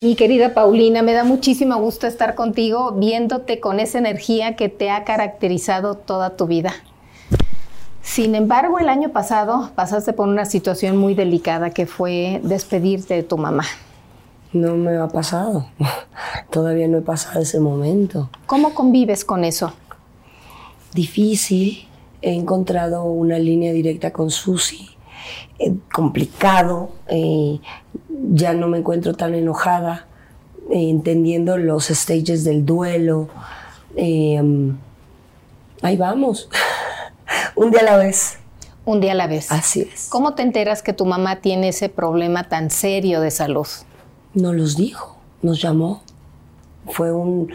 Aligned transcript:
Mi 0.00 0.14
querida 0.14 0.54
Paulina, 0.54 1.02
me 1.02 1.12
da 1.12 1.24
muchísimo 1.24 1.76
gusto 1.80 2.06
estar 2.06 2.36
contigo, 2.36 2.92
viéndote 2.92 3.58
con 3.58 3.80
esa 3.80 3.98
energía 3.98 4.54
que 4.54 4.68
te 4.68 4.90
ha 4.90 5.02
caracterizado 5.02 5.96
toda 5.96 6.36
tu 6.36 6.46
vida. 6.46 6.72
Sin 8.00 8.36
embargo, 8.36 8.78
el 8.78 8.90
año 8.90 9.10
pasado 9.10 9.72
pasaste 9.74 10.12
por 10.12 10.28
una 10.28 10.44
situación 10.44 10.98
muy 10.98 11.14
delicada 11.14 11.70
que 11.70 11.86
fue 11.86 12.40
despedirte 12.44 13.14
de 13.14 13.24
tu 13.24 13.38
mamá. 13.38 13.64
No 14.52 14.76
me 14.76 14.96
ha 14.96 15.08
pasado. 15.08 15.66
Todavía 16.52 16.86
no 16.86 16.98
he 16.98 17.02
pasado 17.02 17.40
ese 17.40 17.58
momento. 17.58 18.30
¿Cómo 18.46 18.74
convives 18.74 19.24
con 19.24 19.42
eso? 19.42 19.72
Difícil. 20.94 21.88
He 22.22 22.34
encontrado 22.34 23.02
una 23.02 23.40
línea 23.40 23.72
directa 23.72 24.12
con 24.12 24.30
Susi. 24.30 24.90
Eh, 25.58 25.74
complicado. 25.92 26.90
Eh, 27.08 27.60
ya 28.32 28.52
no 28.52 28.68
me 28.68 28.78
encuentro 28.78 29.14
tan 29.14 29.34
enojada, 29.34 30.06
eh, 30.70 30.90
entendiendo 30.90 31.56
los 31.56 31.86
stages 31.86 32.44
del 32.44 32.64
duelo. 32.64 33.28
Eh, 33.96 34.40
ahí 35.82 35.96
vamos, 35.96 36.48
un 37.56 37.70
día 37.70 37.80
a 37.80 37.84
la 37.84 37.96
vez. 37.96 38.38
Un 38.84 39.00
día 39.00 39.12
a 39.12 39.14
la 39.14 39.26
vez. 39.26 39.52
Así 39.52 39.82
es. 39.82 40.08
¿Cómo 40.08 40.34
te 40.34 40.42
enteras 40.42 40.82
que 40.82 40.92
tu 40.92 41.04
mamá 41.04 41.40
tiene 41.40 41.68
ese 41.68 41.88
problema 41.88 42.48
tan 42.48 42.70
serio 42.70 43.20
de 43.20 43.30
salud? 43.30 43.66
Nos 44.32 44.54
los 44.54 44.76
dijo, 44.76 45.18
nos 45.42 45.60
llamó. 45.60 46.02
Fue 46.86 47.12
un, 47.12 47.52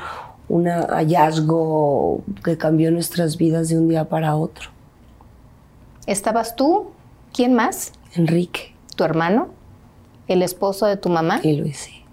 un 0.48 0.68
hallazgo 0.68 2.22
que 2.44 2.56
cambió 2.58 2.92
nuestras 2.92 3.38
vidas 3.38 3.70
de 3.70 3.80
un 3.80 3.90
día 3.90 4.10
para 4.10 4.36
otro. 4.36 4.70
¿Estabas 6.06 6.56
tú? 6.56 6.92
¿Quién 7.34 7.54
más? 7.54 7.92
Enrique. 8.16 8.74
¿Tu 8.96 9.04
hermano? 9.04 9.50
el 10.28 10.42
esposo 10.42 10.86
de 10.86 10.98
tu 10.98 11.10
mamá. 11.10 11.40
Y 11.44 11.56
Luis, 11.56 11.78
sí, 11.78 12.04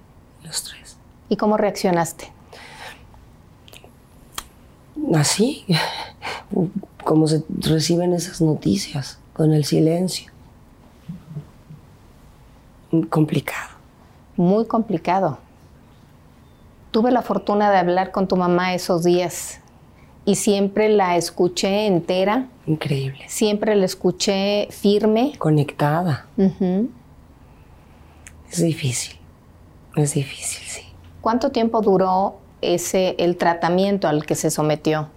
los 0.42 0.62
tres. 0.62 0.96
¿Y 1.28 1.36
cómo 1.36 1.56
reaccionaste? 1.56 2.32
Así, 5.14 5.64
como 7.04 7.26
se 7.26 7.44
reciben 7.48 8.12
esas 8.12 8.40
noticias, 8.40 9.18
con 9.32 9.52
el 9.52 9.64
silencio. 9.64 10.30
Complicado. 13.08 13.70
Muy 14.36 14.66
complicado. 14.66 15.38
Tuve 16.90 17.12
la 17.12 17.22
fortuna 17.22 17.70
de 17.70 17.78
hablar 17.78 18.10
con 18.10 18.26
tu 18.26 18.36
mamá 18.36 18.74
esos 18.74 19.04
días 19.04 19.60
y 20.24 20.34
siempre 20.36 20.88
la 20.88 21.16
escuché 21.16 21.86
entera. 21.86 22.48
Increíble. 22.66 23.24
Siempre 23.28 23.74
la 23.74 23.84
escuché 23.84 24.68
firme. 24.70 25.32
Conectada. 25.38 26.26
Es 28.50 28.62
difícil, 28.62 29.16
es 29.96 30.14
difícil, 30.14 30.66
sí. 30.66 30.82
¿Cuánto 31.20 31.50
tiempo 31.50 31.80
duró 31.82 32.36
ese, 32.60 33.14
el 33.18 33.36
tratamiento 33.36 34.08
al 34.08 34.26
que 34.26 34.34
se 34.34 34.50
sometió? 34.50 35.08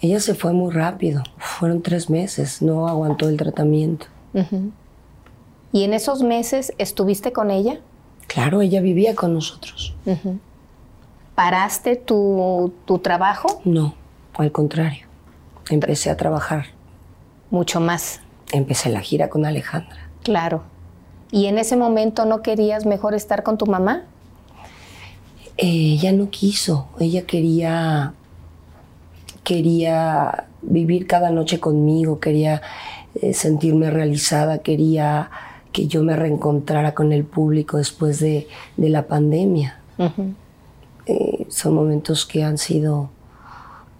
Ella 0.00 0.20
se 0.20 0.34
fue 0.34 0.52
muy 0.52 0.72
rápido, 0.72 1.22
fueron 1.38 1.82
tres 1.82 2.08
meses, 2.08 2.62
no 2.62 2.88
aguantó 2.88 3.28
el 3.28 3.36
tratamiento. 3.36 4.06
¿Y 5.72 5.82
en 5.82 5.92
esos 5.92 6.22
meses 6.22 6.72
estuviste 6.78 7.32
con 7.32 7.50
ella? 7.50 7.80
Claro, 8.28 8.60
ella 8.60 8.80
vivía 8.80 9.14
con 9.16 9.34
nosotros. 9.34 9.96
¿Paraste 11.34 11.96
tu, 11.96 12.72
tu 12.84 12.98
trabajo? 12.98 13.60
No, 13.64 13.94
al 14.38 14.52
contrario. 14.52 15.06
Empecé 15.70 16.10
a 16.10 16.16
trabajar. 16.16 16.66
Mucho 17.50 17.80
más. 17.80 18.20
Empecé 18.52 18.88
la 18.88 19.00
gira 19.00 19.28
con 19.28 19.44
Alejandra. 19.44 20.08
Claro. 20.22 20.62
¿Y 21.30 21.46
en 21.46 21.58
ese 21.58 21.76
momento 21.76 22.24
no 22.24 22.42
querías 22.42 22.86
mejor 22.86 23.14
estar 23.14 23.42
con 23.42 23.58
tu 23.58 23.66
mamá? 23.66 24.04
ella 25.58 26.12
no 26.12 26.30
quiso, 26.30 26.86
ella 27.00 27.26
quería, 27.26 28.14
quería 29.42 30.46
vivir 30.62 31.06
cada 31.06 31.30
noche 31.30 31.58
conmigo, 31.58 32.20
quería 32.20 32.62
eh, 33.16 33.34
sentirme 33.34 33.90
realizada, 33.90 34.58
quería 34.58 35.30
que 35.72 35.88
yo 35.88 36.02
me 36.02 36.16
reencontrara 36.16 36.94
con 36.94 37.12
el 37.12 37.24
público 37.24 37.76
después 37.76 38.20
de, 38.20 38.46
la 38.76 39.06
pandemia. 39.06 39.80
Eh, 41.06 41.46
son 41.48 41.74
momentos 41.74 42.24
que 42.24 42.44
han 42.44 42.56
sido 42.56 43.10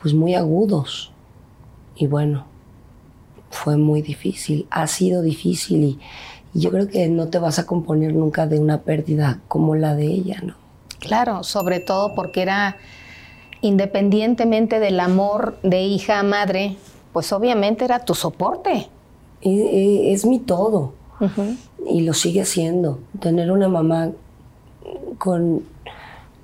pues 0.00 0.14
muy 0.14 0.34
agudos 0.34 1.12
y 1.96 2.06
bueno, 2.06 2.46
fue 3.50 3.76
muy 3.76 4.02
difícil, 4.02 4.66
ha 4.70 4.86
sido 4.86 5.22
difícil 5.22 5.84
y, 5.84 5.98
yo 6.54 6.70
creo 6.70 6.88
que 6.88 7.08
no 7.08 7.28
te 7.28 7.38
vas 7.38 7.58
a 7.58 7.66
componer 7.66 8.14
nunca 8.14 8.46
de 8.46 8.58
una 8.58 8.80
pérdida 8.80 9.38
como 9.48 9.76
la 9.76 9.94
de 9.94 10.06
ella, 10.06 10.40
¿no? 10.42 10.54
Claro, 10.98 11.44
sobre 11.44 11.78
todo 11.78 12.14
porque 12.14 12.42
era, 12.42 12.78
independientemente 13.60 14.80
del 14.80 14.98
amor 14.98 15.58
de 15.62 15.82
hija 15.82 16.18
a 16.18 16.22
madre, 16.22 16.76
pues 17.12 17.32
obviamente 17.32 17.84
era 17.84 18.04
tu 18.04 18.14
soporte. 18.14 18.88
Es, 19.42 20.24
mi 20.24 20.40
todo. 20.40 20.94
Y 21.86 22.00
lo 22.00 22.14
sigue 22.14 22.44
siendo. 22.44 22.98
Tener 23.20 23.52
una 23.52 23.68
mamá 23.68 24.10
con, 25.18 25.62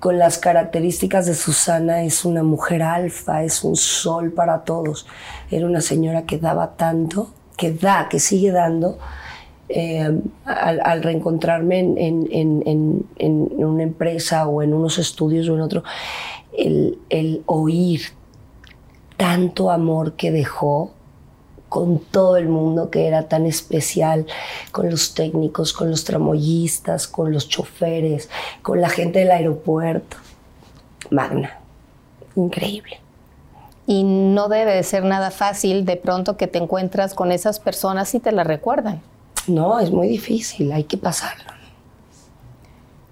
con 0.05 0.19
las 0.19 0.37
características 0.37 1.25
de 1.25 1.33
Susana 1.33 2.03
es 2.03 2.25
una 2.25 2.43
mujer 2.43 2.83
alfa, 2.83 3.43
es 3.43 3.63
un 3.63 3.75
sol 3.75 4.33
para 4.33 4.63
todos. 4.63 5.07
Era 5.49 5.65
una 5.65 5.81
señora 5.81 6.27
que 6.27 6.37
daba 6.37 6.75
tanto, 6.75 7.31
que 7.57 7.71
da, 7.71 8.07
que 8.07 8.19
sigue 8.19 8.51
dando 8.51 8.99
eh, 9.67 10.21
al, 10.45 11.01
reencontrarme 11.01 11.79
en, 11.79 13.07
una 13.57 13.81
empresa 13.81 14.47
o 14.47 14.61
en 14.61 14.75
unos 14.75 14.99
estudios 14.99 15.49
o 15.49 15.55
en 15.55 15.61
otro, 15.61 15.83
el, 16.55 17.41
oír 17.47 18.01
tanto 19.17 19.71
amor 19.71 20.13
que 20.13 20.29
dejó 20.29 20.91
con 21.75 21.99
todo 21.99 22.37
el 22.37 22.47
mundo 22.47 22.89
que 22.89 23.05
era 23.05 23.27
tan 23.27 23.45
especial, 23.45 24.27
con 24.71 24.89
los 24.89 25.13
técnicos, 25.13 25.73
con 25.73 25.89
los 25.89 26.05
tramoyistas, 26.05 27.05
con 27.05 27.33
los 27.33 27.49
choferes, 27.49 28.29
con 28.61 28.79
la 28.79 28.87
gente 28.87 29.19
del 29.19 29.31
aeropuerto. 29.31 30.15
Magna, 31.11 31.59
increíble. 32.37 33.01
Y 33.85 34.05
no 34.05 34.47
debe 34.47 34.73
de 34.73 34.83
ser 34.83 35.03
nada 35.03 35.31
fácil 35.31 35.83
de 35.83 35.97
pronto 35.97 36.37
que 36.37 36.47
te 36.47 36.59
encuentras 36.59 37.13
con 37.13 37.33
esas 37.33 37.59
personas 37.59 38.15
y 38.15 38.21
te 38.21 38.31
las 38.31 38.47
recuerdan. 38.47 39.01
No, 39.45 39.77
es 39.77 39.91
muy 39.91 40.07
difícil, 40.07 40.71
hay 40.71 40.85
que 40.85 40.97
pasarlo. 40.97 41.51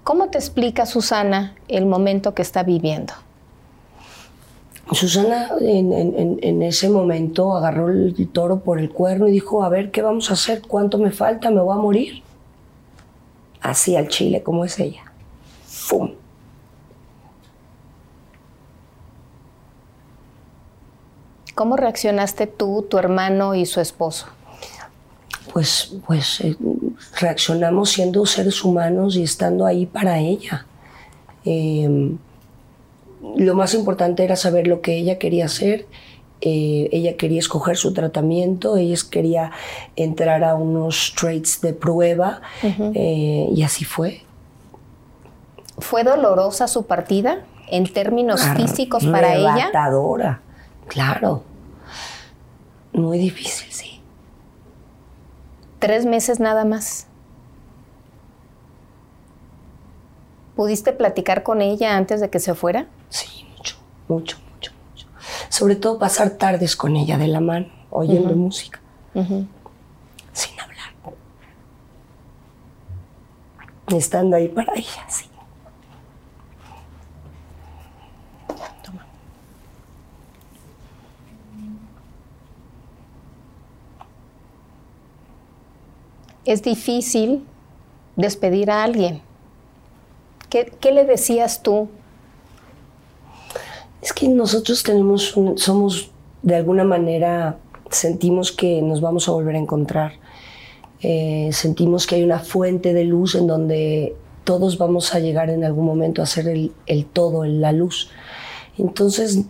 ¿Cómo 0.04 0.30
te 0.30 0.38
explica 0.38 0.86
Susana 0.86 1.54
el 1.68 1.84
momento 1.84 2.32
que 2.32 2.40
está 2.40 2.62
viviendo? 2.62 3.12
Susana 4.92 5.48
en, 5.60 6.62
ese 6.62 6.88
momento 6.90 7.56
agarró 7.56 7.88
el 7.88 8.28
toro 8.32 8.60
por 8.60 8.78
el 8.78 8.90
cuerno 8.90 9.28
y 9.28 9.32
dijo, 9.32 9.64
a 9.64 9.68
ver, 9.68 9.90
¿qué 9.90 10.02
vamos 10.02 10.30
a 10.30 10.34
hacer? 10.34 10.62
¿Cuánto 10.62 10.98
me 10.98 11.10
falta? 11.10 11.50
¿Me 11.50 11.60
voy 11.60 11.74
a 11.74 11.80
morir? 11.80 12.22
Así 13.60 13.96
al 13.96 14.08
chile 14.08 14.42
como 14.42 14.64
es 14.64 14.78
ella. 14.78 15.12
¡Fum! 15.66 16.12
¿Cómo 21.54 21.76
reaccionaste 21.76 22.46
tú, 22.46 22.86
tu 22.88 22.98
hermano 22.98 23.54
y 23.54 23.64
su 23.64 23.80
esposo? 23.80 24.26
pues, 25.54 25.94
pues 26.04 26.40
eh, 26.40 26.56
reaccionamos 27.20 27.90
siendo 27.90 28.26
seres 28.26 28.64
humanos 28.64 29.16
y 29.16 29.22
estando 29.22 29.64
ahí 29.64 29.86
para 29.86 30.18
ella. 30.18 30.66
Em, 31.44 32.18
lo 33.36 33.54
más 33.54 33.74
importante 33.74 34.24
era 34.24 34.36
saber 34.36 34.66
lo 34.66 34.80
que 34.80 34.96
ella 34.96 35.18
quería 35.18 35.46
hacer. 35.46 35.86
Eh, 36.40 36.88
ella 36.92 37.16
quería 37.16 37.38
escoger 37.38 37.76
su 37.76 37.94
tratamiento, 37.94 38.76
ella 38.76 38.96
quería 39.10 39.52
entrar 39.96 40.44
a 40.44 40.54
unos 40.56 41.14
traits 41.18 41.60
de 41.62 41.72
prueba 41.72 42.42
eh, 42.62 43.48
y 43.50 43.62
así 43.62 43.84
fue. 43.84 44.22
¿Fue 45.78 46.04
dolorosa 46.04 46.68
su 46.68 46.84
partida 46.86 47.44
en 47.68 47.90
términos 47.90 48.42
físicos 48.56 49.06
para 49.06 49.34
ella? 49.34 49.70
claro. 50.88 51.42
Muy 52.92 53.18
difícil, 53.18 53.72
sí. 53.72 54.00
Tres 55.78 56.04
meses 56.04 56.40
nada 56.40 56.64
más. 56.64 57.06
¿Pudiste 60.54 60.92
platicar 60.92 61.42
con 61.42 61.60
ella 61.60 61.96
antes 61.96 62.20
de 62.20 62.30
que 62.30 62.38
se 62.38 62.54
fuera? 62.54 62.86
Mucho, 64.08 64.38
mucho, 64.52 64.72
mucho. 64.90 65.06
Sobre 65.48 65.76
todo 65.76 65.98
pasar 65.98 66.30
tardes 66.30 66.76
con 66.76 66.96
ella 66.96 67.18
de 67.18 67.28
la 67.28 67.40
mano, 67.40 67.68
oyendo 67.90 68.34
música, 68.34 68.80
sin 69.14 70.60
hablar. 70.60 70.90
Estando 73.88 74.36
ahí 74.36 74.48
para 74.48 74.74
ella, 74.74 75.04
sí. 75.08 75.26
es 86.44 86.62
difícil 86.62 87.42
despedir 88.16 88.70
a 88.70 88.82
alguien 88.84 89.22
¿Qué, 90.50 90.72
qué 90.80 90.92
le 90.92 91.04
decías 91.04 91.64
tú? 91.64 91.88
Es 94.04 94.12
que 94.12 94.28
nosotros 94.28 94.82
tenemos, 94.82 95.34
somos 95.56 96.10
de 96.42 96.56
alguna 96.56 96.84
manera, 96.84 97.56
sentimos 97.90 98.52
que 98.52 98.82
nos 98.82 99.00
vamos 99.00 99.28
a 99.28 99.32
volver 99.32 99.54
a 99.54 99.58
encontrar. 99.58 100.12
Eh, 101.00 101.48
sentimos 101.52 102.06
que 102.06 102.16
hay 102.16 102.22
una 102.22 102.38
fuente 102.38 102.92
de 102.92 103.04
luz 103.04 103.34
en 103.34 103.46
donde 103.46 104.14
todos 104.44 104.76
vamos 104.76 105.14
a 105.14 105.20
llegar 105.20 105.48
en 105.48 105.64
algún 105.64 105.86
momento 105.86 106.20
a 106.20 106.26
ser 106.26 106.48
el, 106.48 106.72
el 106.84 107.06
todo, 107.06 107.46
la 107.46 107.72
luz. 107.72 108.10
Entonces, 108.76 109.44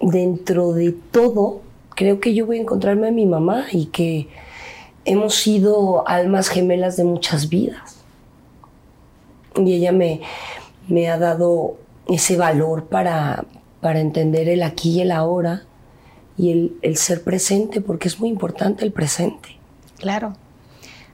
dentro 0.00 0.72
de 0.72 0.92
todo, 0.92 1.62
creo 1.96 2.20
que 2.20 2.34
yo 2.34 2.46
voy 2.46 2.58
a 2.58 2.60
encontrarme 2.60 3.08
a 3.08 3.10
mi 3.12 3.26
mamá 3.26 3.66
y 3.72 3.86
que 3.86 4.28
hemos 5.04 5.34
sido 5.34 6.06
almas 6.06 6.48
gemelas 6.48 6.96
de 6.96 7.02
muchas 7.02 7.48
vidas. 7.48 7.96
Y 9.56 9.74
ella 9.74 9.90
me 9.90 11.10
ha 11.10 11.18
dado 11.18 11.82
ese 12.08 12.36
valor 12.36 12.86
para, 12.86 13.44
para 13.80 14.00
entender 14.00 14.48
el 14.48 14.62
aquí 14.62 14.98
y 14.98 15.00
el 15.02 15.10
ahora 15.10 15.62
y 16.36 16.50
el, 16.50 16.76
el 16.82 16.96
ser 16.96 17.22
presente, 17.22 17.80
porque 17.80 18.08
es 18.08 18.18
muy 18.18 18.28
importante 18.28 18.84
el 18.84 18.92
presente. 18.92 19.58
Claro. 19.98 20.34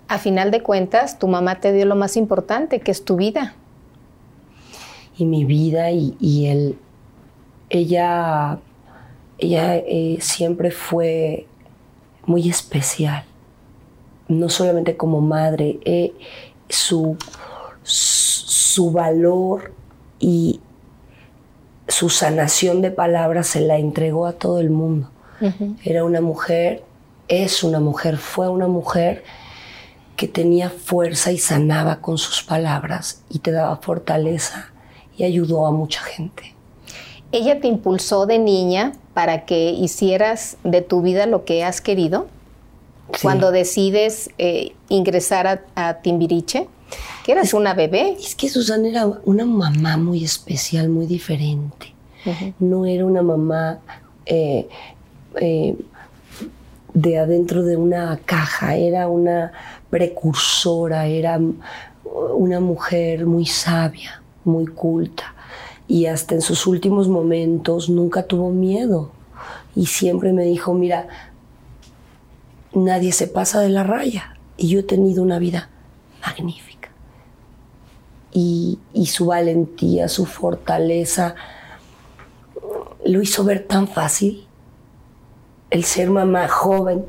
A 0.07 0.19
final 0.19 0.51
de 0.51 0.63
cuentas, 0.63 1.19
tu 1.19 1.29
mamá 1.29 1.61
te 1.61 1.73
dio 1.73 1.85
lo 1.85 1.95
más 1.97 2.17
importante, 2.17 2.81
que 2.81 2.91
es 2.91 3.05
tu 3.05 3.17
vida. 3.17 3.55
y 5.19 5.25
mi 5.25 5.45
vida 5.45 5.91
y, 5.91 6.17
y 6.21 6.47
él, 6.47 6.79
ella, 7.71 8.59
ella 9.39 9.77
eh, 9.77 10.19
siempre 10.21 10.71
fue 10.71 11.47
muy 12.25 12.49
especial, 12.49 13.25
no 14.29 14.49
solamente 14.49 14.97
como 14.97 15.21
madre, 15.21 15.81
eh, 15.85 16.13
su, 16.69 17.17
su 17.83 18.93
valor 18.93 19.73
y 20.21 20.61
su 21.89 22.11
sanación 22.11 22.83
de 22.83 22.91
palabras 22.91 23.49
se 23.49 23.61
la 23.61 23.79
entregó 23.79 24.27
a 24.27 24.35
todo 24.35 24.61
el 24.61 24.71
mundo. 24.71 25.11
Era 25.85 26.05
una 26.05 26.21
mujer, 26.21 26.83
es 27.29 27.63
una 27.63 27.81
mujer, 27.81 28.19
fue 28.19 28.49
una 28.49 28.67
mujer 28.67 29.25
que 30.17 30.27
tenía 30.27 30.69
fuerza 30.69 31.31
y 31.31 31.39
sanaba 31.39 32.01
con 32.01 32.19
sus 32.19 32.43
palabras 32.43 33.23
y 33.31 33.39
te 33.39 33.53
daba 33.53 33.77
fortaleza 33.77 34.73
y 35.17 35.25
ayudó 35.25 35.67
a 35.67 35.71
mucha 35.71 36.01
gente. 36.01 36.55
¿Ella 37.31 37.61
te 37.61 37.69
impulsó 37.69 38.27
de 38.27 38.39
niña 38.39 38.95
para 39.15 39.45
que 39.45 39.71
hicieras 39.71 40.57
de 40.65 40.83
tu 40.83 41.03
vida 41.03 41.27
lo 41.27 41.45
que 41.45 41.63
has 41.63 41.81
querido? 41.81 42.27
Sí. 43.15 43.21
Cuando 43.23 43.53
decides 43.53 44.31
eh, 44.39 44.73
ingresar 44.89 45.47
a, 45.47 45.63
a 45.77 46.01
Timbiriche, 46.01 46.69
que 47.25 47.33
eras 47.33 47.55
una 47.55 47.75
bebé. 47.75 48.17
Es 48.19 48.35
que 48.35 48.49
Susana 48.49 48.89
era 48.89 49.07
una 49.25 49.45
mamá 49.45 49.97
muy 49.97 50.25
especial, 50.25 50.89
muy 50.89 51.07
diferente. 51.07 51.95
No 52.59 52.85
era 52.85 53.07
una 53.07 53.23
mamá 53.23 53.79
eh, 54.27 54.69
eh, 55.41 55.77
de 56.93 57.19
adentro 57.19 57.63
de 57.63 57.77
una 57.77 58.19
caja, 58.25 58.77
era 58.77 59.09
una 59.09 59.53
precursora, 59.89 61.07
era 61.07 61.41
una 62.35 62.61
mujer 62.61 63.25
muy 63.25 63.47
sabia, 63.47 64.23
muy 64.45 64.67
culta. 64.67 65.35
Y 65.87 66.07
hasta 66.07 66.35
en 66.35 66.43
sus 66.43 66.67
últimos 66.67 67.09
momentos 67.09 67.89
nunca 67.89 68.25
tuvo 68.25 68.51
miedo. 68.51 69.11
Y 69.75 69.87
siempre 69.87 70.33
me 70.33 70.45
dijo, 70.45 70.75
mira, 70.75 71.09
nadie 72.75 73.13
se 73.13 73.27
pasa 73.27 73.61
de 73.61 73.71
la 73.71 73.85
raya. 73.85 74.37
Y 74.57 74.69
yo 74.69 74.81
he 74.81 74.83
tenido 74.83 75.23
una 75.23 75.39
vida 75.39 75.71
magnífica. 76.21 76.68
Y, 78.33 78.79
y 78.93 79.07
su 79.07 79.27
valentía, 79.27 80.09
su 80.09 80.27
fortaleza, 80.27 81.35
lo 83.05 83.23
hizo 83.23 83.45
ver 83.45 83.67
tan 83.67 83.89
fácil. 83.89 84.47
El 85.71 85.85
ser 85.85 86.11
mamá 86.11 86.49
joven. 86.49 87.05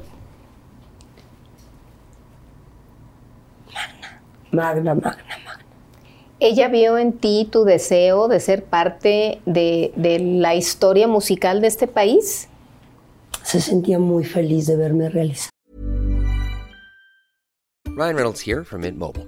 Magna, 3.68 4.22
magna, 4.52 4.96
magna, 4.96 5.38
magna. 5.46 5.66
Ella 6.40 6.70
vio 6.70 6.98
en 6.98 7.14
ti 7.14 7.48
tu 7.52 7.66
deseo 7.66 8.30
de 8.30 8.40
ser 8.40 8.64
parte 8.64 9.42
de, 9.46 9.92
de 9.96 10.20
la 10.20 10.56
historia 10.56 11.08
musical 11.08 11.60
de 11.60 11.68
este 11.68 11.88
país. 11.88 12.48
Se 13.44 13.60
sentía 13.60 14.00
muy 14.00 14.24
feliz 14.24 14.68
de 14.68 14.78
verme 14.78 15.10
realizar. 15.10 15.50
Ryan 18.00 18.16
Reynolds 18.16 18.40
here 18.40 18.64
from 18.64 18.82
Mint 18.82 18.98
Mobile. 18.98 19.28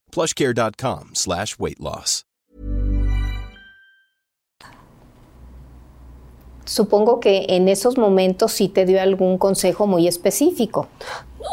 plushcare.com 0.11 1.11
slash 1.13 1.55
weight 1.59 1.79
loss. 1.79 2.23
Supongo 6.65 7.19
que 7.19 7.47
en 7.49 7.67
esos 7.67 7.97
momentos 7.97 8.53
sí 8.53 8.69
te 8.69 8.85
dio 8.85 9.01
algún 9.01 9.37
consejo 9.37 9.87
muy 9.87 10.07
específico. 10.07 10.87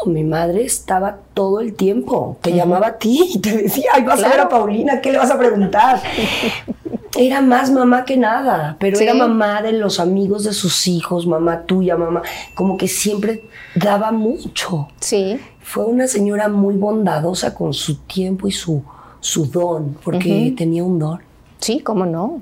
No, 0.05 0.11
mi 0.11 0.23
madre 0.23 0.63
estaba 0.63 1.17
todo 1.33 1.59
el 1.59 1.73
tiempo. 1.73 2.37
Te 2.41 2.53
llamaba 2.53 2.87
a 2.87 2.97
ti 2.99 3.31
y 3.33 3.39
te 3.39 3.57
decía, 3.57 3.91
ay, 3.95 4.03
vas 4.03 4.23
a 4.23 4.29
ver 4.29 4.39
a 4.39 4.47
Paulina, 4.47 5.01
¿qué 5.01 5.11
le 5.11 5.17
vas 5.17 5.31
a 5.31 5.37
preguntar? 5.37 6.01
Era 7.17 7.41
más 7.41 7.71
mamá 7.71 8.05
que 8.05 8.15
nada, 8.17 8.77
pero 8.79 8.95
Sí. 8.95 9.03
era 9.03 9.15
mamá 9.15 9.63
de 9.63 9.73
los 9.73 9.99
amigos 9.99 10.43
de 10.43 10.53
sus 10.53 10.87
hijos, 10.87 11.25
mamá 11.25 11.63
tuya, 11.63 11.97
mamá. 11.97 12.21
Como 12.53 12.77
que 12.77 12.87
siempre 12.87 13.43
daba 13.73 14.11
mucho. 14.11 14.87
Sí. 14.99 15.39
Fue 15.69 15.85
una 15.85 16.07
señora 16.07 16.49
muy 16.49 16.77
bondadosa 16.77 17.53
con 17.53 17.75
su 17.75 17.97
tiempo 17.97 18.47
y 18.47 18.51
su, 18.51 18.81
su 19.19 19.45
don, 19.45 19.95
porque 20.03 20.51
tenía 20.57 20.83
un 20.83 20.97
don. 20.97 21.21
Sí, 21.59 21.81
cómo 21.81 22.07
no. 22.07 22.41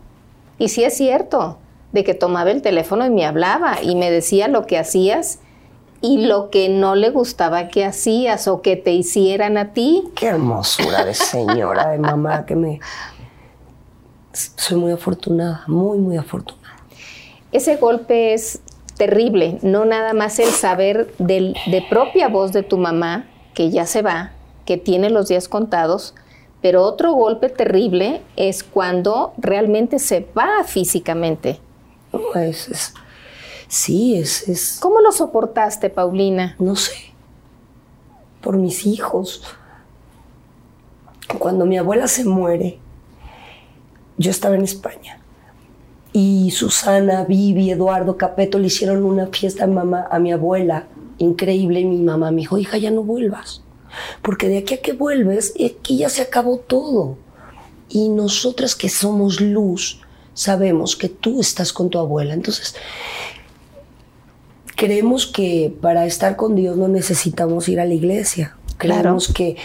Y 0.58 0.70
sí 0.70 0.86
es 0.86 0.96
cierto, 0.96 1.58
de 1.92 2.06
que 2.06 2.14
tomaba 2.14 2.52
el 2.52 2.62
teléfono 2.62 3.06
y 3.06 3.10
me 3.10 3.26
hablaba 3.26 3.84
y 3.84 3.96
me 3.96 4.10
decía 4.10 4.48
lo 4.48 4.66
que 4.66 4.78
hacías 4.78 5.40
y 6.00 6.26
lo 6.26 6.50
que 6.50 6.70
no 6.70 6.96
le 6.96 7.10
gustaba 7.10 7.68
que 7.68 7.84
hacías 7.84 8.48
o 8.48 8.62
que 8.62 8.78
te 8.78 8.94
hicieran 8.94 9.58
a 9.58 9.74
ti. 9.74 10.06
Qué 10.16 10.28
hermosura 10.28 11.04
de 11.04 11.14
señora, 11.14 11.90
de 11.90 11.98
mamá, 11.98 12.46
que 12.46 12.56
me... 12.56 12.80
Soy 14.32 14.78
muy 14.78 14.94
afortunada, 14.94 15.66
muy, 15.68 15.98
muy 15.98 16.16
afortunada. 16.16 16.78
Ese 17.52 17.76
golpe 17.76 18.34
es 18.34 18.62
terrible, 18.98 19.60
no 19.62 19.86
nada 19.86 20.14
más 20.14 20.40
el 20.40 20.50
saber 20.50 21.14
del- 21.20 21.56
de 21.68 21.82
propia 21.90 22.28
voz 22.28 22.52
de 22.52 22.64
tu 22.64 22.78
mamá, 22.78 23.26
que 23.54 23.70
ya 23.70 23.86
se 23.86 24.02
va, 24.02 24.32
que 24.66 24.78
tiene 24.78 25.10
los 25.10 25.28
días 25.28 25.48
contados, 25.48 26.14
pero 26.62 26.84
otro 26.84 27.14
golpe 27.14 27.50
terrible 27.50 28.22
es 28.36 28.64
cuando 28.64 29.34
realmente 29.38 30.00
se 30.00 30.28
va 30.38 30.64
físicamente. 30.66 31.60
Es, 32.36 32.68
es- 32.70 32.94
sí, 33.68 34.18
es, 34.18 34.48
es, 34.50 34.78
¿Cómo 34.82 35.00
lo 35.02 35.12
soportaste, 35.12 35.90
Paulina? 35.90 36.56
no 36.60 36.76
sé, 36.76 36.96
por 38.42 38.58
mis 38.58 38.86
hijos. 38.86 39.44
Cuando 41.40 41.66
mi 41.66 41.78
abuela 41.78 42.08
se 42.08 42.24
muere, 42.24 42.80
yo 44.18 44.32
estaba 44.32 44.56
en 44.56 44.64
España 44.64 45.20
y 46.20 46.50
Susana, 46.50 47.26
Vivi, 47.26 47.70
Eduardo, 47.70 48.18
Capeto 48.18 48.58
le 48.58 48.68
hicieron 48.68 49.04
una 49.04 49.28
fiesta 49.28 49.66
a, 49.66 49.68
mamá, 49.68 50.08
a 50.10 50.18
mi 50.18 50.32
abuela, 50.32 50.88
increíble, 51.20 51.82
y 51.82 51.86
mi 51.86 52.02
mamá 52.02 52.32
me 52.32 52.38
dijo, 52.42 52.58
hija, 52.58 52.80
ya 52.80 52.90
no 52.90 53.04
vuelvas, 53.04 53.62
porque 54.24 54.50
de 54.50 54.58
aquí 54.58 54.74
a 54.74 54.82
que 54.82 54.94
vuelves, 54.94 55.54
aquí 55.64 56.00
ya 56.00 56.10
se 56.10 56.24
acabó 56.24 56.58
todo. 56.58 57.20
Y 57.88 58.10
nosotras 58.10 58.76
que 58.76 58.90
somos 58.90 59.40
luz, 59.40 60.02
sabemos 60.34 60.96
que 60.96 61.08
tú 61.08 61.40
estás 61.40 61.72
con 61.72 61.92
tu 61.92 62.00
abuela. 62.00 62.34
Entonces, 62.34 62.74
creemos 64.76 65.28
que 65.28 65.72
para 65.82 66.08
estar 66.08 66.36
con 66.36 66.56
Dios 66.56 66.78
no 66.78 66.88
necesitamos 66.88 67.70
ir 67.70 67.80
a 67.80 67.86
la 67.86 67.94
iglesia. 67.94 68.58
Claro. 68.78 69.02
Creemos 69.02 69.28
que 69.28 69.56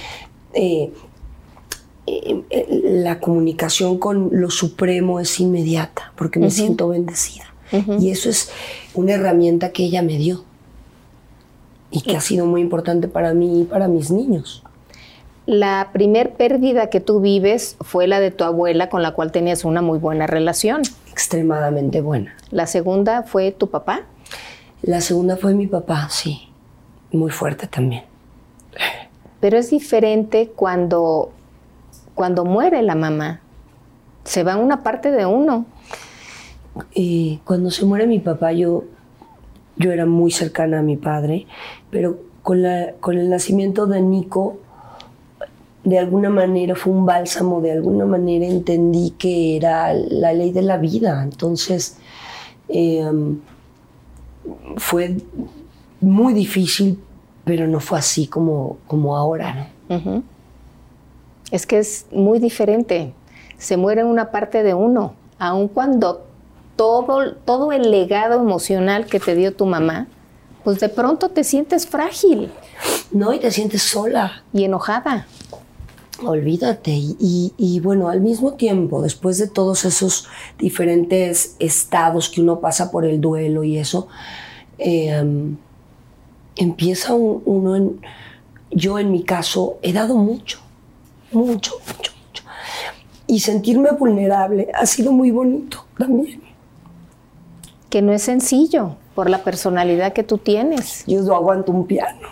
eh, 0.52 0.92
la 2.06 3.21
comunicación 3.21 3.99
con 3.99 4.30
lo 4.32 4.50
supremo 4.50 5.21
es 5.21 5.38
inmediata, 5.40 6.12
porque 6.16 6.38
me 6.38 6.50
siento 6.50 6.88
bendecida. 6.88 7.44
Y 7.99 8.11
eso 8.11 8.28
es 8.28 8.50
una 8.94 9.12
herramienta 9.12 9.71
que 9.71 9.85
ella 9.85 10.02
me 10.02 10.18
dio 10.18 10.44
y 11.90 12.02
que 12.02 12.16
ha 12.16 12.21
sido 12.21 12.44
muy 12.44 12.61
importante 12.61 13.09
para 13.09 13.32
mí 13.32 13.62
y 13.62 13.64
para 13.64 13.88
mis 13.88 14.11
niños. 14.11 14.62
La 15.47 15.90
primer 15.92 16.35
pérdida 16.35 16.88
que 16.88 17.00
tú 17.00 17.21
vives 17.21 17.76
fue 17.80 18.06
la 18.06 18.21
de 18.21 18.30
tu 18.30 18.44
abuela 18.44 18.88
con 18.88 19.02
la 19.02 19.12
cual 19.12 19.32
tenías 19.32 19.64
una 19.64 19.82
muy 19.82 19.99
buena 19.99 20.26
relación. 20.26 20.82
Extremadamente 21.11 22.00
buena. 22.00 22.35
La 22.50 22.66
segunda 22.66 23.25
fue 23.25 23.50
tu 23.50 23.68
papá. 23.68 24.02
La 24.82 25.00
segunda 25.00 25.37
fue 25.37 25.54
mi 25.54 25.66
papá, 25.66 26.09
sí. 26.11 26.49
Muy 27.11 27.30
fuerte 27.30 27.66
también. 27.66 28.04
Pero 29.40 29.59
es 29.59 29.71
diferente 29.71 30.52
cuando, 30.54 31.32
cuando 32.14 32.45
muere 32.45 32.83
la 32.83 32.95
mamá. 32.95 33.40
Se 34.25 34.45
va 34.45 34.57
una 34.57 34.83
parte 34.83 35.11
de 35.11 35.26
uno. 35.26 35.66
Y 36.95 37.38
cuando 37.45 37.71
se 37.71 37.85
muere 37.85 38.07
mi 38.07 38.19
papá, 38.19 38.52
yo, 38.52 38.85
yo 39.76 39.92
era 39.92 40.07
muy 40.07 40.31
cercana 40.31 40.78
a 40.78 40.83
mi 40.83 40.97
padre, 40.97 41.47
pero 41.90 42.19
con, 42.42 42.62
la, 42.62 42.92
con 43.00 43.19
el 43.19 43.28
nacimiento 43.28 43.87
de 43.87 44.00
Nico, 44.00 44.59
de 45.85 45.99
alguna 45.99 46.31
manera 46.31 46.75
fue 46.75 46.92
un 46.92 47.04
bálsamo, 47.04 47.61
de 47.61 47.73
alguna 47.73 48.07
manera 48.07 48.47
entendí 48.47 49.11
que 49.11 49.57
era 49.57 49.92
la 49.92 50.33
ley 50.33 50.52
de 50.52 50.62
la 50.62 50.78
vida. 50.78 51.23
Entonces, 51.23 51.99
eh, 52.69 53.04
fue 54.76 55.16
muy 56.00 56.33
difícil, 56.33 56.99
pero 57.45 57.66
no 57.66 57.81
fue 57.81 57.99
así 57.99 58.26
como, 58.26 58.78
como 58.87 59.16
ahora, 59.16 59.69
¿no? 59.88 60.23
Es 61.52 61.66
que 61.66 61.78
es 61.78 62.06
muy 62.11 62.40
diferente. 62.40 63.12
Se 63.59 63.76
muere 63.76 64.02
una 64.02 64.32
parte 64.32 64.64
de 64.64 64.75
uno, 64.75 65.14
aun 65.38 65.68
cuando 65.68 66.26
todo, 66.75 67.35
todo 67.44 67.71
el 67.71 67.90
legado 67.92 68.40
emocional 68.40 69.06
que 69.06 69.21
te 69.21 69.37
dio 69.37 69.54
tu 69.54 69.66
mamá, 69.66 70.09
pues 70.64 70.80
de 70.80 70.88
pronto 70.88 71.28
te 71.28 71.44
sientes 71.44 71.87
frágil 71.87 72.50
No, 73.12 73.32
y 73.32 73.38
te 73.38 73.50
sientes 73.52 73.82
sola. 73.82 74.42
y 74.52 74.64
enojada. 74.64 75.26
Olvídate. 76.25 76.90
Y, 76.92 77.52
y- 77.56 77.80
bueno, 77.80 78.09
al 78.09 78.21
mismo 78.21 78.54
tiempo, 78.54 79.02
después 79.02 79.38
de 79.38 79.49
todos 79.49 79.85
esos 79.85 80.26
diferentes 80.59 81.56
estados 81.59 82.28
que 82.28 82.40
uno 82.40 82.61
pasa 82.61 82.90
por 82.90 83.04
el 83.04 83.21
duelo 83.21 83.64
y 83.64 83.76
eso, 83.78 84.09
eh, 84.78 85.21
um, 85.21 85.56
empieza 86.56 87.14
un- 87.14 87.42
uno 87.44 87.76
en... 87.76 88.00
Yo 88.71 88.99
en 88.99 89.11
mi 89.12 89.23
caso 89.23 89.78
he 89.82 89.92
dado 89.92 90.16
mucho, 90.16 90.59
mucho, 91.33 91.73
mucho, 91.87 92.12
mucho. 92.27 92.45
Y 93.27 93.41
sentirme 93.41 93.91
vulnerable 93.93 94.69
ha 94.75 94.87
sido 94.87 95.12
muy 95.12 95.31
bonito 95.31 95.85
también. 95.99 96.43
Que 97.91 98.03
no 98.03 98.12
es 98.12 98.23
sencillo 98.23 98.97
por 99.15 99.29
la 99.31 99.39
personalidad 99.45 100.12
que 100.12 100.23
tú 100.23 100.39
tienes, 100.39 101.05
Yo 101.07 101.21
no 101.23 101.35
aguanto 101.37 101.73
un 101.73 101.87
piano. 101.87 102.29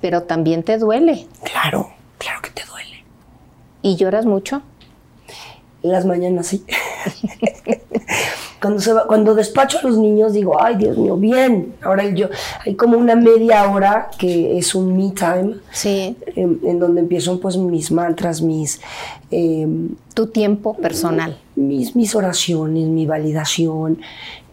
pero 0.00 0.22
también 0.24 0.62
te 0.62 0.78
duele 0.78 1.26
Claro, 1.44 1.90
claro 2.18 2.40
que 2.42 2.50
te 2.50 2.64
duele. 2.64 3.04
y 3.82 3.96
lloras 3.96 4.24
mucho. 4.26 4.62
En 5.82 5.92
las 5.92 6.06
mañanas 6.06 6.46
sí. 6.46 6.64
cuando, 8.60 8.80
se 8.80 8.92
va- 8.92 9.06
cuando 9.06 9.34
despacho 9.34 9.78
a 9.78 9.82
los 9.86 9.98
niños 9.98 10.32
digo, 10.32 10.60
ay 10.62 10.76
Dios 10.76 10.96
mío, 10.96 11.16
bien. 11.16 11.74
Ahora 11.82 12.08
yo, 12.10 12.28
hay 12.64 12.74
como 12.74 12.96
una 12.96 13.14
media 13.14 13.68
hora 13.70 14.10
que 14.18 14.56
es 14.58 14.74
un 14.74 14.96
me 14.96 15.10
time, 15.12 15.56
Sí. 15.70 16.16
en, 16.34 16.60
en 16.64 16.78
donde 16.78 17.00
empiezo 17.02 17.38
pues 17.40 17.56
mis 17.56 17.90
mantras, 17.90 18.40
mis, 18.42 18.80
eh, 19.30 19.66
Tu 20.14 20.26
tiempo 20.28 20.74
personal. 20.76 21.38
mis, 21.56 21.94
mis 21.96 22.14
oraciones, 22.14 22.86
mi 22.88 23.04
validación 23.06 23.98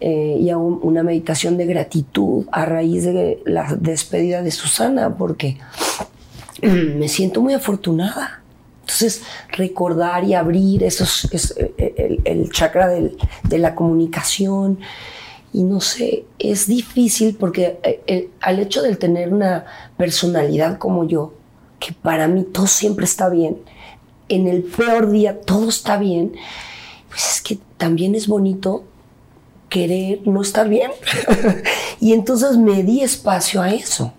eh, 0.00 0.36
y 0.40 0.50
hago 0.50 0.80
una 0.82 1.02
meditación 1.02 1.56
de 1.56 1.66
gratitud 1.66 2.44
a 2.52 2.64
raíz 2.66 3.04
de 3.04 3.40
la 3.46 3.74
despedida 3.80 4.42
de 4.42 4.50
Susana, 4.50 5.14
porque 5.16 5.56
me 6.62 7.08
siento 7.08 7.40
muy 7.40 7.54
afortunada. 7.54 8.41
Entonces, 8.92 9.22
recordar 9.48 10.24
y 10.24 10.34
abrir 10.34 10.84
esos, 10.84 11.26
es, 11.32 11.54
eh, 11.56 11.94
el, 11.96 12.20
el 12.24 12.52
chakra 12.52 12.88
de 12.88 13.58
la 13.58 13.74
comunicación. 13.74 14.78
Y 15.52 15.64
no 15.64 15.80
sé, 15.80 16.24
es 16.38 16.66
difícil 16.66 17.36
porque 17.36 17.78
eh, 17.82 18.30
al 18.40 18.58
hecho 18.58 18.82
de 18.82 18.96
tener 18.96 19.32
una 19.32 19.66
personalidad 19.96 20.78
como 20.78 21.06
yo, 21.06 21.34
que 21.78 21.92
para 21.92 22.28
mí 22.28 22.44
todo 22.44 22.66
siempre 22.66 23.04
está 23.04 23.28
bien, 23.28 23.58
en 24.28 24.46
el 24.46 24.62
peor 24.62 25.10
día 25.10 25.40
todo 25.40 25.68
está 25.68 25.98
bien, 25.98 26.32
pues 27.08 27.34
es 27.34 27.42
que 27.42 27.58
también 27.76 28.14
es 28.14 28.28
bonito 28.28 28.84
querer 29.68 30.20
no 30.26 30.40
estar 30.42 30.68
bien. 30.68 30.90
y 32.00 32.12
entonces 32.12 32.56
me 32.56 32.82
di 32.82 33.02
espacio 33.02 33.60
a 33.60 33.72
eso, 33.72 34.14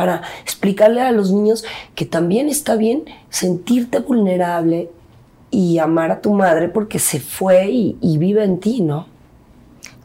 para 0.00 0.22
explicarle 0.42 1.02
a 1.02 1.12
los 1.12 1.30
niños 1.30 1.62
que 1.94 2.06
también 2.06 2.48
está 2.48 2.76
bien 2.76 3.04
sentirte 3.28 3.98
vulnerable 3.98 4.90
y 5.50 5.76
amar 5.76 6.10
a 6.10 6.22
tu 6.22 6.32
madre 6.32 6.70
porque 6.70 6.98
se 6.98 7.20
fue 7.20 7.68
y, 7.70 7.98
y 8.00 8.16
vive 8.16 8.42
en 8.42 8.60
ti, 8.60 8.80
¿no? 8.80 9.04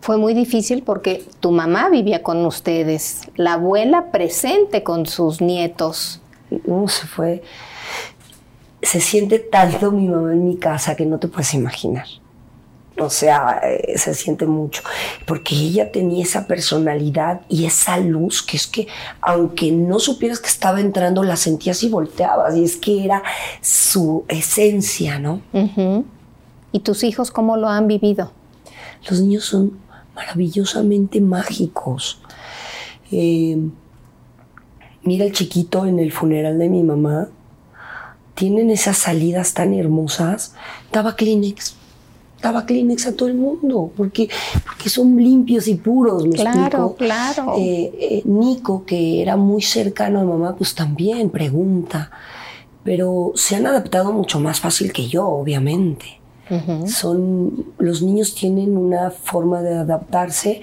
Fue 0.02 0.18
muy 0.18 0.34
difícil 0.34 0.84
porque 0.84 1.24
tu 1.40 1.52
mamá 1.52 1.88
vivía 1.88 2.24
con 2.24 2.46
ustedes, 2.46 3.22
la 3.38 3.54
abuela 3.54 4.12
presente 4.12 4.84
con 4.84 5.06
sus 5.06 5.40
nietos. 5.40 6.20
No, 6.66 6.90
se 6.90 7.08
fue. 7.08 7.42
Se 8.82 9.00
siente 9.00 9.40
tanto 9.40 9.94
mi 9.94 10.10
mamá 10.10 10.34
en 10.34 10.46
mi 10.46 10.58
casa 10.58 10.98
que 10.98 11.06
no 11.06 11.20
te 11.20 11.30
puedes 11.30 11.54
imaginar. 11.54 12.06
O 12.98 13.10
sea, 13.10 13.60
eh, 13.64 13.98
se 13.98 14.14
siente 14.14 14.46
mucho. 14.46 14.82
Porque 15.25 15.56
ella 15.56 15.92
tenía 15.92 16.24
esa 16.24 16.48
personalidad 16.48 17.42
y 17.50 17.66
esa 17.66 17.98
luz 17.98 18.42
que 18.42 18.58
es 18.58 18.68
que, 18.68 18.88
aunque 19.22 19.72
no 19.72 20.00
supieras 20.00 20.40
que 20.40 20.48
estaba 20.48 20.80
entrando, 20.80 21.24
la 21.24 21.36
sentías 21.36 21.84
y 21.84 21.90
volteabas. 21.90 22.56
Y 22.56 22.64
es 22.64 22.78
que 22.78 23.04
era 23.04 23.22
su 23.62 24.24
esencia, 24.28 25.20
¿no? 25.20 25.42
¿Y 26.72 26.80
tus 26.80 27.04
hijos 27.04 27.32
cómo 27.32 27.58
lo 27.58 27.68
han 27.68 27.88
vivido? 27.88 28.32
Los 29.10 29.22
niños 29.22 29.46
son 29.46 29.78
maravillosamente 30.16 31.20
mágicos. 31.22 32.22
Eh, 33.12 33.58
mira 35.04 35.25
el 35.25 35.34
chiquito 35.34 35.86
en 35.86 36.00
el 36.00 36.12
funeral 36.12 36.58
de 36.58 36.70
mi 36.70 36.84
mamá. 36.84 37.30
Tienen 38.34 38.70
esas 38.70 38.98
salidas 38.98 39.54
tan 39.54 39.74
hermosas. 39.74 40.56
Daba 40.92 41.16
Kleenex. 41.16 41.75
Daba 42.46 42.66
Kleenex 42.66 43.08
a 43.08 43.16
todo 43.16 43.28
el 43.30 43.36
mundo. 43.36 43.92
Porque, 43.98 44.30
porque 44.66 44.90
son 44.90 45.18
limpios 45.18 45.68
y 45.68 45.75
puros, 45.75 46.25
¿me 46.28 46.36
Claro, 46.36 46.96
explico? 46.96 46.96
claro. 46.96 47.54
Eh, 47.58 47.92
eh, 48.00 48.22
Nico, 48.25 48.86
que 48.86 49.22
era 49.22 49.36
muy 49.36 49.62
cercano 49.62 50.20
a 50.20 50.24
mamá, 50.24 50.56
pues 50.56 50.75
también 50.75 51.30
pregunta. 51.30 52.12
Pero 52.84 53.32
se 53.36 53.56
han 53.56 53.66
adaptado 53.66 54.12
mucho 54.14 54.40
más 54.40 54.60
fácil 54.60 54.94
que 54.94 55.08
yo, 55.08 55.28
obviamente 55.28 56.06
son 56.86 57.66
los 57.80 58.04
niños 58.04 58.36
tienen 58.36 58.78
una 58.78 59.10
forma 59.10 59.64
de 59.64 59.74
adaptarse 59.74 60.62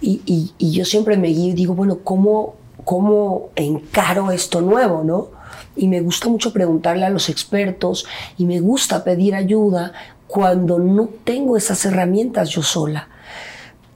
y, 0.00 0.20
y- 0.26 0.52
y 0.58 0.70
yo 0.70 0.84
siempre 0.84 1.16
me 1.16 1.26
guío 1.28 1.48
y 1.48 1.54
digo 1.54 1.74
bueno 1.74 1.98
cómo 2.04 2.54
cómo 2.84 3.48
encaro 3.56 4.30
esto 4.30 4.60
nuevo 4.60 5.02
no 5.02 5.30
y 5.74 5.88
me 5.88 6.00
gusta 6.00 6.28
mucho 6.28 6.52
preguntarle 6.52 7.04
a 7.04 7.10
los 7.10 7.28
expertos 7.28 8.06
y 8.36 8.44
me 8.44 8.60
gusta 8.60 9.02
pedir 9.02 9.34
ayuda 9.34 9.92
cuando 10.28 10.78
no 10.78 11.08
tengo 11.24 11.56
esas 11.56 11.84
herramientas 11.84 12.50
yo 12.50 12.62
sola 12.62 13.08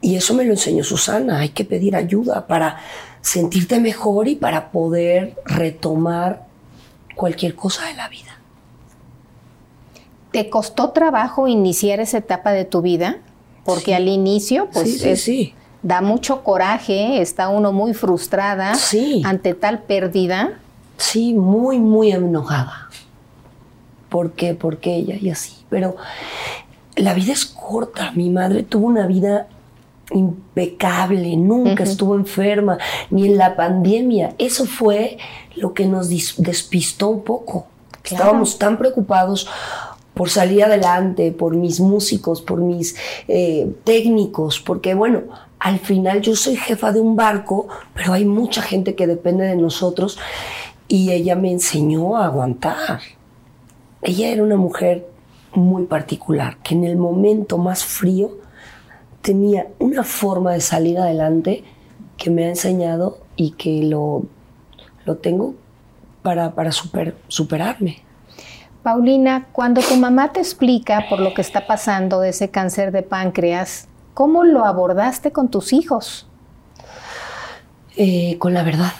y 0.00 0.16
eso 0.16 0.34
me 0.34 0.44
lo 0.44 0.50
enseñó 0.52 0.82
Susana 0.82 1.38
hay 1.38 1.50
que 1.50 1.64
pedir 1.64 1.94
ayuda 1.94 2.46
para 2.48 2.78
sentirte 3.20 3.78
mejor 3.78 4.26
y 4.26 4.34
para 4.34 4.72
poder 4.72 5.36
retomar 5.44 6.46
cualquier 7.14 7.54
cosa 7.54 7.86
de 7.86 7.94
la 7.94 8.08
vida 8.08 8.30
¿Te 10.32 10.48
costó 10.48 10.90
trabajo 10.90 11.46
iniciar 11.46 12.00
esa 12.00 12.18
etapa 12.18 12.52
de 12.52 12.64
tu 12.64 12.80
vida? 12.80 13.18
Porque 13.64 13.94
al 13.94 14.08
inicio, 14.08 14.68
pues 14.72 14.90
sí, 14.92 14.98
sí, 14.98 15.08
es- 15.10 15.22
sí. 15.22 15.54
da 15.82 16.00
mucho 16.00 16.42
coraje, 16.42 17.20
está 17.20 17.48
uno 17.50 17.70
muy 17.72 17.92
frustrada 17.92 18.72
ante 19.24 19.52
tal 19.54 19.80
pérdida. 19.82 20.58
Sí, 20.96 21.34
muy, 21.34 21.78
muy 21.78 22.12
enojada. 22.12 22.81
¿Por 24.12 24.32
qué? 24.32 24.52
Porque 24.52 24.94
ella 24.94 25.16
y 25.18 25.30
así. 25.30 25.54
Pero 25.70 25.96
la 26.96 27.14
vida 27.14 27.32
es 27.32 27.46
corta. 27.46 28.12
Mi 28.12 28.28
madre 28.28 28.62
tuvo 28.62 28.86
una 28.88 29.06
vida 29.06 29.48
impecable, 30.10 31.34
nunca 31.38 31.84
estuvo 31.84 32.14
enferma, 32.14 32.76
ni 33.08 33.24
en 33.24 33.38
la 33.38 33.56
pandemia. 33.56 34.34
Eso 34.36 34.66
fue 34.66 35.16
lo 35.56 35.72
que 35.72 35.86
nos 35.86 36.10
despistó 36.10 37.08
un 37.08 37.24
poco. 37.24 37.66
Claro. 38.02 38.24
Estábamos 38.24 38.58
tan 38.58 38.76
preocupados 38.76 39.48
por 40.12 40.28
salir 40.28 40.62
adelante, 40.62 41.32
por 41.32 41.56
mis 41.56 41.80
músicos, 41.80 42.42
por 42.42 42.60
mis 42.60 42.94
eh, 43.28 43.66
técnicos, 43.84 44.60
porque 44.60 44.92
bueno, 44.92 45.22
al 45.58 45.78
final 45.78 46.20
yo 46.20 46.36
soy 46.36 46.56
jefa 46.56 46.92
de 46.92 47.00
un 47.00 47.16
barco, 47.16 47.66
pero 47.94 48.12
hay 48.12 48.26
mucha 48.26 48.60
gente 48.60 48.94
que 48.94 49.06
depende 49.06 49.46
de 49.46 49.56
nosotros 49.56 50.18
y 50.86 51.12
ella 51.12 51.34
me 51.34 51.50
enseñó 51.50 52.18
a 52.18 52.26
aguantar. 52.26 53.00
Ella 54.02 54.28
era 54.28 54.42
una 54.42 54.56
mujer 54.56 55.08
muy 55.54 55.84
particular, 55.84 56.56
que 56.58 56.74
en 56.74 56.84
el 56.84 56.96
momento 56.96 57.58
más 57.58 57.84
frío 57.84 58.32
tenía 59.20 59.68
una 59.78 60.02
forma 60.02 60.52
de 60.52 60.60
salir 60.60 60.98
adelante 60.98 61.62
que 62.16 62.30
me 62.30 62.44
ha 62.44 62.48
enseñado 62.48 63.18
y 63.36 63.52
que 63.52 63.84
lo, 63.84 64.24
lo 65.04 65.16
tengo 65.16 65.54
para, 66.22 66.54
para 66.54 66.72
super- 66.72 67.16
superarme. 67.28 67.98
Paulina, 68.82 69.46
cuando 69.52 69.80
tu 69.80 69.96
mamá 69.96 70.32
te 70.32 70.40
explica 70.40 71.04
por 71.08 71.20
lo 71.20 71.34
que 71.34 71.40
está 71.40 71.66
pasando 71.68 72.18
de 72.18 72.30
ese 72.30 72.50
cáncer 72.50 72.90
de 72.90 73.02
páncreas, 73.02 73.86
¿cómo 74.14 74.42
lo 74.42 74.64
abordaste 74.64 75.30
con 75.30 75.48
tus 75.48 75.72
hijos? 75.72 76.26
Eh, 77.96 78.38
con 78.38 78.54
la 78.54 78.64
verdad, 78.64 78.92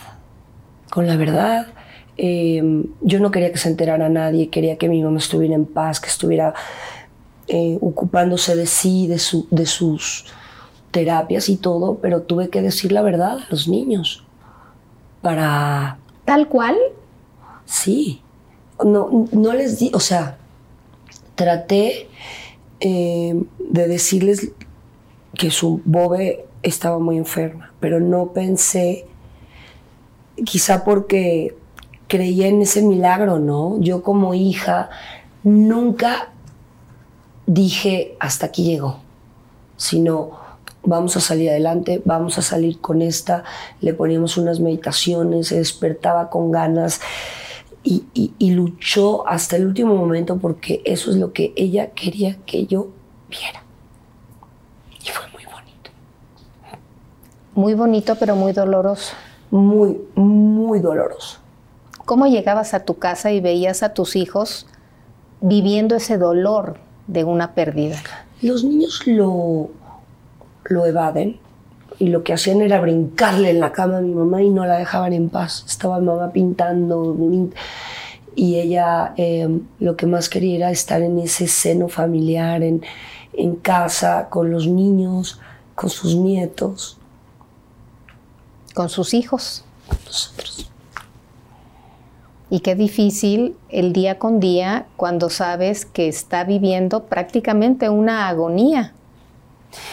con 0.91 1.09
la 1.09 1.17
verdad. 1.17 1.67
Eh, 2.17 2.63
yo 3.01 3.21
no 3.21 3.31
quería 3.31 3.51
que 3.53 3.59
se 3.59 3.69
enterara 3.69 4.09
nadie, 4.09 4.49
quería 4.51 4.77
que 4.79 4.89
mi 4.89 5.03
mamá 5.03 5.19
estuviera 5.19 5.55
en 5.55 5.65
paz, 5.67 6.01
que 6.01 6.09
estuviera 6.09 6.55
eh, 7.49 7.79
ocupándose 7.81 8.55
de 8.57 8.67
sí, 8.67 9.07
de, 9.07 9.19
su- 9.19 9.47
de 9.51 9.67
sus 9.67 10.27
terapias 10.91 11.49
y 11.49 11.57
todo, 11.57 11.97
pero 12.03 12.23
tuve 12.23 12.49
que 12.51 12.63
decir 12.63 12.93
la 12.93 13.03
verdad 13.03 13.39
a 13.39 13.47
los 13.51 13.67
niños 13.69 14.25
para 15.23 15.99
Tal 16.25 16.49
cual, 16.49 16.77
Sí. 17.65 18.21
No, 18.85 19.27
no 19.33 19.53
les 19.53 19.79
di, 19.79 19.91
o 19.95 20.01
sea, 20.01 20.37
traté 21.37 22.09
eh, 22.81 23.41
de 23.59 23.87
decirles 23.89 24.51
que 25.35 25.51
su 25.51 25.81
bobe 25.85 26.47
estaba 26.63 26.99
muy 26.99 27.17
enferma, 27.17 27.73
pero 27.81 28.01
no 28.01 28.33
pensé, 28.33 29.07
quizá 30.45 30.85
porque 30.85 31.55
creía 32.13 32.47
en 32.49 32.61
ese 32.61 32.83
milagro, 32.83 33.39
¿no? 33.39 33.81
Yo 33.81 34.03
como 34.03 34.35
hija 34.35 34.91
nunca 35.45 36.29
dije 37.47 38.17
hasta 38.21 38.47
aquí 38.47 38.65
llegó, 38.65 38.99
sino 39.79 40.31
vamos 40.85 41.17
a 41.17 41.21
salir 41.21 41.49
adelante, 41.49 42.03
vamos 42.05 42.37
a 42.37 42.43
salir 42.43 42.81
con 42.81 43.01
esta, 43.01 43.45
le 43.81 43.95
poníamos 43.95 44.37
unas 44.37 44.61
meditaciones, 44.61 45.49
se 45.49 45.57
despertaba 45.57 46.29
con 46.29 46.51
ganas 46.53 47.01
y, 47.83 48.05
y- 48.13 48.35
y 48.39 48.51
luchó 48.51 49.27
hasta 49.27 49.57
el 49.57 49.65
último 49.67 49.95
momento 49.95 50.37
porque 50.37 50.83
eso 50.85 51.11
es 51.11 51.17
lo 51.17 51.33
que 51.33 51.55
ella 51.57 51.93
quería 51.93 52.37
que 52.45 52.67
yo 52.67 52.89
viera. 53.31 53.63
Y 55.03 55.09
fue 55.09 55.25
muy 55.33 55.45
bonito, 55.47 55.91
muy 57.55 57.75
bonito 57.75 58.17
pero 58.21 58.37
muy 58.37 58.53
doloroso. 58.53 59.15
muy, 59.51 59.99
muy 60.15 60.79
doloroso. 60.81 61.39
¿Cómo 62.13 62.27
llegabas 62.27 62.75
a 62.75 62.81
tu 62.81 62.99
casa 62.99 63.33
y 63.33 63.41
veías 63.41 63.83
a 63.83 63.95
tus 63.95 64.17
hijos 64.17 64.67
viviendo 65.41 65.97
ese 65.97 66.19
dolor 66.19 66.77
de 67.07 67.25
una 67.25 67.55
pérdida? 67.55 67.97
Los 68.43 68.65
niños 68.65 69.01
lo, 69.07 69.71
lo 70.65 70.85
evaden 70.85 71.39
y 71.99 72.09
lo 72.09 72.23
que 72.23 72.35
hacían 72.35 72.61
era 72.61 72.83
brincarle 72.83 73.49
en 73.49 73.61
la 73.61 73.73
cama 73.73 73.97
a 73.97 74.01
mi 74.03 74.13
mamá 74.13 74.43
y 74.43 74.51
no 74.51 74.67
la 74.67 74.77
dejaban 74.77 75.15
en 75.15 75.31
paz. 75.31 75.65
Estaba 75.67 76.01
mi 76.01 76.07
mamá 76.09 76.33
pintando 76.33 77.17
y 78.37 78.57
ella 78.57 79.15
eh, 79.17 79.49
lo 79.81 79.97
que 79.97 80.05
más 80.05 80.29
quería 80.29 80.57
era 80.57 80.71
estar 80.71 81.01
en 81.01 81.19
ese 81.19 81.49
seno 81.49 81.89
familiar, 81.89 82.63
en, 82.63 82.83
en 83.33 83.57
casa, 83.57 84.27
con 84.29 84.51
los 84.51 84.67
niños, 84.67 85.41
con 85.75 85.89
sus 85.89 86.15
nietos, 86.15 86.99
Con 88.75 88.91
sus 88.91 89.15
hijos. 89.15 89.65
con 89.89 89.97
nosotros. 90.05 90.72
Y 92.53 92.61
qué 92.61 92.75
difícil 92.75 93.57
el 93.71 93.95
día 93.95 94.19
con 94.19 94.39
día 94.39 94.85
cuando 94.99 95.31
sabes 95.31 95.87
que 95.87 96.07
está 96.07 96.45
viviendo 96.45 97.05
prácticamente 97.05 97.89
una 97.89 98.29
agonía. 98.29 98.93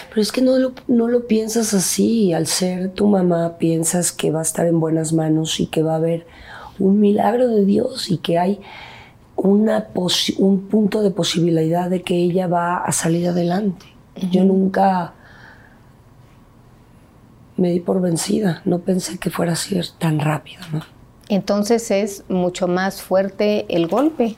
Pero 0.10 0.22
es 0.22 0.34
que 0.34 0.42
no 0.42 0.60
lo, 0.60 0.74
no 0.90 1.08
lo 1.08 1.26
piensas 1.26 1.74
así. 1.74 2.34
Al 2.34 2.48
ser 2.48 2.92
tu 2.92 3.08
mamá, 3.08 3.58
piensas 3.60 4.12
que 4.12 4.30
va 4.30 4.40
a 4.40 4.42
estar 4.42 4.66
en 4.66 4.82
buenas 4.82 5.14
manos 5.14 5.62
y 5.62 5.68
que 5.68 5.84
va 5.84 5.94
a 5.94 5.96
haber 5.96 6.28
un 6.80 7.00
milagro 7.00 7.48
de 7.48 7.64
Dios 7.64 8.12
y 8.12 8.18
que 8.18 8.38
hay 8.38 8.60
una 9.38 9.88
un 10.38 10.68
punto 10.68 11.02
de 11.02 11.12
posibilidad 11.12 11.90
de 11.90 12.02
que 12.02 12.18
ella 12.18 12.48
va 12.48 12.80
a 12.80 12.92
salir 12.92 13.30
adelante. 13.30 13.86
Yo 14.32 14.44
nunca 14.44 15.14
me 17.56 17.72
di 17.72 17.80
por 17.80 18.02
vencida. 18.02 18.62
No 18.66 18.80
pensé 18.80 19.18
que 19.18 19.30
fuera 19.30 19.54
a 19.54 19.56
ser 19.56 19.88
tan 19.98 20.20
rápido, 20.20 20.64
¿no? 20.74 20.99
Entonces 21.30 21.92
es 21.92 22.24
mucho 22.28 22.68
más 22.68 23.02
fuerte 23.02 23.66
el 23.70 23.88
golpe. 23.88 24.36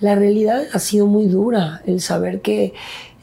La 0.00 0.14
realidad 0.14 0.62
ha 0.72 0.78
sido 0.78 1.06
muy 1.06 1.26
dura, 1.26 1.82
el 1.86 2.00
saber 2.00 2.40
que 2.40 2.74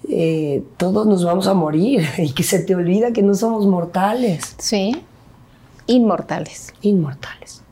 eh, 0.09 0.63
todos 0.77 1.07
nos 1.07 1.23
vamos 1.23 1.47
a 1.47 1.53
morir 1.53 2.05
y 2.17 2.31
que 2.33 2.43
se 2.43 2.59
te 2.59 2.75
olvida 2.75 3.11
que 3.11 3.21
no 3.23 3.33
somos 3.33 3.65
mortales, 3.65 4.55
Sí. 4.59 4.95
Inmortales. 5.87 6.73
inmortales. 6.81 7.63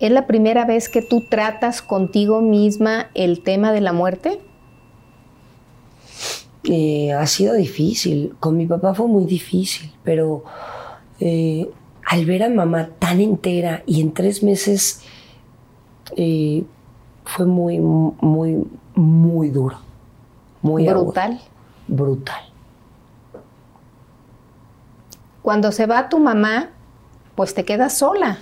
¿Es 0.00 0.10
la 0.10 0.26
primera 0.26 0.64
vez 0.66 0.88
que 0.88 1.00
tú 1.02 1.24
tratas 1.28 1.80
contigo 1.82 2.40
misma 2.42 3.08
el 3.14 3.42
tema 3.42 3.72
de 3.72 3.80
la 3.80 3.92
muerte? 3.92 4.38
Eh, 6.64 7.12
ha 7.12 7.26
sido 7.26 7.54
difícil, 7.54 8.34
con 8.38 8.56
mi 8.56 8.66
papá 8.66 8.92
fue 8.94 9.08
muy 9.08 9.24
difícil, 9.24 9.90
pero 10.04 10.44
eh, 11.20 11.70
al 12.08 12.24
ver 12.24 12.42
a 12.42 12.48
mamá 12.48 12.88
tan 12.98 13.20
entera 13.20 13.82
y 13.84 14.00
en 14.00 14.14
tres 14.14 14.42
meses 14.42 15.02
eh, 16.16 16.64
fue 17.26 17.44
muy, 17.44 17.78
muy, 17.78 18.66
muy 18.94 19.50
duro, 19.50 19.76
muy 20.62 20.88
agudo, 20.88 21.04
Brutal. 21.04 21.40
brutal. 21.86 22.42
Cuando 25.42 25.70
se 25.70 25.84
va 25.84 26.08
tu 26.08 26.18
mamá, 26.18 26.70
pues 27.34 27.52
te 27.52 27.66
quedas 27.66 27.98
sola 27.98 28.38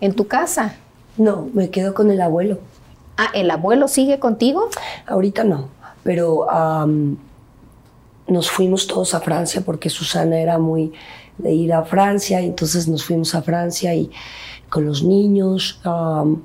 en 0.00 0.14
tu 0.14 0.26
casa. 0.26 0.76
No, 1.18 1.48
me 1.52 1.68
quedo 1.68 1.92
con 1.92 2.10
el 2.10 2.22
abuelo. 2.22 2.60
Ah, 3.18 3.28
¿el 3.34 3.50
abuelo 3.50 3.88
sigue 3.88 4.18
contigo? 4.18 4.70
Ahorita 5.06 5.44
no, 5.44 5.68
pero 6.02 6.46
nos 8.26 8.50
fuimos 8.50 8.86
todos 8.86 9.12
a 9.12 9.20
Francia 9.20 9.60
porque 9.66 9.90
Susana 9.90 10.38
era 10.38 10.58
muy 10.58 10.94
de 11.38 11.52
ir 11.52 11.72
a 11.72 11.84
Francia, 11.84 12.40
y 12.40 12.46
entonces 12.46 12.88
nos 12.88 13.04
fuimos 13.04 13.34
a 13.34 13.42
Francia 13.42 13.94
y 13.94 14.10
con 14.68 14.86
los 14.86 15.02
niños. 15.02 15.80
am, 15.84 16.42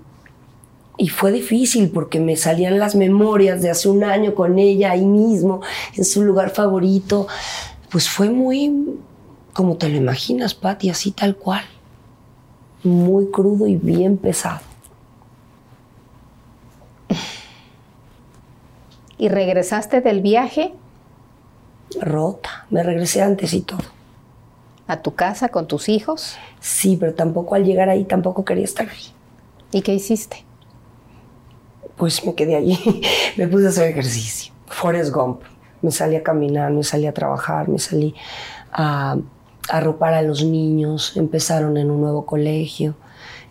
y 0.98 1.08
fue 1.08 1.32
difícil 1.32 1.90
porque 1.90 2.20
me 2.20 2.36
salían 2.36 2.78
las 2.78 2.94
memorias 2.96 3.62
de 3.62 3.72
hace 3.72 3.90
un 3.90 4.04
año 4.04 4.36
con 4.36 4.60
ella 4.60 4.92
ahí 4.92 5.06
mismo, 5.06 5.62
en 5.96 6.06
su 6.06 6.22
lugar 6.24 6.52
favorito. 6.52 7.28
Pues 7.90 8.08
fue 8.08 8.30
muy, 8.30 9.00
como 9.54 9.78
te 9.78 9.90
lo 9.90 9.98
imaginas, 9.98 10.54
Patti, 10.54 10.90
así 10.90 11.12
tal 11.12 11.36
cual. 11.36 11.64
Muy 12.84 13.32
crudo 13.32 13.66
y 13.68 13.76
bien 13.78 14.18
pesado. 14.18 14.62
¿Y 19.18 19.30
regresaste 19.30 20.02
del 20.02 20.22
viaje 20.22 20.74
Rota. 22.00 22.66
Me 22.70 22.84
regresé 22.84 23.22
antes 23.22 23.54
y 23.54 23.62
todo. 23.62 24.01
A 24.88 25.02
tu 25.02 25.16
casa 25.16 25.50
con 25.50 25.68
tus 25.68 25.90
hijos? 25.90 26.36
Sí, 26.60 26.98
pero 27.00 27.14
tampoco 27.14 27.56
al 27.56 27.66
llegar 27.66 27.90
ahí 27.90 28.04
tampoco 28.04 28.46
quería 28.46 28.66
estar 28.66 28.90
ahí. 28.90 29.14
¿Y 29.72 29.82
qué 29.82 29.94
hiciste? 29.94 30.44
Pues 31.98 32.26
me 32.26 32.36
quedé 32.36 32.56
allí, 32.56 32.78
me 33.38 33.48
puse 33.48 33.68
a 33.68 33.70
hacer 33.70 33.90
ejercicio. 33.90 34.54
Forrest 34.68 35.14
Gump. 35.14 35.42
Me 35.82 35.92
salí 35.92 36.16
a 36.16 36.24
caminar, 36.24 36.72
me 36.72 36.84
salí 36.84 37.08
a 37.08 37.14
trabajar, 37.14 37.68
me 37.68 37.80
salí 37.80 38.14
a, 38.72 39.18
a 39.70 39.78
arropar 39.78 40.14
a 40.14 40.22
los 40.22 40.44
niños. 40.44 41.14
Empezaron 41.16 41.78
en 41.78 41.90
un 41.90 42.02
nuevo 42.02 42.26
colegio. 42.26 42.96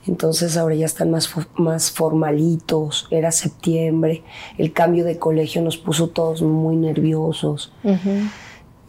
Entonces 0.06 0.56
ahora 0.56 0.74
ya 0.74 0.86
están 0.86 1.10
más, 1.10 1.30
más 1.56 1.90
formalitos, 1.90 3.06
era 3.10 3.30
septiembre, 3.32 4.22
el 4.56 4.72
cambio 4.72 5.04
de 5.04 5.18
colegio 5.18 5.60
nos 5.62 5.76
puso 5.76 6.08
todos 6.08 6.42
muy 6.42 6.76
nerviosos. 6.76 7.72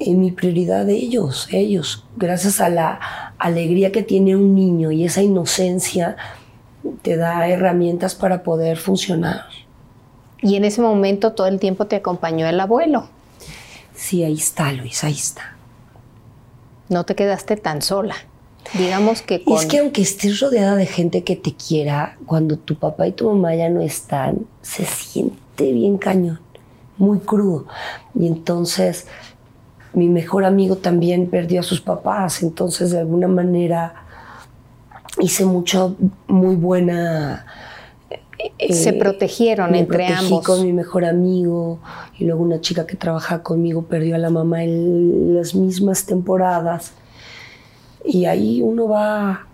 Y 0.04 0.16
mi 0.16 0.32
prioridad 0.32 0.86
de 0.86 0.94
ellos, 0.94 1.48
ellos, 1.52 2.06
gracias 2.18 2.60
a 2.60 2.70
la 2.70 3.34
alegría 3.38 3.92
que 3.92 4.04
tiene 4.04 4.36
un 4.36 4.56
niño 4.56 4.92
y 4.92 5.06
esa 5.06 5.22
inocencia, 5.22 6.18
te 7.02 7.18
da 7.18 7.48
herramientas 7.48 8.16
para 8.16 8.44
poder 8.44 8.78
funcionar. 8.78 9.46
Y 10.42 10.56
en 10.56 10.66
ese 10.66 10.82
momento 10.82 11.34
todo 11.34 11.48
el 11.48 11.60
tiempo 11.60 11.86
te 11.86 11.98
acompañó 11.98 12.48
el 12.48 12.60
abuelo. 12.60 13.10
Sí, 13.96 14.24
ahí 14.24 14.34
está, 14.34 14.72
Luis, 14.72 15.04
ahí 15.04 15.14
está. 15.14 15.56
No 16.90 17.06
te 17.06 17.16
quedaste 17.16 17.58
tan 17.58 17.82
sola. 17.82 18.16
Digamos 18.74 19.22
que 19.22 19.44
Es 19.46 19.66
que 19.66 19.80
aunque 19.80 20.02
estés 20.02 20.40
rodeada 20.40 20.76
de 20.76 20.86
gente 20.86 21.24
que 21.24 21.36
te 21.36 21.54
quiera, 21.54 22.18
cuando 22.26 22.58
tu 22.58 22.76
papá 22.76 23.08
y 23.08 23.12
tu 23.12 23.30
mamá 23.30 23.56
ya 23.56 23.70
no 23.70 23.82
están, 23.82 24.46
se 24.62 24.86
siente 24.86 25.72
bien 25.72 25.98
cañón, 25.98 26.40
muy 26.98 27.20
crudo. 27.20 27.68
Y 28.16 28.28
entonces 28.28 29.08
mi 29.93 30.08
mejor 30.08 30.45
amigo 30.45 30.77
también 30.77 31.30
perdió 31.30 31.60
a 31.60 31.63
sus 31.63 31.82
papás, 31.82 32.43
entonces 32.43 32.91
de 32.91 32.99
alguna 32.99 33.27
manera 33.27 33.93
hice 35.19 35.45
mucho, 35.45 35.95
muy 36.27 36.56
buena... 36.56 37.45
Eh, 38.58 38.73
se 38.73 38.93
protegieron 38.93 39.75
entre 39.75 40.08
ambos. 40.08 40.43
con 40.43 40.63
mi 40.63 40.73
mejor 40.73 41.06
amigo 41.06 41.80
y 42.17 42.25
luego 42.25 42.41
una 42.41 42.60
chica 42.60 42.88
que 42.88 42.95
trabaja 42.95 43.43
conmigo 43.43 43.84
perdió 43.84 44.15
a 44.15 44.17
la 44.17 44.32
mamá 44.32 44.63
en 44.63 45.36
las 45.36 45.54
mismas 45.54 46.06
temporadas. 46.06 46.93
Y 48.04 48.25
ahí 48.25 48.63
uno 48.63 48.88
va 48.88 49.45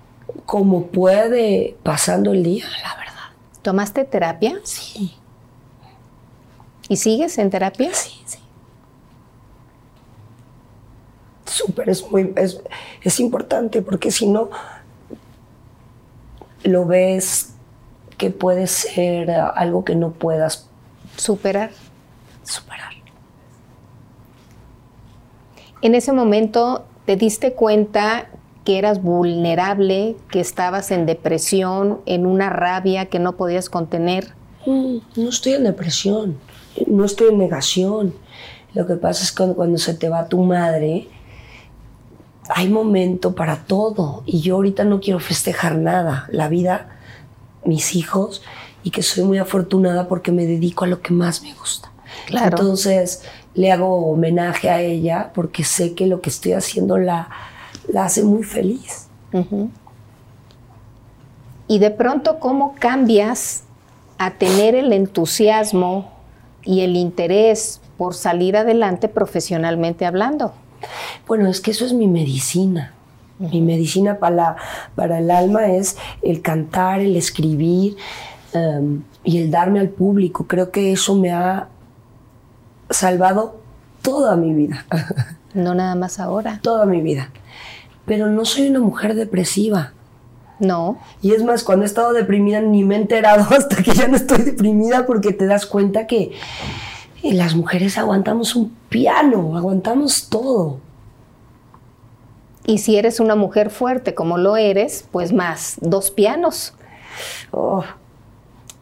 como 0.46 0.88
puede 0.88 1.76
pasando 1.84 2.32
el 2.32 2.44
día, 2.44 2.66
la 2.82 2.96
verdad. 2.96 3.62
¿Tomaste 3.62 4.06
terapia? 4.06 4.58
Sí. 4.64 5.16
¿Y 6.88 6.96
sigues 6.96 7.38
en 7.38 7.50
terapia? 7.50 7.94
Sí, 7.94 8.22
sí. 8.26 8.40
Súper, 11.58 11.90
es 11.90 12.12
muy, 12.12 12.34
es, 12.36 12.62
es 13.02 13.20
importante 13.20 13.82
porque 13.82 14.12
si 14.12 14.28
no 14.28 14.52
lo 16.64 16.86
ves 16.86 17.54
que 18.18 18.30
puede 18.30 18.68
ser 18.68 19.32
algo 19.32 19.84
que 19.84 19.96
no 19.96 20.12
puedas 20.12 20.68
superar. 21.16 21.72
Superar. 22.44 22.94
En 25.82 25.96
ese 25.96 26.12
momento 26.12 26.86
te 27.06 27.16
diste 27.16 27.54
cuenta 27.54 28.28
que 28.64 28.78
eras 28.78 29.02
vulnerable, 29.02 30.16
que 30.30 30.40
estabas 30.40 30.92
en 30.92 31.08
depresión, 31.08 32.02
en 32.06 32.28
una 32.28 32.50
rabia 32.52 33.08
que 33.08 33.18
no 33.18 33.36
podías 33.36 33.70
contener? 33.70 34.34
Mm, 34.68 34.98
no 35.16 35.30
estoy 35.30 35.54
en 35.54 35.64
depresión, 35.64 36.38
no 36.86 37.06
estoy 37.06 37.30
en 37.30 37.40
negación. 37.40 38.14
Lo 38.74 38.86
que 38.86 38.96
pasa 38.96 39.24
es 39.24 39.32
que 39.32 39.54
cuando, 39.54 39.80
se 39.80 39.96
te 39.96 40.10
va 40.10 40.28
tu 40.28 40.44
madre, 40.44 41.08
hay 42.50 42.70
momento 42.70 43.36
para 43.36 43.64
todo. 43.66 44.24
Y 44.26 44.42
yo 44.42 44.56
ahorita 44.56 44.84
no 44.84 45.00
quiero 45.00 45.20
festejar 45.20 45.76
nada. 45.76 46.28
La 46.32 46.50
vida, 46.50 46.98
mis 47.66 47.96
hijos, 47.96 48.42
y 48.84 48.92
que 48.92 49.04
soy 49.04 49.24
muy 49.24 49.38
afortunada 49.38 50.08
porque 50.08 50.32
me 50.32 50.46
dedico 50.46 50.86
a 50.86 50.88
lo 50.88 51.02
que 51.02 51.14
más 51.14 51.42
me 51.42 51.54
gusta. 51.54 51.92
Claro. 52.26 52.58
Entonces 52.58 53.24
le 53.54 53.72
hago 53.72 54.12
homenaje 54.12 54.70
a 54.70 54.82
ella 54.82 55.32
porque 55.34 55.64
sé 55.64 55.94
que 55.94 56.08
lo 56.08 56.22
que 56.22 56.30
estoy 56.30 56.54
haciendo 56.54 56.98
la, 56.98 57.30
la 57.88 58.06
hace 58.06 58.24
muy 58.24 58.44
feliz. 58.44 59.08
Y 61.68 61.80
de 61.80 61.92
pronto, 61.92 62.40
¿cómo 62.40 62.76
cambias 62.80 63.64
a 64.18 64.32
tener 64.32 64.74
el 64.74 64.94
entusiasmo 64.94 66.12
y 66.64 66.82
el 66.82 66.96
interés 66.96 67.82
por 67.98 68.14
salir 68.14 68.56
adelante 68.56 69.10
profesionalmente 69.10 70.06
hablando? 70.06 70.54
Bueno, 71.28 71.50
es 71.50 71.62
que 71.62 71.72
eso 71.72 71.86
es 71.86 71.94
mi 71.94 72.08
medicina. 72.08 72.94
Mi 73.40 73.62
medicina 73.62 74.18
para, 74.18 74.56
para 74.96 75.20
el 75.20 75.30
alma 75.30 75.68
es 75.68 75.98
el 76.22 76.42
cantar, 76.42 77.02
el 77.02 77.16
escribir 77.16 77.96
em, 78.54 79.04
y 79.24 79.38
el 79.40 79.52
darme 79.52 79.80
al 79.80 79.90
público. 79.90 80.48
Creo 80.48 80.72
que 80.72 80.92
eso 80.92 81.16
me 81.16 81.32
ha 81.32 81.68
salvado 82.90 83.60
toda 84.02 84.36
mi 84.36 84.54
vida. 84.54 84.86
No 85.54 85.74
nada 85.74 85.96
más 85.96 86.20
ahora. 86.20 86.60
Toda 86.62 86.86
mi 86.86 87.02
vida 87.02 87.32
pero 88.08 88.30
no 88.30 88.46
soy 88.46 88.70
una 88.70 88.80
mujer 88.80 89.14
depresiva. 89.14 89.92
No. 90.60 90.98
Y 91.22 91.34
es 91.34 91.44
más, 91.44 91.64
cuando 91.64 91.84
he 91.84 91.86
estado 91.86 92.14
deprimida 92.14 92.62
ni 92.62 92.84
me 92.84 92.96
he 92.96 93.00
enterado 93.00 93.46
hasta 93.56 93.84
que 93.84 93.92
ya 93.92 94.08
no 94.08 94.16
estoy 94.16 94.40
deprimida 94.40 95.06
porque 95.06 95.34
te 95.34 95.46
das 95.46 95.68
cuenta 95.68 96.08
que 96.08 96.32
las 97.34 97.56
mujeres 97.56 97.98
aguantamos 97.98 98.56
un 98.56 98.76
piano, 98.90 99.58
aguantamos 99.58 100.30
todo. 100.30 100.80
Y 102.66 102.80
si 102.80 102.98
eres 102.98 103.20
una 103.20 103.36
mujer 103.36 103.70
fuerte 103.70 104.14
como 104.14 104.38
lo 104.38 104.58
eres, 104.58 105.06
pues 105.12 105.32
más, 105.32 105.78
dos 105.82 106.12
pianos. 106.12 106.74
Oh, 107.52 107.84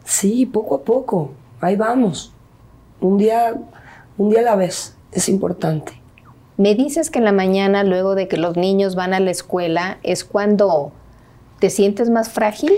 sí, 0.04 0.44
poco 0.44 0.74
a 0.74 0.82
poco, 0.82 1.30
ahí 1.60 1.76
vamos. 1.76 2.32
Un 3.00 3.18
día, 3.18 3.54
un 4.18 4.30
día 4.30 4.40
a 4.40 4.42
la 4.42 4.56
vez, 4.56 4.96
es 5.12 5.28
importante. 5.28 5.92
Me 6.56 6.74
dices 6.74 7.10
que 7.10 7.18
en 7.18 7.24
la 7.24 7.32
mañana, 7.32 7.84
luego 7.84 8.14
de 8.14 8.28
que 8.28 8.38
los 8.38 8.56
niños 8.56 8.94
van 8.94 9.14
a 9.14 9.20
la 9.20 9.30
escuela, 9.30 9.98
es 10.02 10.24
cuando 10.24 10.90
te 11.58 11.70
sientes 11.70 12.10
más 12.10 12.28
frágil. 12.28 12.72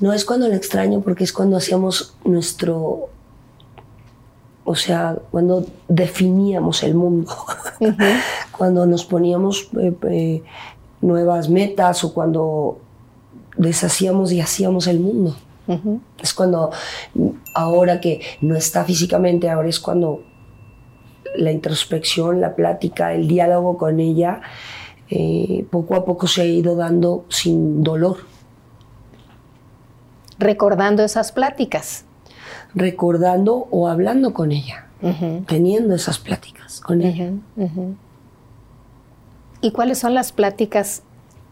No 0.00 0.12
es 0.12 0.24
cuando 0.24 0.48
lo 0.48 0.54
extraño, 0.54 1.00
porque 1.00 1.24
es 1.24 1.32
cuando 1.32 1.56
hacíamos 1.56 2.14
nuestro, 2.24 3.08
o 4.72 4.74
sea, 4.74 5.18
cuando 5.30 5.66
definíamos 5.86 6.82
el 6.82 6.94
mundo, 6.94 7.30
cuando 8.56 8.86
nos 8.86 9.04
poníamos 9.04 9.68
eh, 9.78 9.92
eh, 10.08 10.42
nuevas 11.02 11.50
metas 11.50 12.02
o 12.04 12.14
cuando 12.14 12.78
deshacíamos 13.58 14.32
y 14.32 14.40
hacíamos 14.40 14.86
el 14.86 14.98
mundo. 14.98 15.36
Es 16.22 16.32
cuando, 16.32 16.70
ahora 17.52 18.00
que 18.00 18.22
no 18.40 18.56
está 18.56 18.84
físicamente, 18.84 19.50
ahora 19.50 19.68
es 19.68 19.78
cuando 19.78 20.22
la 21.36 21.52
introspección, 21.52 22.40
la 22.40 22.56
plática, 22.56 23.12
el 23.12 23.28
diálogo 23.28 23.76
con 23.76 24.00
ella, 24.00 24.40
eh, 25.10 25.66
poco 25.70 25.96
a 25.96 26.04
poco 26.06 26.26
se 26.26 26.40
ha 26.40 26.44
ido 26.46 26.76
dando 26.76 27.26
sin 27.28 27.82
dolor. 27.82 28.16
Recordando 30.38 31.04
esas 31.04 31.30
pláticas. 31.30 32.06
Recordando 32.74 33.68
o 33.70 33.88
hablando 33.88 34.32
con 34.32 34.52
ella, 34.52 34.86
teniendo 35.46 35.94
esas 35.94 36.18
pláticas 36.18 36.80
con 36.80 37.02
ella. 37.02 37.32
¿Y 39.60 39.70
cuáles 39.72 39.98
son 39.98 40.14
las 40.14 40.32
pláticas 40.32 41.02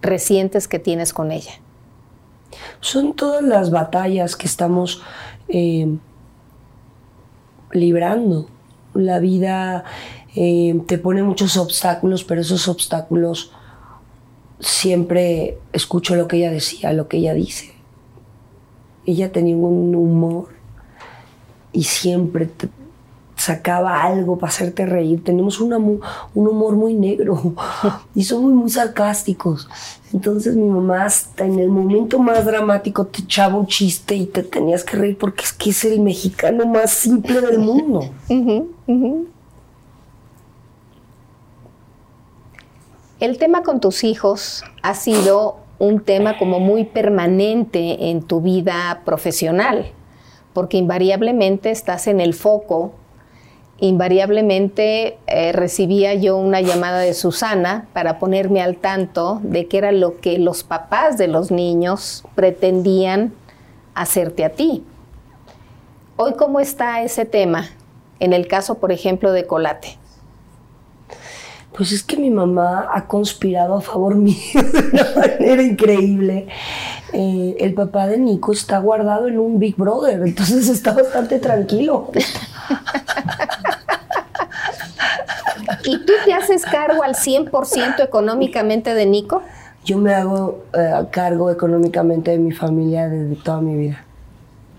recientes 0.02 0.66
que 0.66 0.78
tienes 0.78 1.12
con 1.12 1.30
ella? 1.30 1.52
Son 2.80 3.14
todas 3.14 3.44
las 3.44 3.70
batallas 3.70 4.34
que 4.34 4.46
estamos 4.46 5.02
eh, 5.48 5.96
librando 7.72 8.48
la 8.94 9.18
vida 9.18 9.84
eh, 10.34 10.80
te 10.86 10.98
pone 10.98 11.22
muchos 11.22 11.56
obstáculos, 11.56 12.24
pero 12.24 12.40
esos 12.40 12.68
obstáculos 12.68 13.52
siempre 14.60 15.58
escucho 15.72 16.14
lo 16.14 16.28
que 16.28 16.36
ella 16.36 16.50
decía, 16.50 16.92
lo 16.92 17.08
que 17.08 17.18
ella 17.18 17.34
dice. 17.34 17.72
Ella 19.06 19.32
tenía 19.32 19.56
un 19.56 19.94
humor 19.94 20.48
y 21.72 21.84
siempre 21.84 22.48
sacaba 23.40 24.02
algo 24.02 24.38
para 24.38 24.50
hacerte 24.50 24.84
reír. 24.84 25.24
Tenemos 25.24 25.60
un 25.60 25.72
humor 26.34 26.76
muy 26.76 26.94
negro 26.94 27.54
y 28.14 28.24
somos 28.24 28.52
muy 28.52 28.68
sarcásticos. 28.68 29.68
Entonces 30.12 30.56
mi 30.56 30.68
mamá 30.68 31.04
hasta 31.04 31.46
en 31.46 31.58
el 31.58 31.70
momento 31.70 32.18
más 32.18 32.44
dramático 32.44 33.06
te 33.06 33.22
echaba 33.22 33.56
un 33.56 33.66
chiste 33.66 34.14
y 34.14 34.26
te 34.26 34.42
tenías 34.42 34.84
que 34.84 34.96
reír 34.96 35.16
porque 35.16 35.44
es 35.44 35.52
que 35.52 35.70
es 35.70 35.84
el 35.84 36.00
mexicano 36.00 36.66
más 36.66 36.90
simple 36.90 37.40
del 37.40 37.58
mundo. 37.60 38.10
El 43.20 43.38
tema 43.38 43.62
con 43.62 43.80
tus 43.80 44.04
hijos 44.04 44.64
ha 44.82 44.94
sido 44.94 45.56
un 45.78 46.00
tema 46.00 46.38
como 46.38 46.60
muy 46.60 46.84
permanente 46.84 48.10
en 48.10 48.22
tu 48.22 48.40
vida 48.42 49.02
profesional, 49.04 49.92
porque 50.52 50.76
invariablemente 50.76 51.70
estás 51.70 52.06
en 52.06 52.20
el 52.20 52.34
foco 52.34 52.92
invariablemente 53.80 55.18
eh, 55.26 55.52
recibía 55.52 56.14
yo 56.14 56.36
una 56.36 56.60
llamada 56.60 56.98
de 56.98 57.14
Susana 57.14 57.86
para 57.94 58.18
ponerme 58.18 58.60
al 58.62 58.76
tanto 58.76 59.40
de 59.42 59.66
qué 59.66 59.78
era 59.78 59.90
lo 59.90 60.20
que 60.20 60.38
los 60.38 60.62
papás 60.62 61.16
de 61.16 61.28
los 61.28 61.50
niños 61.50 62.24
pretendían 62.34 63.32
hacerte 63.94 64.44
a 64.44 64.50
ti. 64.50 64.84
Hoy, 66.16 66.34
¿cómo 66.34 66.60
está 66.60 67.02
ese 67.02 67.24
tema? 67.24 67.70
En 68.20 68.34
el 68.34 68.46
caso, 68.46 68.76
por 68.78 68.92
ejemplo, 68.92 69.32
de 69.32 69.46
Colate. 69.46 69.96
Pues 71.74 71.92
es 71.92 72.02
que 72.02 72.18
mi 72.18 72.28
mamá 72.28 72.90
ha 72.92 73.06
conspirado 73.06 73.76
a 73.76 73.80
favor 73.80 74.14
mío 74.16 74.36
de 74.54 74.88
una 74.92 75.14
manera 75.16 75.62
increíble. 75.62 76.48
Eh, 77.12 77.56
el 77.60 77.74
papá 77.74 78.06
de 78.06 78.18
Nico 78.18 78.52
está 78.52 78.78
guardado 78.78 79.28
en 79.28 79.38
un 79.38 79.58
Big 79.58 79.76
Brother, 79.76 80.22
entonces 80.22 80.68
está 80.68 80.92
bastante 80.92 81.38
tranquilo. 81.38 82.10
¿Y 85.84 85.98
tú 86.04 86.12
te 86.24 86.32
haces 86.32 86.64
cargo 86.64 87.02
al 87.02 87.14
100% 87.14 88.04
económicamente 88.04 88.94
de 88.94 89.06
Nico? 89.06 89.42
Yo 89.84 89.98
me 89.98 90.14
hago 90.14 90.64
eh, 90.72 91.06
cargo 91.10 91.50
económicamente 91.50 92.32
de 92.32 92.38
mi 92.38 92.52
familia 92.52 93.08
desde 93.08 93.36
toda 93.36 93.60
mi 93.60 93.76
vida. 93.76 94.04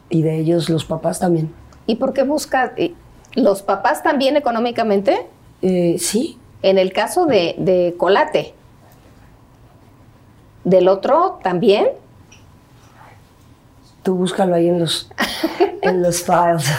Y 0.09 0.21
de 0.21 0.37
ellos, 0.39 0.69
los 0.69 0.85
papás 0.85 1.19
también. 1.19 1.53
¿Y 1.87 1.95
por 1.95 2.13
qué 2.13 2.23
buscas 2.23 2.71
eh, 2.77 2.93
los 3.33 3.63
papás 3.63 4.03
también 4.03 4.37
económicamente? 4.37 5.25
Eh, 5.61 5.95
sí. 5.99 6.37
En 6.61 6.77
el 6.77 6.93
caso 6.93 7.25
de, 7.25 7.55
de 7.57 7.95
Colate. 7.97 8.53
¿Del 10.63 10.87
otro 10.87 11.39
también? 11.41 11.87
Tú 14.03 14.15
búscalo 14.15 14.55
ahí 14.55 14.67
en 14.67 14.79
los, 14.79 15.09
en 15.81 16.01
los 16.01 16.23
files. 16.23 16.69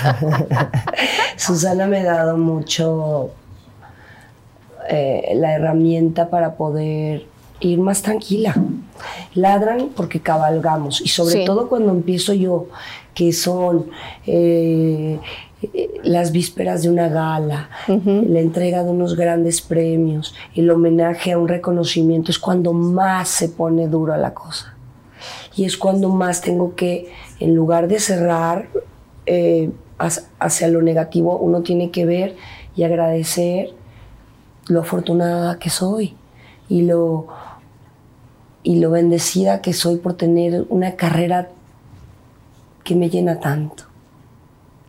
Susana 1.37 1.87
me 1.87 2.01
ha 2.01 2.05
dado 2.15 2.37
mucho 2.37 3.31
eh, 4.89 5.33
la 5.35 5.55
herramienta 5.55 6.29
para 6.29 6.55
poder 6.55 7.27
ir 7.61 7.79
más 7.79 8.03
tranquila. 8.03 8.55
Ladran 9.35 9.91
porque 9.97 10.21
cabalgamos 10.21 11.01
y 11.01 11.09
sobre 11.09 11.35
Sí. 11.35 11.45
todo 11.45 11.69
cuando 11.69 11.91
empiezo 11.93 12.33
yo, 12.33 12.67
que 13.15 13.33
son 13.33 13.87
eh, 14.27 15.19
las 16.03 16.33
vísperas 16.33 16.83
de 16.83 16.91
una 16.91 17.09
gala, 17.09 17.69
la 17.87 18.41
entrega 18.41 18.83
de 18.83 18.91
unos 18.91 19.15
grandes 19.17 19.61
premios, 19.61 20.35
el 20.57 20.71
homenaje 20.71 21.33
a 21.33 21.39
un 21.39 21.47
reconocimiento, 21.47 22.31
es 22.33 22.39
cuando 22.39 22.73
más 22.73 23.29
se 23.29 23.49
pone 23.49 23.87
dura 23.87 24.17
la 24.17 24.35
cosa. 24.35 24.72
Y 25.57 25.65
es 25.65 25.77
cuando 25.77 26.09
más 26.09 26.41
tengo 26.41 26.75
que, 26.75 27.13
en 27.41 27.55
lugar 27.55 27.89
de 27.89 28.01
cerrar 28.01 28.69
eh, 29.27 29.71
hacia- 30.39 30.69
lo 30.69 30.83
negativo, 30.83 31.37
uno 31.39 31.63
tiene 31.63 31.91
que 31.91 32.05
ver 32.07 32.37
y 32.75 32.83
agradecer 32.85 33.71
lo 34.67 34.81
afortunada 34.81 35.59
que 35.59 35.71
soy 35.71 36.17
y 36.69 36.83
lo, 36.83 37.27
y 38.63 38.81
lo 38.81 38.91
bendecida 38.91 39.61
que 39.61 39.73
soy 39.73 39.97
por 39.97 40.15
tener 40.15 40.65
una 40.71 40.97
carrera 40.97 41.49
que 42.85 42.95
me 42.97 43.11
llena 43.11 43.39
tanto. 43.41 43.85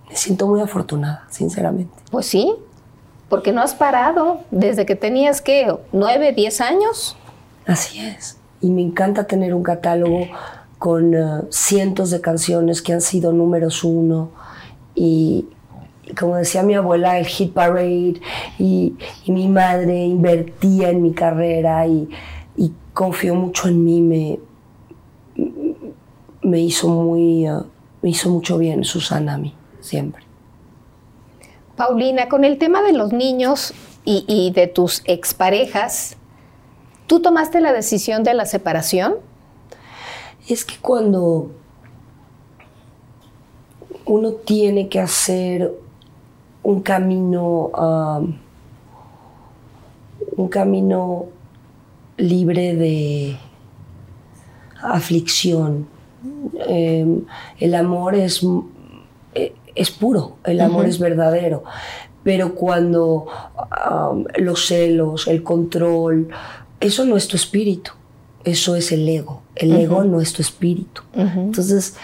Me 0.09 0.15
siento 0.15 0.47
muy 0.47 0.61
afortunada, 0.61 1.25
sinceramente. 1.29 1.93
Pues 2.11 2.25
sí, 2.25 2.53
porque 3.29 3.51
no 3.51 3.61
has 3.61 3.73
parado 3.75 4.41
desde 4.51 4.85
que 4.85 4.95
tenías, 4.95 5.41
¿qué? 5.41 5.75
¿Nueve, 5.91 6.33
diez 6.33 6.61
años? 6.61 7.15
Así 7.65 7.99
es. 7.99 8.37
Y 8.63 8.71
me 8.71 8.81
encanta 8.81 9.25
tener 9.25 9.53
un 9.53 9.61
catálogo 9.61 10.25
con 10.79 11.13
eh, 11.13 11.41
cientos 11.49 12.09
de 12.09 12.21
canciones 12.21 12.81
que 12.81 12.93
han 12.93 13.01
sido 13.01 13.31
números 13.31 13.83
uno. 13.83 14.31
Y, 14.95 15.45
y 16.03 16.13
como 16.15 16.37
decía 16.37 16.63
mi 16.63 16.73
abuela, 16.73 17.19
el 17.19 17.27
hit 17.27 17.53
parade. 17.53 18.21
Y, 18.57 18.95
y 19.25 19.31
mi 19.31 19.47
madre 19.49 20.03
invertía 20.05 20.89
en 20.89 21.01
mi 21.01 21.11
carrera 21.13 21.85
y, 21.85 22.09
y 22.57 22.71
confió 22.93 23.35
mucho 23.35 23.67
en 23.67 23.83
mí. 23.83 24.01
Me, 24.01 24.39
me 26.41 26.59
hizo 26.59 26.87
muy, 26.87 27.45
eh, 27.45 27.59
me 28.01 28.09
hizo 28.09 28.29
mucho 28.29 28.57
bien 28.57 28.83
Susana 28.83 29.35
a 29.35 29.37
mí, 29.37 29.53
siempre. 29.81 30.23
Paulina, 31.75 32.29
con 32.29 32.43
el 32.43 32.57
tema 32.57 32.81
de 32.81 32.93
los 32.93 33.11
niños 33.11 33.73
y, 34.05 34.25
y 34.27 34.51
de 34.51 34.67
tus 34.67 35.01
exparejas, 35.05 36.17
¿tú 37.13 37.19
tomaste 37.19 37.61
la 37.61 37.71
decisión 37.71 38.23
de 38.23 38.33
la 38.33 38.47
separación? 38.47 39.17
Es 40.47 40.65
que 40.65 40.77
cuando 40.81 41.51
uno 44.07 44.31
tiene 44.31 44.89
que 44.89 44.99
hacer 44.99 45.71
un 46.63 46.81
camino, 46.81 47.67
um, 47.67 48.35
un 50.37 50.47
camino 50.47 51.25
libre 52.17 52.75
de 52.75 53.37
aflicción, 54.81 55.87
eh, 56.67 57.05
el 57.59 57.75
amor 57.75 58.15
es, 58.15 58.41
eh, 59.35 59.53
es 59.75 59.91
puro, 59.91 60.37
el 60.45 60.59
amor 60.61 60.87
es 60.87 60.97
verdadero. 60.97 61.63
Pero 62.23 62.55
cuando 62.55 63.27
um, 63.87 64.25
los 64.37 64.65
celos, 64.65 65.27
el 65.27 65.43
control, 65.43 66.29
eso 66.83 67.05
no 67.05 67.15
es 67.17 67.27
tu 67.27 67.35
espíritu, 67.35 67.91
eso 68.43 68.75
es 68.75 68.91
el 68.91 69.07
ego. 69.07 69.41
El 69.55 69.73
ego 69.73 70.03
no 70.03 70.19
es 70.19 70.33
tu 70.33 70.41
espíritu. 70.41 71.01
Entonces, 71.15 71.95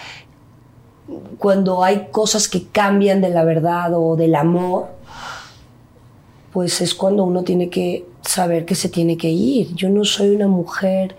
cuando 1.38 1.84
hay 1.84 2.08
cosas 2.10 2.48
que 2.48 2.66
cambian 2.66 3.20
de 3.20 3.30
la 3.30 3.44
verdad 3.44 3.92
o 3.94 4.16
del 4.16 4.34
amor, 4.34 4.86
pues 6.52 6.80
es 6.80 6.94
cuando 6.94 7.24
uno 7.24 7.42
tiene 7.42 7.68
que 7.68 8.06
saber 8.22 8.64
que 8.64 8.74
se 8.74 8.88
tiene 8.88 9.16
que 9.16 9.28
ir. 9.28 9.74
Yo 9.74 9.88
no 9.88 10.04
soy 10.04 10.34
una 10.34 10.48
mujer 10.48 11.16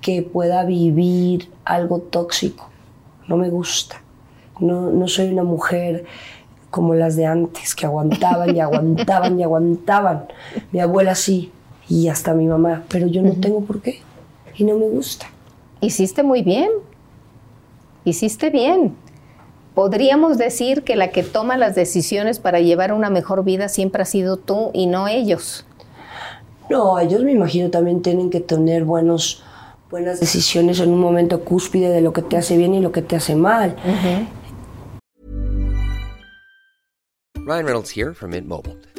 que 0.00 0.22
pueda 0.22 0.64
vivir 0.64 1.50
algo 1.64 1.98
tóxico. 1.98 2.68
No 3.26 3.36
me 3.36 3.50
gusta. 3.50 4.02
No, 4.60 4.90
no 4.90 5.08
soy 5.08 5.32
una 5.32 5.42
mujer 5.42 6.04
como 6.70 6.94
las 6.94 7.16
de 7.16 7.26
antes, 7.26 7.74
que 7.74 7.86
aguantaban 7.86 8.54
y 8.54 8.60
aguantaban 8.60 9.38
y 9.38 9.42
aguantaban. 9.42 10.26
Mi 10.72 10.80
abuela 10.80 11.14
sí, 11.14 11.50
y 11.88 12.08
hasta 12.08 12.34
mi 12.34 12.46
mamá, 12.46 12.84
pero 12.88 13.06
yo 13.06 13.22
no 13.22 13.32
tengo 13.32 13.60
por 13.60 13.80
qué. 13.80 14.00
Y 14.56 14.64
no 14.64 14.76
me 14.78 14.86
gusta. 14.88 15.26
Hiciste 15.80 16.22
muy 16.22 16.42
bien. 16.42 16.70
Hiciste 18.04 18.50
bien. 18.50 18.94
Podríamos 19.74 20.38
decir 20.38 20.84
que 20.84 20.94
la 20.94 21.10
que 21.10 21.22
toma 21.22 21.56
las 21.56 21.74
decisiones 21.74 22.38
para 22.38 22.60
llevar 22.60 22.92
una 22.92 23.10
mejor 23.10 23.44
vida 23.44 23.68
siempre 23.68 24.02
ha 24.02 24.06
sido 24.06 24.36
tú 24.36 24.70
y 24.72 24.86
no 24.86 25.08
ellos. 25.08 25.66
No, 26.70 26.98
ellos 26.98 27.22
me 27.24 27.32
imagino 27.32 27.70
también 27.70 28.00
tienen 28.00 28.30
que 28.30 28.40
tener 28.40 28.84
buenos, 28.84 29.42
buenas 29.90 30.20
decisiones 30.20 30.80
en 30.80 30.90
un 30.90 31.00
momento 31.00 31.40
cúspide 31.44 31.90
de 31.90 32.00
lo 32.00 32.12
que 32.12 32.22
te 32.22 32.36
hace 32.36 32.56
bien 32.56 32.72
y 32.74 32.80
lo 32.80 32.92
que 32.92 33.02
te 33.02 33.16
hace 33.16 33.34
mal. 33.34 33.76
Ryan 37.46 37.66
Reynolds 37.66 37.90
here 37.90 38.14
from 38.14 38.30
Mint 38.30 38.46
Mobile. 38.46 38.78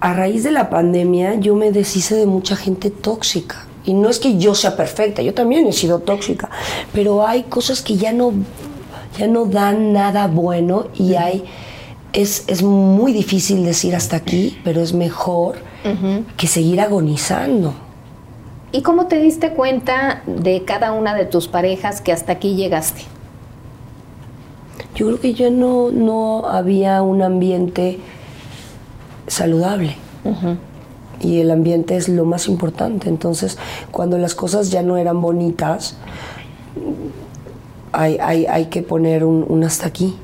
A 0.00 0.12
raíz 0.12 0.44
de 0.44 0.50
la 0.50 0.68
pandemia 0.68 1.34
yo 1.36 1.54
me 1.54 1.72
deshice 1.72 2.14
de 2.14 2.26
mucha 2.26 2.56
gente 2.56 2.90
tóxica. 2.90 3.66
Y 3.84 3.94
no 3.94 4.08
es 4.08 4.18
que 4.18 4.36
yo 4.36 4.54
sea 4.54 4.76
perfecta, 4.76 5.22
yo 5.22 5.32
también 5.32 5.66
he 5.66 5.72
sido 5.72 6.00
tóxica, 6.00 6.50
pero 6.92 7.24
hay 7.24 7.44
cosas 7.44 7.82
que 7.82 7.96
ya 7.96 8.12
no, 8.12 8.32
ya 9.16 9.28
no 9.28 9.46
dan 9.46 9.92
nada 9.92 10.26
bueno 10.26 10.88
y 10.98 11.14
hay, 11.14 11.44
es, 12.12 12.44
es 12.48 12.64
muy 12.64 13.12
difícil 13.12 13.64
decir 13.64 13.94
hasta 13.94 14.16
aquí, 14.16 14.58
pero 14.64 14.82
es 14.82 14.92
mejor 14.92 15.58
que 16.36 16.48
seguir 16.48 16.80
agonizando. 16.80 17.74
¿Y 18.72 18.82
cómo 18.82 19.06
te 19.06 19.20
diste 19.20 19.52
cuenta 19.52 20.22
de 20.26 20.64
cada 20.64 20.90
una 20.92 21.14
de 21.14 21.24
tus 21.24 21.46
parejas 21.46 22.00
que 22.00 22.10
hasta 22.10 22.32
aquí 22.32 22.56
llegaste? 22.56 23.02
Yo 24.96 25.06
creo 25.06 25.20
que 25.20 25.32
ya 25.34 25.50
no, 25.50 25.92
no 25.92 26.48
había 26.48 27.02
un 27.02 27.22
ambiente 27.22 28.00
saludable. 29.26 29.96
y 31.20 31.40
el 31.40 31.50
ambiente 31.50 31.96
es 31.96 32.08
lo 32.08 32.24
más 32.24 32.48
importante. 32.48 33.08
Entonces, 33.08 33.58
cuando 33.90 34.18
las 34.18 34.34
cosas 34.34 34.70
ya 34.70 34.82
no 34.82 34.96
eran 34.96 35.20
bonitas, 35.20 35.96
hay, 37.92 38.18
hay, 38.20 38.46
hay 38.46 38.66
que 38.66 38.82
poner 38.82 39.24
un, 39.24 39.44
un 39.48 39.64
hasta 39.64 39.86
aquí. 39.86 40.16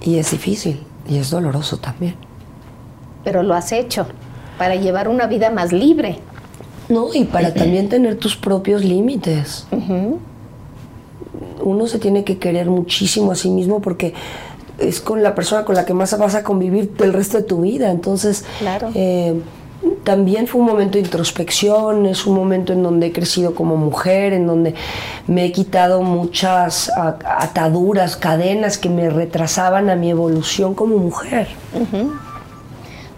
Y 0.00 0.18
es 0.18 0.30
difícil 0.30 0.80
y 1.08 1.18
es 1.18 1.30
doloroso 1.30 1.78
también. 1.78 2.14
Pero 3.24 3.42
lo 3.42 3.54
has 3.54 3.72
hecho 3.72 4.06
para 4.58 4.74
llevar 4.74 5.08
una 5.08 5.26
vida 5.26 5.50
más 5.50 5.72
libre. 5.72 6.18
No, 6.88 7.12
y 7.14 7.24
para 7.24 7.54
también 7.54 7.88
tener 7.88 8.16
tus 8.16 8.36
propios 8.36 8.84
límites. 8.84 9.66
Uno 11.62 11.86
se 11.86 11.98
tiene 11.98 12.24
que 12.24 12.38
querer 12.38 12.68
muchísimo 12.68 13.32
a 13.32 13.34
sí 13.34 13.50
mismo 13.50 13.80
porque 13.80 14.14
es 14.78 15.00
con 15.00 15.22
la 15.22 15.34
persona 15.34 15.64
con 15.64 15.74
la 15.74 15.84
que 15.84 15.94
más 15.94 16.16
vas 16.18 16.34
a 16.34 16.42
convivir 16.42 16.92
el 17.00 17.12
resto 17.12 17.38
de 17.38 17.44
tu 17.44 17.62
vida. 17.62 17.90
Entonces, 17.90 18.44
Claro. 18.58 18.90
eh, 18.94 19.40
también 20.04 20.46
fue 20.46 20.60
un 20.60 20.66
momento 20.66 20.94
de 20.98 21.04
introspección, 21.04 22.06
es 22.06 22.26
un 22.26 22.34
momento 22.34 22.72
en 22.72 22.82
donde 22.82 23.06
he 23.08 23.12
crecido 23.12 23.54
como 23.54 23.76
mujer, 23.76 24.32
en 24.32 24.46
donde 24.46 24.74
me 25.26 25.44
he 25.44 25.52
quitado 25.52 26.02
muchas 26.02 26.90
ataduras, 26.96 28.16
cadenas 28.16 28.78
que 28.78 28.88
me 28.88 29.10
retrasaban 29.10 29.90
a 29.90 29.96
mi 29.96 30.10
evolución 30.10 30.74
como 30.74 30.96
mujer. 30.98 31.48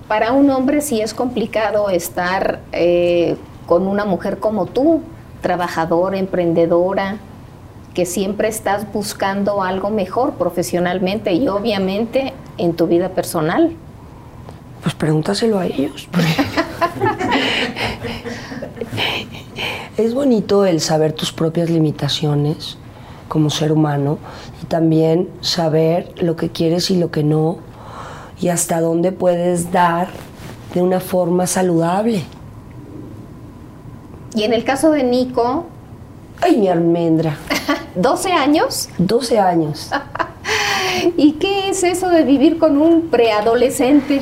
Para 0.09 0.33
un 0.33 0.51
hombre 0.51 0.81
sí 0.81 1.01
es 1.01 1.13
complicado 1.13 1.91
estar 1.91 2.61
eh, 2.73 3.37
con 3.67 3.87
una 3.87 4.05
mujer 4.05 4.39
como 4.39 4.67
tú, 4.67 5.03
trabajadora, 5.43 6.19
emprendedora, 6.19 7.19
que 7.99 8.07
siempre 8.07 8.47
estás 8.47 8.93
buscando 8.93 9.61
algo 9.61 9.91
mejor 9.91 10.35
profesionalmente 10.35 11.33
y 11.33 11.49
obviamente 11.49 12.33
en 12.57 12.75
tu 12.75 12.87
vida 12.87 13.09
personal. 13.09 13.73
Pues 14.85 14.95
pregúntaselo 14.95 15.59
a 15.59 15.67
ellos. 15.67 16.09
es 19.97 20.15
bonito 20.15 20.65
el 20.65 20.81
saber 20.81 21.13
tus 21.13 21.33
propias 21.33 21.71
limitaciones 21.71 22.79
como 23.27 23.51
ser 23.51 23.73
humano 23.73 24.19
y 24.63 24.67
también 24.67 25.29
saber 25.41 26.15
lo 26.23 26.37
que 26.37 26.51
quieres 26.51 26.93
y 26.93 26.97
lo 27.01 27.11
que 27.11 27.25
no 27.25 27.59
y 28.41 28.51
hasta 28.51 28.81
dónde 28.81 29.11
puedes 29.11 29.73
dar 29.73 30.07
de 30.73 30.83
una 30.83 31.01
forma 31.01 31.49
saludable. 31.49 32.23
Y 34.37 34.45
en 34.45 34.53
el 34.53 34.63
caso 34.63 34.93
de 34.93 35.03
Nico, 35.03 35.67
Ay, 36.41 36.57
mi 36.57 36.69
almendra, 36.69 37.37
12 37.99 38.33
años, 38.33 38.89
12 38.99 39.39
años. 39.39 39.91
¿y 41.17 41.33
qué 41.33 41.69
es 41.69 41.83
eso 41.83 42.09
de 42.09 42.23
vivir 42.23 42.59
con 42.59 42.81
un 42.81 43.09
preadolescente? 43.09 44.21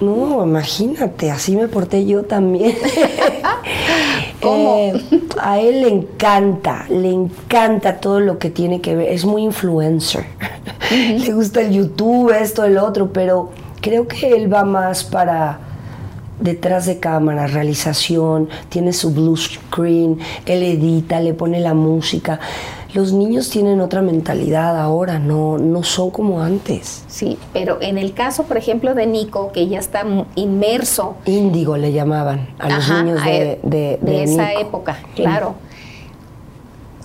No, 0.00 0.44
imagínate, 0.44 1.30
así 1.30 1.56
me 1.56 1.68
porté 1.68 2.04
yo 2.06 2.24
también. 2.24 2.74
¿Cómo? 4.42 4.76
Eh, 4.78 5.04
a 5.40 5.58
él 5.58 5.82
le 5.82 5.88
encanta, 5.88 6.86
le 6.88 7.10
encanta 7.10 7.98
todo 7.98 8.20
lo 8.20 8.38
que 8.38 8.50
tiene 8.50 8.80
que 8.80 8.94
ver, 8.94 9.08
es 9.12 9.24
muy 9.24 9.42
influencer. 9.42 10.26
le 10.90 11.32
gusta 11.32 11.62
el 11.62 11.72
YouTube, 11.72 12.30
esto, 12.30 12.64
el 12.64 12.78
otro, 12.78 13.12
pero 13.12 13.50
creo 13.80 14.06
que 14.06 14.34
él 14.34 14.52
va 14.52 14.64
más 14.64 15.04
para 15.04 15.60
detrás 16.40 16.84
de 16.84 16.98
cámara, 16.98 17.46
realización, 17.46 18.48
tiene 18.68 18.92
su 18.92 19.12
blue 19.12 19.36
screen, 19.36 20.18
él 20.44 20.62
edita, 20.62 21.20
le 21.20 21.34
pone 21.34 21.60
la 21.60 21.74
música. 21.74 22.38
Los 22.96 23.12
niños 23.12 23.50
tienen 23.50 23.82
otra 23.82 24.00
mentalidad 24.00 24.80
ahora, 24.80 25.18
no, 25.18 25.58
no 25.58 25.82
son 25.82 26.08
como 26.08 26.40
antes. 26.40 27.04
Sí, 27.08 27.36
pero 27.52 27.76
en 27.82 27.98
el 27.98 28.14
caso, 28.14 28.44
por 28.44 28.56
ejemplo, 28.56 28.94
de 28.94 29.06
Nico, 29.06 29.52
que 29.52 29.68
ya 29.68 29.78
está 29.78 30.02
inmerso 30.34 31.16
Índigo 31.26 31.76
le 31.76 31.92
llamaban 31.92 32.48
a 32.58 32.70
los 32.70 32.78
Ajá, 32.78 33.02
niños 33.02 33.22
de, 33.22 33.60
de, 33.62 33.98
de 34.00 34.22
esa 34.24 34.48
Nico. 34.48 34.60
época, 34.60 34.96
claro. 35.14 35.56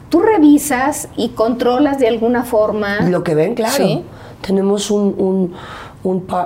Tú 0.07 0.21
revisas 0.21 1.09
y 1.17 1.29
controlas 1.29 1.99
de 1.99 2.07
alguna 2.07 2.45
forma. 2.45 3.01
Lo 3.09 3.23
que 3.25 3.35
ven, 3.35 3.53
claro. 3.55 3.75
Sí. 3.75 4.01
Tenemos 4.41 4.91
un, 4.91 5.13
un, 5.17 5.53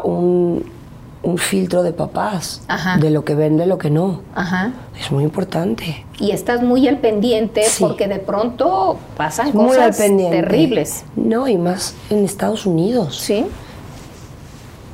un- 0.03 0.63
un 1.25 1.37
filtro 1.39 1.81
de 1.83 1.91
papás, 1.91 2.61
Ajá. 2.67 2.97
de 2.97 3.09
lo 3.09 3.25
que 3.25 3.33
ven, 3.35 3.57
de 3.57 3.65
lo 3.65 3.77
que 3.77 3.89
no. 3.89 4.21
Ajá. 4.35 4.71
Es 4.99 5.11
muy 5.11 5.23
importante. 5.23 6.05
Y 6.19 6.31
estás 6.31 6.61
muy 6.61 6.87
al 6.87 6.99
pendiente 6.99 7.63
Sí. 7.63 7.83
porque 7.83 8.07
de 8.07 8.19
pronto 8.19 8.97
pasan 9.17 9.49
Muy 9.53 9.67
cosas 9.69 9.97
terribles. 9.97 11.03
No, 11.15 11.47
y 11.47 11.57
más 11.57 11.95
en 12.09 12.23
Estados 12.23 12.65
Unidos. 12.65 13.17
Sí. 13.17 13.45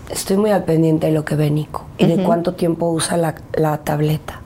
Estoy 0.09 0.37
muy 0.37 0.51
al 0.51 0.63
pendiente 0.63 1.07
de 1.07 1.13
lo 1.13 1.23
que 1.23 1.35
ve 1.35 1.49
Nico 1.51 1.85
y 1.97 2.05
de 2.05 2.23
cuánto 2.23 2.53
tiempo 2.53 2.89
usa 2.89 3.17
la, 3.17 3.35
la 3.53 3.77
tableta. 3.77 4.41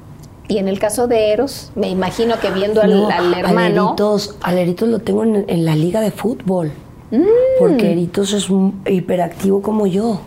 Y 0.48 0.60
en 0.60 0.68
el 0.68 0.78
caso 0.78 1.08
de 1.08 1.32
Eros, 1.34 1.72
me 1.76 1.90
imagino 1.90 2.40
que 2.40 2.52
viendo 2.52 2.82
al, 2.82 2.92
No, 2.92 3.10
al 3.10 3.34
hermano. 3.34 3.82
Aleritos, 3.82 4.36
Aleritos 4.42 4.90
lo 4.90 5.00
tengo 5.00 5.24
en, 5.24 5.46
en 5.48 5.66
la 5.66 5.76
liga 5.76 6.02
de 6.02 6.12
fútbol. 6.12 6.72
Mm. 7.20 7.24
Porque 7.60 7.92
Eritos 7.92 8.34
es 8.34 8.50
un 8.50 8.82
hiperactivo 8.86 9.62
como 9.62 9.88
yo. 9.88 10.22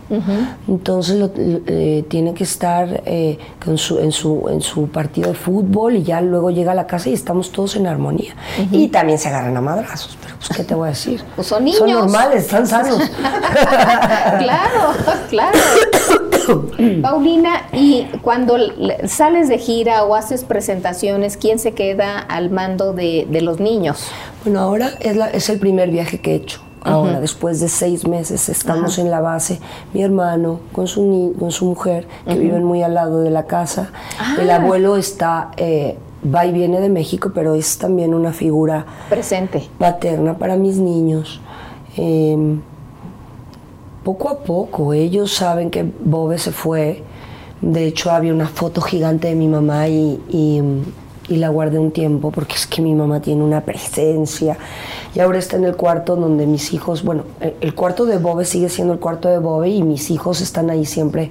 Entonces 0.66 1.16
lo- 1.16 1.30
eh, 1.36 2.04
tiene 2.08 2.34
que 2.34 2.44
estar 2.44 3.02
eh, 3.04 3.38
con 3.64 3.76
su, 3.78 3.98
en, 3.98 4.12
su, 4.12 4.48
en 4.48 4.60
su 4.60 4.88
partido 4.88 5.28
de 5.28 5.34
fútbol 5.34 5.96
y 5.96 6.02
ya 6.02 6.20
luego 6.20 6.50
llega 6.50 6.72
a 6.72 6.74
la 6.74 6.86
casa 6.86 7.10
y 7.10 7.14
estamos 7.14 7.52
todos 7.52 7.76
en 7.76 7.86
armonía. 7.86 8.34
Y 8.72 8.88
también 8.88 9.18
se 9.18 9.28
agarran 9.28 9.56
a 9.56 9.60
madrazos, 9.60 10.16
pero 10.22 10.36
pues 10.36 10.48
¿qué 10.56 10.64
te 10.64 10.74
voy 10.74 10.86
a 10.86 10.90
decir? 10.90 11.22
Pues 11.36 11.46
son 11.48 11.58
Son 11.58 11.64
niños. 11.86 12.00
normales, 12.04 12.44
están 12.44 12.66
sanos. 12.66 12.98
claro, 14.38 14.92
claro. 15.28 15.58
Paulina, 17.02 17.66
y 17.72 18.04
cuando 18.22 18.56
sales 19.06 19.48
de 19.48 19.58
gira 19.58 20.04
o 20.04 20.14
haces 20.14 20.44
presentaciones, 20.44 21.36
¿quién 21.36 21.58
se 21.58 21.72
queda 21.72 22.18
al 22.18 22.48
mando 22.50 22.94
de, 22.94 23.26
de 23.30 23.42
los 23.42 23.60
niños? 23.60 24.06
Bueno, 24.44 24.60
ahora 24.60 24.92
es, 25.00 25.16
la- 25.16 25.28
es 25.28 25.48
el 25.50 25.58
primer 25.58 25.90
viaje 25.90 26.20
que 26.20 26.32
he 26.32 26.34
hecho. 26.36 26.60
Ahora, 26.82 27.20
después 27.20 27.60
de 27.60 27.68
seis 27.68 28.06
meses, 28.06 28.48
estamos 28.48 28.98
en 28.98 29.10
la 29.10 29.20
base. 29.20 29.60
Mi 29.92 30.02
hermano 30.02 30.60
con 30.72 30.86
su, 30.86 31.02
ni- 31.04 31.32
con 31.38 31.50
su 31.50 31.64
mujer, 31.66 32.06
que 32.26 32.34
viven 32.38 32.64
muy 32.64 32.82
al 32.82 32.94
lado 32.94 33.20
de 33.20 33.30
la 33.30 33.44
casa. 33.46 33.90
El 34.40 34.50
abuelo 34.50 34.96
está, 34.96 35.50
eh, 35.56 35.98
va 36.34 36.46
y 36.46 36.52
viene 36.52 36.80
de 36.80 36.88
México, 36.88 37.32
pero 37.34 37.54
es 37.54 37.78
también 37.78 38.14
una 38.14 38.32
figura 38.32 38.86
Presente. 39.08 39.68
materna 39.78 40.38
para 40.38 40.56
mis 40.56 40.78
niños. 40.78 41.40
Eh, 41.96 42.36
poco 44.04 44.28
a 44.30 44.38
poco, 44.40 44.92
ellos 44.92 45.32
saben 45.34 45.70
que 45.70 45.82
Bobe 46.04 46.38
se 46.38 46.52
fue. 46.52 47.02
De 47.60 47.86
hecho, 47.86 48.10
había 48.12 48.32
una 48.32 48.46
foto 48.46 48.80
gigante 48.80 49.28
de 49.28 49.34
mi 49.34 49.48
mamá 49.48 49.88
y, 49.88 50.20
y- 50.30 50.62
y 51.28 51.36
la 51.36 51.48
guardé 51.48 51.78
un 51.78 51.90
tiempo 51.90 52.30
porque 52.30 52.54
es 52.54 52.66
que 52.66 52.80
mi 52.80 52.94
mamá 52.94 53.20
tiene 53.20 53.42
una 53.42 53.60
presencia. 53.60 54.56
Y 55.14 55.20
ahora 55.20 55.38
está 55.38 55.56
en 55.56 55.64
el 55.64 55.76
cuarto 55.76 56.16
donde 56.16 56.46
mis 56.46 56.72
hijos, 56.72 57.02
bueno, 57.02 57.24
el, 57.60 57.74
cuarto 57.74 58.06
de 58.06 58.18
Bobe 58.18 58.44
sigue 58.44 58.68
siendo 58.68 58.94
el 58.94 58.98
cuarto 58.98 59.28
de 59.28 59.38
Bobe 59.38 59.68
y 59.68 59.82
mis 59.82 60.10
hijos 60.10 60.40
están 60.40 60.70
ahí 60.70 60.84
siempre 60.84 61.30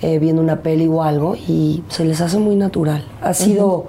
eh, 0.00 0.18
viendo 0.18 0.40
una 0.42 0.56
peli 0.56 0.86
o 0.86 1.02
algo 1.02 1.36
y 1.36 1.82
se 1.88 2.04
les 2.04 2.20
hace 2.20 2.38
muy 2.38 2.56
natural. 2.56 3.04
Ha 3.22 3.34
sido. 3.34 3.86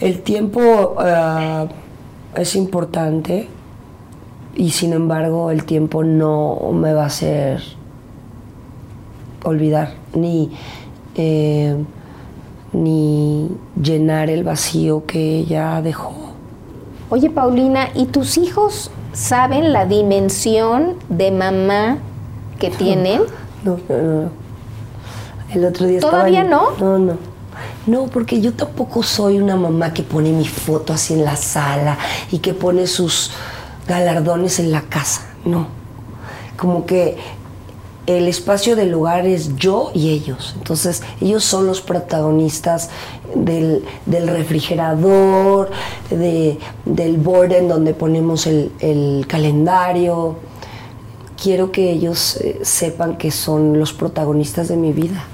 El 0.00 0.20
tiempo 0.20 0.94
ah, 0.98 1.66
es 2.36 2.54
importante 2.54 3.48
y 4.54 4.70
sin 4.70 4.92
embargo 4.92 5.50
el 5.50 5.64
tiempo 5.64 6.04
no 6.04 6.70
me 6.72 6.92
va 6.92 7.02
a 7.02 7.06
hacer 7.06 7.60
olvidar 9.44 9.94
ni, 10.14 10.50
eh, 11.16 11.76
ni 12.72 13.48
llenar 13.80 14.30
el 14.30 14.44
vacío 14.44 15.04
que 15.06 15.38
ella 15.38 15.80
dejó. 15.82 16.12
Oye, 17.10 17.30
Paulina, 17.30 17.88
¿y 17.94 18.06
tus 18.06 18.36
hijos 18.36 18.90
saben 19.12 19.72
la 19.72 19.86
dimensión 19.86 20.96
de 21.08 21.30
mamá 21.30 21.98
que 22.58 22.70
tienen? 22.78 23.22
No, 23.64 23.78
no, 23.88 23.96
no. 24.22 24.30
El 25.52 25.64
otro 25.64 25.86
día 25.86 25.96
estaba 25.98 26.12
¿Todavía 26.18 26.42
en- 26.42 26.50
no? 26.50 26.70
No, 26.78 26.98
no. 26.98 27.12
No, 27.86 28.04
porque 28.06 28.40
yo 28.40 28.52
tampoco 28.52 29.02
soy 29.02 29.38
una 29.40 29.56
mamá 29.56 29.92
que 29.94 30.02
pone 30.02 30.30
mi 30.30 30.46
foto 30.46 30.92
así 30.92 31.14
en 31.14 31.24
la 31.24 31.36
sala 31.36 31.96
y 32.30 32.38
que 32.38 32.52
pone 32.52 32.86
sus 32.86 33.30
galardones 33.88 34.58
en 34.60 34.70
la 34.70 34.82
casa. 34.82 35.22
No. 35.44 35.66
Como 36.58 36.84
que 36.84 37.16
el 38.08 38.26
espacio 38.26 38.74
del 38.74 38.90
lugar 38.90 39.26
es 39.26 39.54
yo 39.56 39.90
y 39.94 40.10
ellos. 40.10 40.54
Entonces, 40.56 41.02
ellos 41.20 41.44
son 41.44 41.66
los 41.66 41.80
protagonistas 41.82 42.88
del, 43.34 43.84
del 44.06 44.26
refrigerador, 44.28 45.70
de- 46.10 46.58
del 46.86 47.18
board 47.18 47.52
en 47.52 47.68
donde 47.68 47.92
ponemos 47.94 48.46
el, 48.46 48.72
el 48.80 49.26
calendario. 49.28 50.36
Quiero 51.40 51.70
que 51.70 51.90
ellos 51.90 52.36
eh, 52.38 52.58
sepan 52.62 53.16
que 53.18 53.30
son 53.30 53.78
los 53.78 53.92
protagonistas 53.92 54.68
de 54.68 54.76
mi 54.76 54.92
vida. 54.92 55.24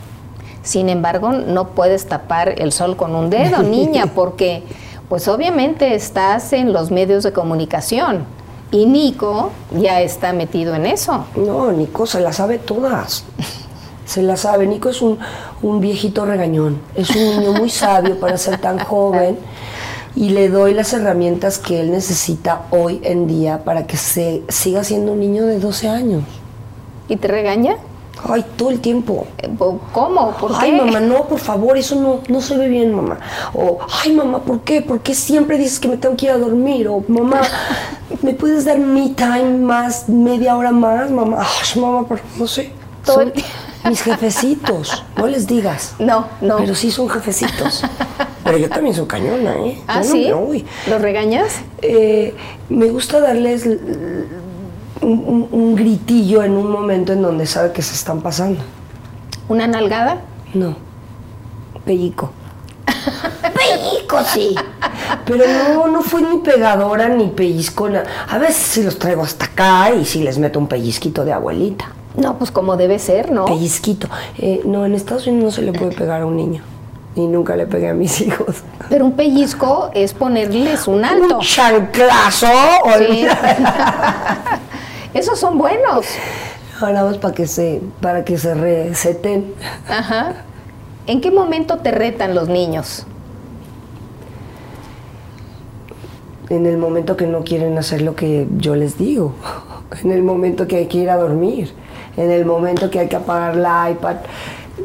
Sin 0.62 0.89
embargo, 0.89 1.31
no 1.33 1.68
puedes 1.68 2.07
tapar 2.07 2.61
el 2.61 2.72
sol 2.72 2.97
con 2.97 3.14
un 3.14 3.31
dedo, 3.31 3.62
niña, 3.62 4.07
porque 4.14 4.62
pues 5.09 5.29
obviamente 5.29 5.95
estás 5.95 6.53
en 6.53 6.72
los 6.72 6.91
medios 6.91 7.22
de 7.22 7.33
comunicación 7.33 8.25
y 8.71 8.87
Nico 8.87 9.51
ya 9.73 10.01
está 10.01 10.33
metido 10.33 10.75
en 10.75 10.87
eso. 10.87 11.27
No, 11.37 11.73
Nico 11.73 12.07
se 12.07 12.21
las 12.21 12.37
sabe 12.37 12.59
todas. 12.59 13.25
se 14.07 14.23
la 14.23 14.37
sabe. 14.37 14.67
Nico 14.67 14.89
es 14.89 15.03
un, 15.03 15.19
un 15.62 15.81
viejito 15.81 16.25
regañón, 16.27 16.81
es 16.95 17.11
un 17.11 17.23
niño 17.23 17.53
muy 17.53 17.71
sabio 17.71 18.19
para 18.19 18.37
ser 18.37 18.59
tan 18.61 18.79
joven 18.79 19.39
y 20.17 20.31
le 20.31 20.49
doy 20.49 20.75
las 20.75 20.93
herramientas 20.93 21.59
que 21.59 21.81
él 21.81 21.91
necesita 21.91 22.67
hoy 22.71 23.01
en 23.03 23.27
día 23.27 23.65
para 23.65 23.87
que 23.87 23.97
se 23.97 24.43
siga 24.49 24.85
siendo 24.85 25.12
un 25.12 25.21
niño 25.21 25.45
de 25.47 25.59
12 25.59 25.89
años. 25.89 26.23
¿Y 27.09 27.17
te 27.17 27.29
regaña? 27.29 27.77
Ay, 28.27 28.45
todo 28.57 28.70
el 28.70 28.81
tiempo. 28.81 29.27
Eh, 29.39 29.51
¿Cómo? 29.93 30.31
¿Por 30.39 30.53
ay, 30.57 30.70
qué? 30.70 30.77
mamá, 30.77 31.01
no, 31.01 31.25
por 31.25 31.39
favor, 31.39 31.77
eso 31.77 31.95
no, 31.97 32.20
no 32.29 32.41
se 32.41 32.57
ve 32.57 32.68
bien, 32.68 32.95
mamá. 32.95 33.18
O, 33.53 33.79
ay, 34.03 34.12
mamá, 34.12 34.41
¿por 34.41 34.61
qué? 34.61 34.81
¿Por 34.83 35.01
qué 35.01 35.14
siempre 35.14 35.59
dices 35.59 35.79
que 35.79 35.89
me 35.89 35.97
tengo 35.97 36.16
que 36.16 36.27
ir 36.27 36.33
a 36.33 36.39
dormir? 36.39 36.89
O, 36.89 37.05
mamá, 37.09 37.43
¿me 38.22 38.33
puedes 38.33 38.64
dar 38.64 38.79
me 38.79 39.11
time 39.11 39.59
más, 39.59 40.09
media 40.09 40.57
hora 40.57 40.72
más, 40.72 41.11
mamá? 41.11 41.39
Ay, 41.41 41.81
mamá, 41.81 42.07
por, 42.07 42.20
no 42.39 42.47
sé. 42.47 42.72
Todo 43.05 43.16
Son 43.16 43.27
el 43.27 43.33
tiempo. 43.33 43.51
mis 43.91 44.01
jefecitos, 44.01 45.05
no 45.16 45.27
les 45.27 45.47
digas. 45.47 45.95
No, 45.99 46.27
no. 46.41 46.57
Pero 46.57 46.75
sí 46.75 46.91
son 46.91 47.09
jefecitos. 47.11 47.83
Pero 48.43 48.59
yo 48.59 48.68
también 48.68 48.95
soy 48.95 49.07
cañona, 49.07 49.55
¿eh? 49.57 49.83
¿Ah, 49.87 49.99
no 49.99 50.05
sí? 50.05 50.31
¿Los 50.89 51.01
regañas? 51.01 51.61
Eh, 51.83 52.35
me 52.68 52.89
gusta 52.89 53.20
darles 53.20 53.66
un, 55.01 55.11
un- 55.27 55.49
un 55.51 55.75
gritillo 55.75 56.43
en 56.43 56.53
un 56.53 56.71
momento 56.71 57.13
en 57.13 57.23
donde 57.23 57.47
sabe 57.47 57.73
que 57.73 57.83
se 57.83 57.95
están 57.95 58.21
pasando. 58.21 58.61
¿Una 59.49 59.67
nalgada? 59.67 60.19
No, 60.55 60.77
pellico. 61.85 62.31
pellico, 63.43 64.19
sí. 64.25 64.55
Pero 65.27 65.45
no, 65.75 65.87
no 65.89 66.03
fue 66.03 66.23
ni 66.23 66.39
pegadora 66.39 67.09
ni 67.09 67.29
pellizcona. 67.29 68.05
A 68.29 68.39
veces 68.39 68.57
sí 68.57 68.83
los 68.83 68.99
traigo 68.99 69.23
hasta 69.23 69.47
acá 69.47 69.91
y 69.95 70.05
sí 70.05 70.23
les 70.23 70.39
meto 70.39 70.59
un 70.59 70.67
pellizquito 70.67 71.25
de 71.25 71.33
abuelita. 71.33 71.87
No, 72.17 72.39
pues 72.39 72.51
como 72.51 72.77
debe 72.77 72.99
ser, 72.99 73.31
¿no? 73.33 73.45
Pellizquito. 73.47 74.09
Eh, 74.39 74.63
no, 74.65 74.87
en 74.87 74.95
Estados 74.95 75.27
Unidos 75.27 75.45
no 75.45 75.51
se 75.51 75.63
le 75.63 75.73
puede 75.73 75.93
pegar 75.93 76.23
a 76.23 76.27
un 76.27 76.37
niño. 76.37 76.63
Y 77.17 77.27
nunca 77.27 77.55
le 77.57 77.67
pegué 77.67 77.89
a 77.91 77.95
mis 77.95 78.21
hijos. 78.23 78.57
Pero 78.89 79.05
un 79.05 79.13
pellizco 79.13 79.91
es 79.95 80.13
ponerles 80.15 80.87
un 80.89 81.05
alto. 81.05 81.39
Un 81.39 81.45
chanclazo. 81.45 82.47
Sí. 83.09 83.27
Esos 85.15 85.39
son 85.39 85.59
buenos. 85.59 86.07
Ahora 86.81 87.05
más 87.05 87.19
para 87.19 87.33
que 87.33 87.47
se, 87.47 87.81
para 88.01 88.25
que 88.25 88.37
se 88.37 88.55
reseten. 88.55 89.55
Ajá. 89.89 90.35
¿En 91.07 91.21
qué 91.21 91.31
momento 91.31 91.79
te 91.79 91.93
retan 91.93 92.35
los 92.35 92.49
niños? 92.49 93.07
En 96.51 96.67
el 96.67 96.77
momento 96.77 97.17
que 97.17 97.27
no 97.27 97.45
quieren 97.45 97.79
hacer 97.79 98.03
lo 98.03 98.17
que 98.17 98.47
yo 98.59 98.75
les 98.75 98.99
digo. 98.99 99.35
En 100.03 100.11
el 100.11 100.23
momento 100.23 100.67
que 100.67 100.77
hay 100.77 100.87
que 100.87 100.99
ir 100.99 101.11
a 101.11 101.17
dormir. 101.17 101.73
En 102.17 102.31
el 102.31 102.45
momento 102.45 102.91
que 102.91 102.99
hay 102.99 103.09
que 103.09 103.17
apagar 103.17 103.57
la 103.57 103.91
iPad 103.91 104.17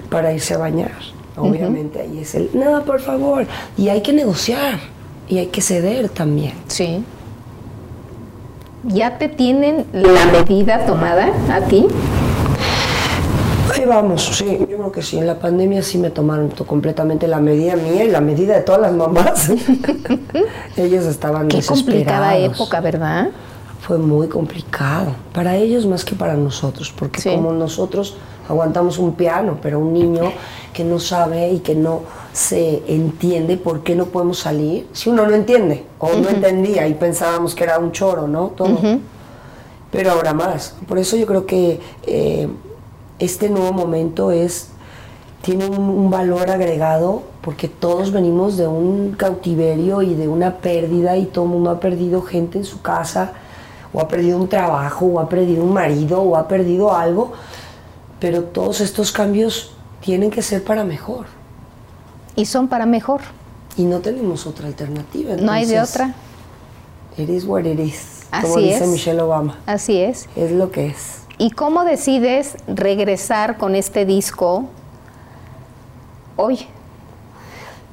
para 0.09 0.31
irse 0.31 0.53
a 0.53 0.57
bañar. 0.59 0.91
Obviamente 1.35 2.01
ahí 2.01 2.19
es 2.19 2.35
el, 2.35 2.49
no, 2.53 2.83
por 2.83 2.99
favor. 2.99 3.45
Y 3.77 3.89
hay 3.89 4.01
que 4.01 4.13
negociar. 4.13 4.79
Y 5.27 5.37
hay 5.37 5.47
que 5.47 5.61
ceder 5.61 6.09
también. 6.09 6.53
Sí. 6.67 7.03
¿Ya 8.83 9.17
te 9.17 9.27
tienen 9.27 9.85
la 9.91 10.25
medida 10.31 10.85
tomada 10.85 11.29
a 11.51 11.61
ti? 11.61 11.85
Ahí 13.75 13.85
vamos, 13.85 14.25
sí, 14.37 14.57
yo 14.59 14.65
creo 14.65 14.91
que 14.91 15.01
sí. 15.01 15.17
En 15.17 15.27
la 15.27 15.37
pandemia 15.37 15.83
sí 15.83 15.97
me 15.97 16.09
tomaron 16.09 16.49
to- 16.49 16.65
completamente 16.65 17.27
la 17.27 17.39
medida 17.39 17.75
mía 17.75 18.03
y 18.03 18.09
la 18.09 18.21
medida 18.21 18.55
de 18.55 18.61
todas 18.61 18.81
las 18.81 18.93
mamás. 18.93 19.51
Ellos 20.77 21.05
estaban 21.05 21.47
Qué 21.49 21.61
complicada 21.61 22.35
época, 22.37 22.79
¿verdad? 22.81 23.29
Fue 23.81 23.97
muy 23.97 24.27
complicado. 24.27 25.13
Para 25.33 25.55
ellos 25.55 25.85
más 25.85 26.03
que 26.03 26.15
para 26.15 26.33
nosotros, 26.35 26.91
porque 26.97 27.21
Sí. 27.21 27.29
como 27.29 27.51
nosotros 27.53 28.17
aguantamos 28.49 28.97
un 28.97 29.13
piano, 29.13 29.57
pero 29.61 29.79
un 29.79 29.93
niño 29.93 30.31
que 30.73 30.83
no 30.83 30.99
sabe 30.99 31.51
y 31.51 31.59
que 31.59 31.75
no 31.75 32.01
se 32.33 32.83
entiende 32.87 33.57
por 33.57 33.83
qué 33.83 33.95
no 33.95 34.07
podemos 34.07 34.39
salir, 34.39 34.87
si 34.91 35.09
uno 35.09 35.25
no 35.27 35.35
entiende 35.35 35.85
o 35.99 36.13
no 36.13 36.29
entendía 36.29 36.87
y 36.87 36.95
pensábamos 36.95 37.55
que 37.55 37.63
era 37.63 37.77
un 37.77 37.91
choro, 37.91 38.27
¿no? 38.27 38.47
Todo. 38.47 38.77
Pero 39.91 40.11
ahora 40.11 40.33
más. 40.33 40.75
Por 40.87 40.97
eso 40.97 41.15
yo 41.15 41.25
creo 41.25 41.45
que 41.45 41.79
eh, 42.05 42.47
este 43.19 43.49
nuevo 43.49 43.71
momento 43.71 44.31
es 44.31 44.69
tiene 45.41 45.65
un, 45.65 45.79
un 45.79 46.09
valor 46.09 46.49
agregado 46.49 47.23
porque 47.41 47.67
todos 47.67 48.11
venimos 48.11 48.57
de 48.57 48.67
un 48.67 49.13
cautiverio 49.17 50.01
y 50.01 50.13
de 50.13 50.27
una 50.27 50.57
pérdida 50.57 51.17
y 51.17 51.25
todo 51.25 51.45
el 51.45 51.51
mundo 51.51 51.69
ha 51.69 51.79
perdido 51.79 52.21
gente 52.21 52.57
en 52.57 52.65
su 52.65 52.81
casa 52.81 53.33
o 53.93 54.01
ha 54.01 54.07
perdido 54.07 54.37
un 54.37 54.47
trabajo 54.47 55.05
o 55.05 55.19
ha 55.19 55.29
perdido 55.29 55.63
un 55.63 55.73
marido 55.73 56.21
o 56.21 56.35
ha 56.35 56.47
perdido 56.47 56.93
algo, 56.95 57.31
pero 58.19 58.43
todos 58.43 58.81
estos 58.81 59.11
cambios 59.11 59.71
tienen 60.01 60.29
que 60.31 60.41
ser 60.41 60.63
para 60.63 60.83
mejor 60.83 61.25
Y 62.35 62.45
son 62.45 62.67
para 62.67 62.85
mejor. 62.85 63.21
y 63.77 63.83
no 63.83 63.99
tenemos 63.99 64.45
otra 64.47 64.67
alternativa. 64.67 65.35
No 65.35 65.51
hay 65.51 65.65
de 65.65 65.79
otra. 65.79 66.13
It 67.17 67.29
is 67.29 67.45
what 67.45 67.65
it 67.65 67.79
is, 67.79 68.25
como 68.41 68.55
Así 68.55 68.61
dice 68.63 68.83
es. 68.83 68.89
Michelle 68.89 69.21
Obama. 69.21 69.57
Así 69.65 69.99
es. 70.01 70.27
Es 70.35 70.51
lo 70.51 70.71
que 70.71 70.87
es. 70.87 71.23
¿Y 71.37 71.51
cómo 71.51 71.83
decides 71.85 72.55
regresar 72.67 73.57
con 73.57 73.75
este 73.75 74.05
disco 74.05 74.65
hoy? 76.35 76.65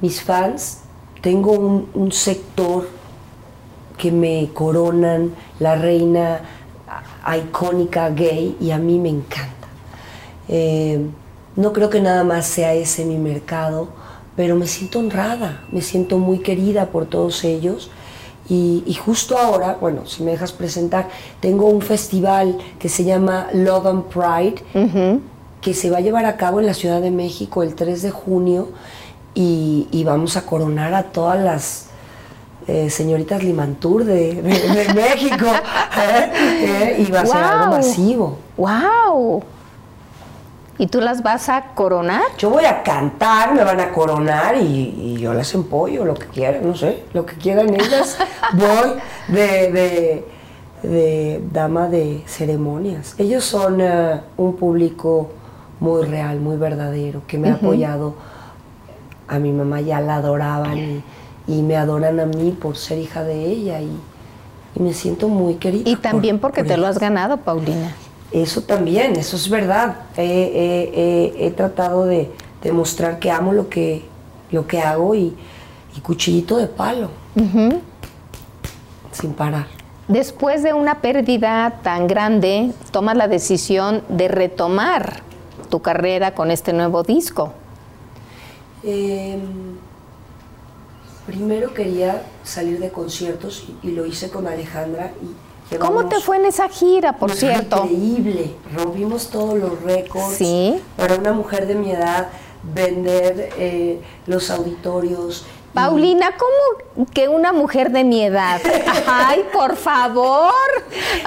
mis 0.01 0.21
fans, 0.21 0.79
tengo 1.21 1.51
un, 1.53 1.89
un 1.95 2.11
sector 2.11 2.87
que 3.97 4.11
me 4.11 4.49
coronan 4.53 5.33
la 5.59 5.75
reina 5.75 6.41
icónica 7.35 8.09
gay 8.11 8.55
y 8.61 8.69
a 8.71 8.77
mí 8.77 8.99
me 8.99 9.09
encanta. 9.09 9.56
Eh, 10.49 10.99
no 11.55 11.73
creo 11.73 11.89
que 11.89 12.01
nada 12.01 12.23
más 12.23 12.45
sea 12.45 12.73
ese 12.73 13.03
mi 13.05 13.17
mercado, 13.17 13.89
pero 14.35 14.55
me 14.55 14.67
siento 14.67 14.99
honrada, 14.99 15.63
me 15.71 15.81
siento 15.81 16.19
muy 16.19 16.39
querida 16.39 16.87
por 16.87 17.05
todos 17.05 17.43
ellos. 17.43 17.89
Y, 18.49 18.83
y 18.85 18.93
justo 18.93 19.37
ahora, 19.37 19.77
bueno, 19.81 20.05
si 20.05 20.23
me 20.23 20.31
dejas 20.31 20.51
presentar, 20.53 21.09
tengo 21.41 21.65
un 21.65 21.81
festival 21.81 22.57
que 22.79 22.87
se 22.87 23.03
llama 23.03 23.47
Love 23.53 23.87
and 23.87 24.03
Pride, 24.05 24.63
que 25.59 25.73
se 25.73 25.89
va 25.89 25.97
a 25.97 26.01
llevar 26.01 26.25
a 26.25 26.37
cabo 26.37 26.59
en 26.61 26.65
la 26.67 26.73
Ciudad 26.73 27.01
de 27.01 27.11
México 27.11 27.61
el 27.63 27.75
3 27.75 28.01
de 28.03 28.11
junio 28.11 28.69
y, 29.33 29.87
y 29.91 30.03
vamos 30.05 30.37
a 30.37 30.45
coronar 30.45 30.93
a 30.93 31.03
todas 31.03 31.39
las 31.39 31.87
eh, 32.67 32.89
señoritas 32.89 33.43
Limantur 33.43 34.05
de, 34.05 34.41
de- 34.41 34.69
de 34.85 34.93
México. 34.93 35.45
¿eh? 35.45 36.31
¿eh? 36.99 37.05
Y 37.05 37.11
va 37.11 37.21
a 37.21 37.25
ser 37.25 37.35
algo 37.37 37.71
masivo. 37.71 38.37
¡Wow! 38.55 39.43
¿Y 40.79 40.87
tú 40.87 41.01
las 41.01 41.23
vas 41.23 41.49
a 41.49 41.69
coronar? 41.73 42.21
Yo 42.37 42.49
voy 42.51 42.65
a 42.65 42.83
cantar, 42.83 43.53
me 43.55 43.63
van 43.63 43.79
a 43.79 43.89
coronar 43.91 44.55
y, 44.57 44.61
y 45.15 45.17
yo 45.19 45.33
las 45.33 45.53
empollo, 45.55 46.05
lo 46.05 46.13
que 46.13 46.27
quieran, 46.27 46.67
no 46.67 46.75
sé, 46.75 47.03
lo 47.13 47.25
que 47.25 47.35
quieran 47.35 47.73
ellas. 47.73 48.17
Voy 48.53 48.93
de, 49.27 49.71
de- 49.71 50.25
de 50.83 51.43
dama 51.51 51.87
de 51.89 52.21
ceremonias. 52.27 53.15
Ellos 53.17 53.43
son 53.43 53.81
eh, 53.81 54.21
un 54.37 54.55
público 54.55 55.31
muy 55.79 56.03
real, 56.05 56.39
muy 56.39 56.55
verdadero, 56.57 57.23
que 57.25 57.39
me 57.39 57.49
ha 57.49 57.53
apoyado. 57.55 58.13
A 59.27 59.39
mi 59.39 59.51
mamá 59.51 59.81
ya 59.81 59.99
la 59.99 60.17
adoraban 60.17 60.77
y, 60.77 61.03
y 61.47 61.61
me 61.63 61.75
adoran 61.75 62.19
a 62.19 62.25
mí 62.27 62.51
por 62.51 62.77
ser 62.77 62.99
hija 62.99 63.23
de 63.23 63.43
ella 63.45 63.81
y, 63.81 63.89
y 64.75 64.79
me 64.79 64.93
siento 64.93 65.27
muy 65.27 65.55
querida. 65.55 65.89
Y 65.89 65.95
también 65.95 66.37
por- 66.37 66.51
porque 66.51 66.61
por 66.61 66.67
te 66.69 66.77
lo 66.77 66.85
has 66.85 66.99
ganado, 66.99 67.37
Paulina. 67.37 67.95
Eso 68.31 68.61
también, 68.61 69.15
eso 69.15 69.35
es 69.37 69.49
verdad. 69.49 69.95
He, 70.17 70.23
he- 70.23 70.91
he- 70.93 71.47
he 71.47 71.51
tratado 71.51 72.05
de 72.05 72.29
demostrar 72.61 73.19
que 73.19 73.31
amo 73.31 73.53
lo 73.53 73.69
que, 73.69 74.03
lo 74.51 74.67
que 74.67 74.81
hago 74.81 75.15
y, 75.15 75.33
y 75.95 75.99
cuchillito 76.01 76.57
de 76.57 76.67
palo. 76.67 77.09
Sin 79.11 79.33
parar. 79.33 79.67
Después 80.07 80.63
de 80.63 80.73
una 80.73 81.01
pérdida 81.01 81.79
tan 81.83 82.07
grande, 82.07 82.71
tomas 82.91 83.15
la 83.17 83.27
decisión 83.27 84.03
de 84.09 84.27
retomar 84.27 85.21
tu 85.69 85.81
carrera 85.81 86.33
con 86.33 86.49
este 86.51 86.71
nuevo 86.73 87.03
disco. 87.03 87.53
Eh, 88.83 89.37
primero 91.25 91.73
quería 91.73 92.23
salir 92.43 92.79
de 92.79 92.89
conciertos 92.89 93.65
y, 93.83 93.87
y 93.87 93.91
lo 93.91 94.05
hice 94.05 94.29
con 94.29 94.47
Alejandra. 94.47 95.11
Y 95.21 95.27
¿Cómo 95.79 96.07
te 96.07 96.19
fue 96.21 96.37
en 96.37 96.45
esa 96.45 96.69
gira, 96.69 97.13
por 97.13 97.31
cierto? 97.33 97.83
Increíble, 97.83 98.55
rompimos 98.73 99.29
todos 99.29 99.57
los 99.57 99.81
récords. 99.83 100.37
Sí. 100.37 100.81
Para 100.95 101.15
una 101.15 101.33
mujer 101.33 101.67
de 101.67 101.75
mi 101.75 101.91
edad, 101.91 102.29
vender 102.63 103.49
eh, 103.57 104.01
los 104.25 104.49
auditorios. 104.49 105.45
Paulina, 105.73 106.35
¿cómo 106.37 107.05
que 107.13 107.27
una 107.27 107.53
mujer 107.53 107.91
de 107.91 108.03
mi 108.03 108.23
edad? 108.23 108.61
Ay, 109.07 109.43
por 109.53 109.75
favor. 109.75 110.53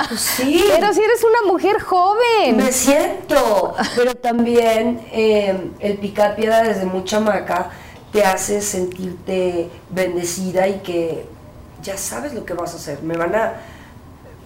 Pues 0.08 0.20
sí. 0.20 0.64
Pero 0.74 0.92
si 0.92 1.00
eres 1.02 1.22
una 1.22 1.52
mujer 1.52 1.80
joven. 1.80 2.56
Me 2.56 2.72
siento, 2.72 3.74
pero 3.94 4.14
también 4.14 5.06
eh, 5.12 5.70
el 5.78 5.98
picar 5.98 6.34
piedra 6.34 6.62
desde 6.62 6.84
muy 6.86 7.04
chamaca 7.04 7.70
te 8.12 8.24
hace 8.24 8.60
sentirte 8.60 9.70
bendecida 9.90 10.66
y 10.66 10.80
que 10.80 11.26
ya 11.82 11.96
sabes 11.96 12.34
lo 12.34 12.44
que 12.44 12.54
vas 12.54 12.72
a 12.72 12.76
hacer. 12.76 13.02
Me 13.02 13.16
van 13.16 13.34
a, 13.34 13.54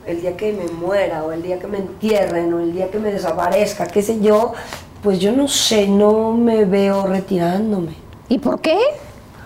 el 0.07 0.21
día 0.21 0.37
que 0.37 0.53
me 0.53 0.67
muera 0.73 1.23
o 1.25 1.33
el 1.33 1.43
día 1.43 1.59
que 1.59 1.67
me 1.67 1.79
entierren 1.79 2.53
o 2.55 2.61
el 2.61 2.73
día 2.73 2.91
que 2.91 2.99
me 2.99 3.11
desaparezca, 3.13 3.87
qué 3.87 4.03
sé 4.03 4.21
yo, 4.21 4.53
Pues 5.03 5.19
yo 5.19 5.33
no 5.33 5.49
sé, 5.49 5.87
no 5.87 6.33
me 6.33 6.65
veo 6.65 7.07
retirándome. 7.07 7.93
¿Y 8.31 8.39
por 8.39 8.61
qué? 8.63 8.79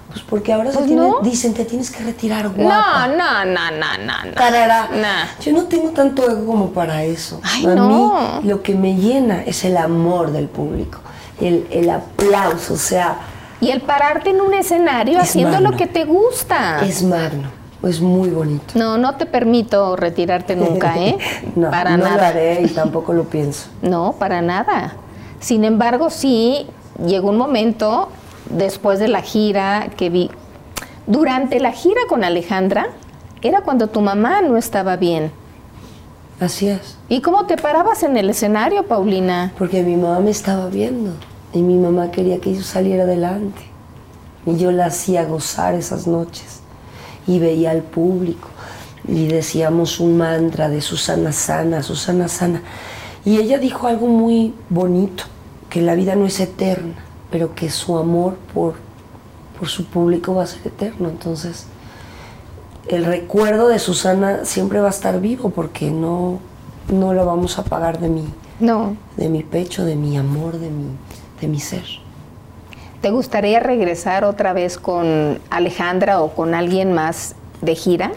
Pues 0.09 0.23
porque 0.23 0.53
ahora 0.53 0.71
se 0.71 0.77
Pues 0.79 0.87
tiene- 0.87 1.03
no. 1.03 1.19
dicen, 1.21 1.53
te 1.53 1.65
tienes 1.65 1.91
que 1.91 2.05
retirar 2.05 2.45
No, 2.45 2.63
guapa. 2.63 3.09
no, 3.09 3.45
no, 3.45 3.71
no, 3.73 3.99
no, 3.99 4.25
no. 4.25 4.35
Tarara. 4.35 4.89
Nah. 4.91 5.25
Yo 5.41 5.53
no 5.53 5.65
tengo 5.65 5.91
tanto 5.91 6.31
ego 6.31 6.47
como 6.47 6.71
para 6.71 7.03
eso. 7.03 7.41
Ay, 7.43 7.67
a 7.67 7.75
no. 7.75 8.41
mí 8.41 8.49
lo 8.49 8.63
que 8.63 8.75
me 8.77 8.95
llena 8.95 9.43
es 9.45 9.65
el 9.65 9.77
amor 9.77 10.31
del 10.31 10.47
público, 10.49 11.01
el, 11.41 11.67
el 11.73 11.91
aplauso, 11.91 12.75
o 12.75 12.77
sea, 12.79 13.19
Y 13.61 13.71
el 13.73 13.81
pararte 13.81 14.31
en 14.31 14.41
un 14.41 14.55
escenario 14.55 15.19
Es 15.19 15.25
haciendo 15.31 15.55
magno. 15.55 15.73
lo 15.73 15.77
que 15.77 15.89
te 15.89 16.05
gusta. 16.05 16.81
es 16.87 17.03
magno, 17.03 17.49
es 17.83 18.01
muy 18.01 18.31
bonito. 18.31 18.75
No, 18.75 18.99
no 18.99 19.17
te 19.17 19.27
permito 19.27 19.95
retirarte 19.97 20.57
nunca, 20.57 20.99
¿eh? 20.99 21.17
no, 21.57 21.71
para 21.71 21.97
no 21.97 22.05
lo 22.05 22.11
nada. 22.11 22.29
haré 22.29 22.63
y 22.63 22.69
tampoco 22.69 23.13
lo 23.13 23.25
pienso. 23.25 23.69
No, 23.83 24.15
para 24.19 24.43
nada. 24.43 24.95
Sin 25.41 25.65
embargo, 25.65 26.11
sí, 26.11 26.67
llegó 27.07 27.29
un 27.31 27.37
momento 27.39 28.09
después 28.51 28.99
de 28.99 29.09
la 29.09 29.23
gira 29.23 29.91
que 29.97 30.11
vi. 30.11 30.31
Durante 31.07 31.61
la 31.61 31.73
gira 31.73 32.01
con 32.09 32.25
Alejandra, 32.25 32.89
era 33.43 33.61
cuando 33.61 33.87
tu 33.87 34.01
mamá 34.01 34.43
no 34.43 34.57
estaba 34.57 34.97
bien. 34.97 35.31
Así 36.41 36.69
es, 36.69 36.97
¿Y 37.09 37.21
cómo 37.21 37.47
te 37.47 37.57
parabas 37.57 38.03
en 38.05 38.17
el 38.17 38.31
escenario, 38.31 38.85
Paulina? 38.87 39.53
porque 39.59 39.83
mi 39.83 39.97
mamá 39.97 40.21
me 40.21 40.31
estaba 40.31 40.69
viendo 40.69 41.13
y 41.53 41.63
mi 41.63 41.75
mamá 41.75 42.13
quería 42.13 42.39
que 42.41 42.55
yo 42.55 42.63
saliera 42.63 43.05
adelante. 43.05 43.63
Y 44.47 44.57
yo 44.57 44.71
la 44.71 44.87
hacía 44.87 45.25
gozar 45.25 45.75
esas 45.75 46.07
noches 46.07 46.61
y 47.29 47.39
veía 47.39 47.71
al 47.71 47.83
público 47.83 48.49
y 49.07 49.27
decíamos 49.29 50.01
un 50.01 50.19
mantra 50.19 50.69
de 50.69 50.81
Susana 50.81 51.31
Sana, 51.33 51.83
Susana 51.85 52.27
Sana. 52.29 52.63
Y 53.25 53.37
ella 53.37 53.59
dijo 53.59 53.87
algo 53.87 54.07
muy 54.09 54.53
bonito, 54.69 55.25
que 55.71 55.81
la 55.83 55.95
vida 55.95 56.17
no 56.17 56.27
es 56.27 56.41
eterna, 56.41 56.95
pero 57.31 57.55
que 57.55 57.71
su 57.71 57.97
amor 57.99 58.37
por, 58.53 58.75
por 59.59 59.69
su 59.69 59.85
público 59.85 60.35
va 60.35 60.43
a 60.43 60.47
ser 60.47 60.67
eterno. 60.67 61.09
Entonces, 61.09 61.67
el 62.89 63.05
recuerdo 63.05 63.69
de 63.69 63.79
Susana 63.79 64.45
siempre 64.45 64.81
va 64.81 64.87
a 64.89 64.91
estar 64.91 65.21
vivo 65.21 65.51
porque 65.51 65.91
no, 65.91 66.39
no 66.91 67.13
lo 67.15 67.27
vamos 67.27 67.59
a 67.59 67.63
apagar 67.63 68.01
de 68.01 68.09
mí 68.09 68.25
No. 68.61 68.97
de 69.17 69.29
mi 69.29 69.43
pecho, 69.43 69.85
de 69.85 69.95
mi 69.97 70.17
amor, 70.17 70.59
de 70.59 70.71
mi, 70.71 70.87
de 71.41 71.49
mi 71.49 71.61
ser. 71.61 71.85
¿Te 73.01 73.11
gustaría 73.11 73.61
regresar 73.61 74.25
otra 74.25 74.53
vez 74.53 74.77
con 74.77 75.39
Alejandra 75.51 76.21
o 76.21 76.35
con 76.35 76.55
alguien 76.55 76.93
más 76.93 77.37
de 77.61 77.77
gira? 77.77 78.11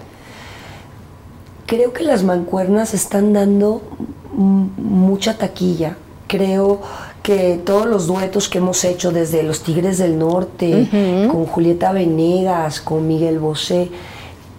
Creo 1.68 1.94
que 1.94 2.04
las 2.04 2.24
mancuernas 2.24 2.96
están 2.96 3.32
dando 3.32 3.84
mucha 4.34 5.38
taquilla. 5.38 5.98
Creo 6.28 6.82
que 7.22 7.62
todos 7.64 7.86
los 7.86 8.08
duetos 8.08 8.50
que 8.50 8.58
hemos 8.58 8.84
hecho 8.84 9.12
desde 9.12 9.44
Los 9.44 9.62
Tigres 9.62 10.00
del 10.00 10.18
Norte, 10.18 10.88
con 11.32 11.46
Julieta 11.46 11.92
Venegas, 11.92 12.82
con 12.82 13.08
Miguel 13.08 13.38
Bosé, 13.38 13.92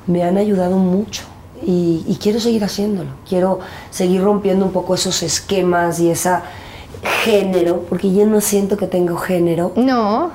me 0.06 0.22
han 0.22 0.38
ayudado 0.38 0.76
mucho. 0.76 1.24
Y, 1.64 2.04
y 2.06 2.18
quiero 2.20 2.38
seguir 2.38 2.62
haciéndolo. 2.62 3.10
Quiero 3.28 3.58
seguir 3.90 4.22
rompiendo 4.22 4.64
un 4.64 4.72
poco 4.72 4.94
esos 4.94 5.22
esquemas 5.22 5.98
y 5.98 6.10
esa 6.10 6.44
género, 7.02 7.84
porque 7.88 8.12
yo 8.12 8.26
no 8.26 8.40
siento 8.40 8.76
que 8.76 8.86
tengo 8.86 9.16
género. 9.16 9.72
No. 9.76 10.30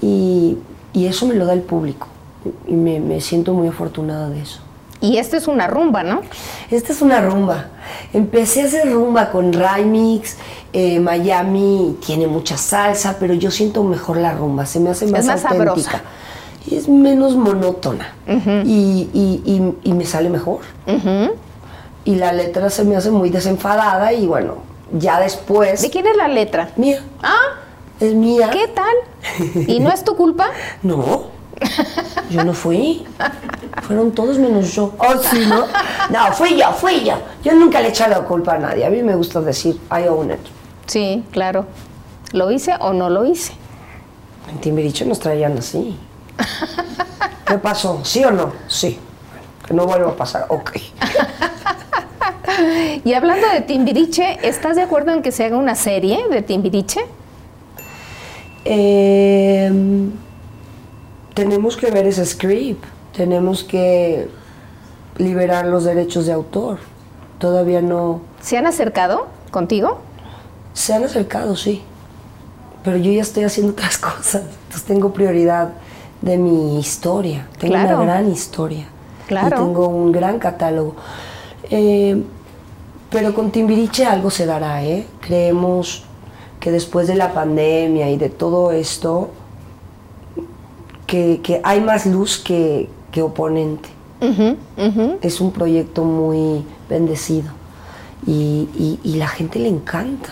Y, 0.00 0.58
y 0.92 1.06
eso 1.06 1.26
me 1.26 1.34
lo 1.34 1.46
da 1.46 1.52
el 1.52 1.62
público. 1.62 2.06
Y 2.66 2.74
me, 2.74 3.00
me 3.00 3.20
siento 3.20 3.52
muy 3.54 3.68
afortunada 3.68 4.28
de 4.28 4.40
eso. 4.42 4.60
Y 5.00 5.16
esta 5.16 5.36
es 5.36 5.48
una 5.48 5.66
rumba, 5.66 6.04
¿no? 6.04 6.20
Esta 6.70 6.92
es 6.92 7.02
una 7.02 7.20
rumba. 7.20 7.66
Empecé 8.12 8.62
a 8.62 8.64
hacer 8.66 8.92
rumba 8.92 9.30
con 9.32 9.52
Rymix. 9.52 10.36
eh, 10.72 11.00
Miami 11.00 11.96
tiene 12.06 12.26
mucha 12.28 12.56
salsa, 12.56 13.16
pero 13.18 13.34
yo 13.34 13.50
siento 13.50 13.82
mejor 13.82 14.16
la 14.18 14.32
rumba. 14.32 14.64
Se 14.64 14.78
me 14.80 14.90
hace 14.90 15.06
más, 15.06 15.24
más 15.26 15.44
auténtica. 15.44 15.66
sabrosa. 15.74 16.02
Y 16.68 16.76
es 16.76 16.88
menos 16.88 17.34
monótona. 17.34 18.14
y, 18.64 19.08
y- 19.12 19.42
y- 19.44 19.90
y 19.90 19.92
me 19.92 20.04
sale 20.04 20.30
mejor. 20.30 20.60
Y 22.04 22.14
la 22.16 22.32
letra 22.32 22.70
se 22.70 22.84
me 22.84 22.94
hace 22.96 23.10
muy 23.10 23.30
desenfadada. 23.30 24.12
Y 24.12 24.26
bueno, 24.26 24.54
ya 24.92 25.20
después. 25.20 25.82
¿De 25.82 25.90
quién 25.90 26.06
es 26.06 26.16
la 26.16 26.28
letra? 26.28 26.70
Mía. 26.76 27.02
Ah, 27.22 27.56
Es 28.00 28.14
mía. 28.14 28.50
¿qué 28.50 28.68
tal? 28.68 29.66
¿Y 29.68 29.80
no 29.80 29.90
es 29.90 30.04
tu 30.04 30.16
culpa? 30.16 30.50
No, 30.82 31.24
yo 32.30 32.42
no 32.44 32.52
fui. 32.54 33.06
Fueron 33.82 34.10
todos 34.12 34.36
menos 34.38 34.74
yo. 34.74 34.92
Oh, 34.98 35.16
sí, 35.18 35.44
¿no? 35.46 35.66
No, 36.10 36.32
fui 36.32 36.56
yo, 36.58 36.72
fui 36.72 37.04
yo. 37.04 37.14
Yo 37.44 37.52
nunca 37.54 37.80
le 37.80 37.86
he 37.86 37.90
echado 37.90 38.10
la 38.10 38.20
culpa 38.26 38.54
a 38.54 38.58
nadie. 38.58 38.84
A 38.84 38.90
mí 38.90 39.00
me 39.02 39.14
gusta 39.14 39.40
decir, 39.40 39.78
I 39.90 40.08
own 40.08 40.32
it. 40.32 40.40
Sí, 40.86 41.24
claro. 41.30 41.66
¿Lo 42.32 42.50
hice 42.50 42.74
o 42.80 42.92
no 42.92 43.08
lo 43.10 43.24
hice? 43.24 43.52
En 44.50 44.58
Timbiriche 44.60 45.04
nos 45.04 45.20
traían 45.20 45.56
así. 45.58 45.96
¿Qué 47.46 47.58
pasó? 47.58 48.00
¿Sí 48.02 48.24
o 48.24 48.30
no? 48.32 48.52
Sí. 48.66 48.98
Que 49.66 49.72
no 49.74 49.86
vuelva 49.86 50.10
a 50.10 50.16
pasar. 50.16 50.46
Ok. 50.48 50.72
Y 53.04 53.14
hablando 53.14 53.46
de 53.48 53.60
Timbiriche, 53.62 54.38
¿estás 54.46 54.76
de 54.76 54.82
acuerdo 54.82 55.12
en 55.12 55.22
que 55.22 55.32
se 55.32 55.44
haga 55.44 55.56
una 55.56 55.74
serie 55.74 56.18
de 56.30 56.42
Timbiriche? 56.42 57.00
Eh, 58.64 59.70
tenemos 61.34 61.76
que 61.76 61.90
ver 61.90 62.06
ese 62.06 62.24
script. 62.24 62.84
Tenemos 63.16 63.64
que 63.64 64.28
liberar 65.18 65.66
los 65.66 65.84
derechos 65.84 66.26
de 66.26 66.32
autor. 66.32 66.78
Todavía 67.38 67.82
no. 67.82 68.20
¿Se 68.40 68.56
han 68.56 68.66
acercado 68.66 69.26
contigo? 69.50 69.98
Se 70.74 70.94
han 70.94 71.04
acercado, 71.04 71.56
sí. 71.56 71.82
Pero 72.84 72.96
yo 72.96 73.12
ya 73.12 73.22
estoy 73.22 73.44
haciendo 73.44 73.72
otras 73.72 73.98
cosas. 73.98 74.42
Entonces 74.64 74.84
tengo 74.84 75.12
prioridad 75.12 75.70
de 76.20 76.38
mi 76.38 76.78
historia. 76.78 77.48
Tengo 77.58 77.74
Claro. 77.74 77.96
una 77.96 78.04
gran 78.04 78.30
historia. 78.30 78.86
Claro. 79.26 79.56
Y 79.56 79.60
tengo 79.60 79.88
un 79.88 80.12
gran 80.12 80.38
catálogo. 80.38 80.94
Eh, 81.70 82.22
pero 83.12 83.34
con 83.34 83.50
Timbiriche 83.50 84.04
algo 84.06 84.30
se 84.30 84.46
dará, 84.46 84.82
¿eh? 84.84 85.06
Creemos 85.20 86.04
que 86.60 86.70
después 86.70 87.06
de 87.08 87.14
la 87.16 87.32
pandemia 87.34 88.08
y 88.10 88.16
de 88.16 88.28
todo 88.30 88.70
esto, 88.72 89.30
que, 91.06 91.40
que 91.42 91.60
hay 91.64 91.80
más 91.80 92.06
luz 92.06 92.38
que, 92.38 92.88
que 93.10 93.22
oponente. 93.22 93.88
Es 95.20 95.40
un 95.40 95.50
proyecto 95.50 96.04
muy 96.04 96.64
bendecido 96.88 97.50
y, 98.24 98.68
y- 98.78 99.00
y 99.02 99.14
la 99.16 99.26
gente 99.26 99.58
le 99.58 99.68
encanta. 99.68 100.28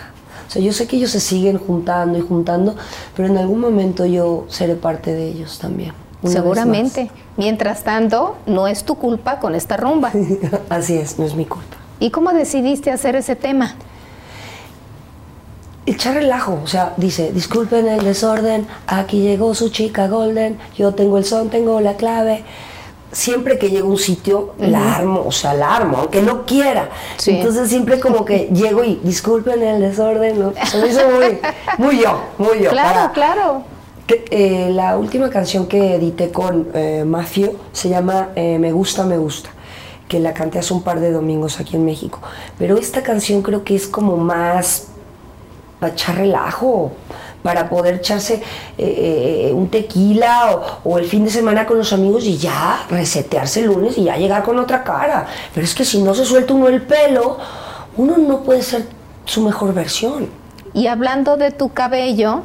O 0.46 0.50
sea, 0.52 0.62
yo 0.62 0.72
sé 0.72 0.86
que 0.86 0.96
ellos 0.96 1.10
se 1.10 1.18
siguen 1.20 1.58
juntando 1.58 2.16
y 2.18 2.20
juntando, 2.22 2.76
pero 3.16 3.28
en 3.28 3.36
algún 3.36 3.58
momento 3.60 4.06
yo 4.06 4.44
seré 4.48 4.74
parte 4.76 5.12
de 5.12 5.28
ellos 5.28 5.58
también. 5.58 5.92
Seguramente. 6.24 7.10
Mientras 7.36 7.82
tanto, 7.82 8.36
no 8.46 8.68
es 8.68 8.84
tu 8.84 8.94
culpa 8.94 9.40
con 9.40 9.54
esta 9.56 9.76
rumba. 9.76 10.12
Así 10.68 10.94
es, 10.94 11.18
no 11.18 11.24
es 11.24 11.34
mi 11.34 11.46
culpa. 11.46 11.76
¿Y 12.00 12.10
cómo 12.10 12.32
decidiste 12.32 12.90
hacer 12.90 13.14
ese 13.14 13.36
tema? 13.36 13.74
Echar 15.86 16.14
relajo, 16.14 16.60
o 16.62 16.66
sea, 16.66 16.92
dice, 16.96 17.32
disculpen 17.32 17.88
el 17.88 18.04
desorden, 18.04 18.66
aquí 18.86 19.20
llegó 19.22 19.54
su 19.54 19.70
chica 19.70 20.08
Golden, 20.08 20.58
yo 20.76 20.94
tengo 20.94 21.18
el 21.18 21.24
son, 21.24 21.48
tengo 21.50 21.80
la 21.80 21.94
clave. 21.94 22.44
Siempre 23.12 23.58
que 23.58 23.70
llego 23.70 23.88
a 23.88 23.90
un 23.92 23.98
sitio, 23.98 24.54
la 24.58 24.94
armo, 24.96 25.24
o 25.26 25.32
sea, 25.32 25.52
la 25.54 25.74
armo, 25.74 25.96
aunque 25.98 26.22
no 26.22 26.46
quiera. 26.46 26.90
Sí. 27.16 27.32
Entonces 27.32 27.68
siempre 27.68 27.98
como 27.98 28.24
que 28.24 28.48
llego 28.52 28.84
y 28.84 29.00
disculpen 29.02 29.62
el 29.62 29.80
desorden, 29.80 30.38
¿no? 30.38 30.52
se 30.64 30.78
me 30.80 30.86
hizo 30.88 31.00
muy, 31.10 31.38
muy 31.78 31.98
yo, 32.00 32.20
muy 32.38 32.62
yo. 32.62 32.70
Claro, 32.70 32.94
para- 32.94 33.12
claro. 33.12 33.62
que, 34.06 34.24
eh, 34.30 34.70
la 34.72 34.96
última 34.96 35.28
canción 35.28 35.66
que 35.66 35.96
edité 35.96 36.30
con 36.30 36.68
eh, 36.72 37.02
Mafio 37.04 37.54
se 37.72 37.88
llama 37.88 38.28
eh, 38.36 38.58
Me 38.60 38.70
gusta, 38.70 39.02
me 39.04 39.18
gusta, 39.18 39.50
que 40.10 40.18
la 40.18 40.34
canté 40.34 40.58
hace 40.58 40.74
un 40.74 40.82
par 40.82 40.98
de 40.98 41.12
domingos 41.12 41.60
aquí 41.60 41.76
en 41.76 41.84
México. 41.84 42.18
Pero 42.58 42.76
esta 42.76 43.02
canción 43.02 43.42
creo 43.42 43.62
que 43.62 43.76
es 43.76 43.86
como 43.86 44.16
más 44.16 44.88
para 45.78 45.92
echar 45.92 46.16
relajo, 46.16 46.90
para 47.44 47.70
poder 47.70 47.94
echarse 47.94 48.34
eh, 48.34 48.40
eh, 49.48 49.52
un 49.54 49.68
tequila 49.68 50.50
o, 50.84 50.90
o 50.90 50.98
el 50.98 51.06
fin 51.06 51.24
de 51.24 51.30
semana 51.30 51.64
con 51.64 51.78
los 51.78 51.92
amigos 51.92 52.24
y 52.24 52.36
ya 52.36 52.84
resetearse 52.90 53.60
el 53.60 53.66
lunes 53.66 53.96
y 53.96 54.04
ya 54.04 54.16
llegar 54.16 54.42
con 54.42 54.58
otra 54.58 54.82
cara. 54.82 55.28
Pero 55.54 55.64
es 55.64 55.74
que 55.76 55.84
si 55.84 56.02
no 56.02 56.12
se 56.12 56.24
suelta 56.24 56.54
uno 56.54 56.66
el 56.66 56.82
pelo, 56.82 57.38
uno 57.96 58.18
no 58.18 58.42
puede 58.42 58.62
ser 58.62 58.86
su 59.24 59.42
mejor 59.42 59.72
versión. 59.72 60.28
Y 60.74 60.88
hablando 60.88 61.36
de 61.36 61.52
tu 61.52 61.72
cabello, 61.72 62.42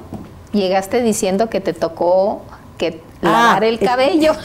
llegaste 0.54 1.02
diciendo 1.02 1.50
que 1.50 1.62
te 1.62 1.74
tocó 1.74 2.42
que 2.78 3.02
Ah, 3.26 3.60
el 3.62 3.80
cabello. 3.80 4.34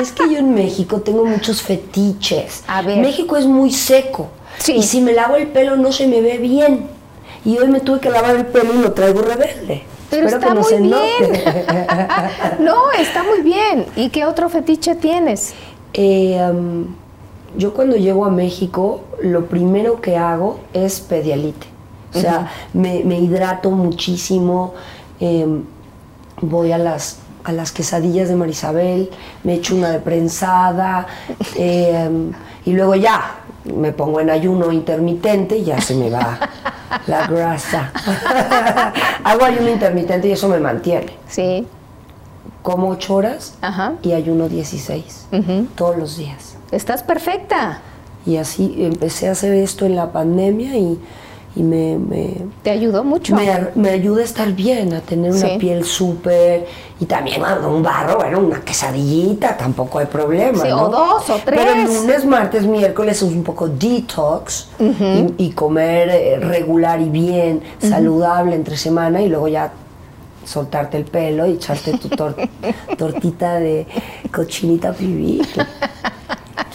Es 0.00 0.12
que 0.12 0.32
yo 0.32 0.38
en 0.38 0.54
México 0.54 1.00
tengo 1.00 1.24
muchos 1.24 1.60
fetiches. 1.60 2.62
A 2.68 2.82
ver. 2.82 2.98
México 2.98 3.36
es 3.36 3.46
muy 3.46 3.72
seco. 3.72 4.28
Sí. 4.58 4.74
Y 4.74 4.82
si 4.84 5.00
me 5.00 5.12
lavo 5.12 5.34
el 5.34 5.48
pelo 5.48 5.76
no 5.76 5.90
se 5.90 6.06
me 6.06 6.20
ve 6.20 6.38
bien. 6.38 6.86
Y 7.44 7.58
hoy 7.58 7.66
me 7.66 7.80
tuve 7.80 7.98
que 7.98 8.08
lavar 8.08 8.36
el 8.36 8.46
pelo 8.46 8.74
y 8.74 8.78
lo 8.78 8.92
traigo 8.92 9.22
rebelde. 9.22 9.82
Pero 10.08 10.28
Espero 10.28 10.60
está 10.60 10.78
no 10.78 10.80
muy 10.80 10.88
bien. 10.88 11.44
no, 12.60 12.92
está 12.92 13.24
muy 13.24 13.42
bien. 13.42 13.86
¿Y 13.96 14.10
qué 14.10 14.24
otro 14.24 14.48
fetiche 14.48 14.94
tienes? 14.94 15.54
Eh, 15.94 16.40
um, 16.48 16.86
yo 17.56 17.74
cuando 17.74 17.96
llego 17.96 18.24
a 18.24 18.30
México, 18.30 19.00
lo 19.20 19.46
primero 19.46 20.00
que 20.00 20.16
hago 20.16 20.60
es 20.72 21.00
pedialite. 21.00 21.66
O 22.14 22.20
sea, 22.20 22.50
me, 22.72 23.02
me 23.04 23.18
hidrato 23.18 23.70
muchísimo. 23.70 24.74
em, 25.20 25.64
voy 26.40 26.72
a 26.72 26.78
las, 26.78 27.18
a 27.44 27.52
las 27.52 27.72
quesadillas 27.72 28.28
de 28.28 28.36
Marisabel, 28.36 29.10
me 29.44 29.54
echo 29.54 29.74
una 29.74 29.90
de 29.90 30.00
prensada 30.00 31.06
em, 31.56 32.32
y 32.64 32.72
luego 32.72 32.94
ya 32.94 33.36
me 33.64 33.92
pongo 33.92 34.20
en 34.20 34.30
ayuno 34.30 34.72
intermitente 34.72 35.58
y 35.58 35.64
ya 35.64 35.80
se 35.80 35.94
me 35.94 36.10
va 36.10 36.38
la 37.06 37.26
grasa. 37.26 37.92
Hago 39.24 39.44
ayuno 39.44 39.68
intermitente 39.68 40.28
y 40.28 40.32
eso 40.32 40.48
me 40.48 40.58
mantiene. 40.58 41.12
Sí. 41.28 41.66
Como 42.62 42.88
8 42.90 43.14
horas 43.14 43.54
Ajá. 43.60 43.94
y 44.02 44.12
ayuno 44.12 44.48
16 44.48 45.28
todos 45.74 45.96
los 45.96 46.16
días. 46.16 46.56
Estás 46.70 47.02
perfecta. 47.02 47.80
Y 48.26 48.36
así 48.36 48.74
empecé 48.78 49.28
a 49.28 49.32
hacer 49.32 49.54
esto 49.54 49.86
en 49.86 49.96
la 49.96 50.12
pandemia 50.12 50.76
y, 50.76 50.98
y 51.58 51.62
me, 51.62 51.98
me, 51.98 52.34
Te 52.62 52.70
ayudó 52.70 53.02
mucho. 53.04 53.34
me, 53.34 53.50
me 53.74 53.90
ayuda 53.90 54.22
a 54.22 54.24
estar 54.24 54.52
bien, 54.52 54.94
a 54.94 55.00
tener 55.00 55.32
una 55.32 55.48
Sí. 55.48 55.56
piel 55.58 55.84
súper. 55.84 56.66
Y 57.00 57.04
también 57.04 57.42
un 57.42 57.82
barro, 57.82 58.16
bueno, 58.16 58.38
una 58.40 58.60
quesadillita, 58.60 59.56
tampoco 59.56 59.98
hay 59.98 60.06
problema. 60.06 60.62
Sí, 60.62 60.68
¿no? 60.68 60.84
o 60.84 60.88
dos, 60.88 61.30
o 61.30 61.40
Pero 61.44 61.60
tres. 61.62 61.86
lunes, 61.88 62.24
martes, 62.24 62.64
miércoles 62.66 63.16
es 63.22 63.22
un 63.22 63.42
poco 63.44 63.68
detox 63.68 64.68
y, 64.80 65.44
y 65.46 65.50
comer 65.50 66.08
eh, 66.10 66.38
regular 66.40 67.00
y 67.00 67.08
bien, 67.10 67.60
saludable 67.80 68.54
entre 68.56 68.76
semana 68.76 69.20
y 69.22 69.28
luego 69.28 69.48
ya 69.48 69.72
soltarte 70.44 70.96
el 70.96 71.04
pelo 71.04 71.46
y 71.46 71.52
echarte 71.52 71.98
tu 71.98 72.08
tor- 72.08 72.48
tortita 72.98 73.56
de 73.60 73.86
cochinita 74.32 74.92
pibil. 74.92 75.46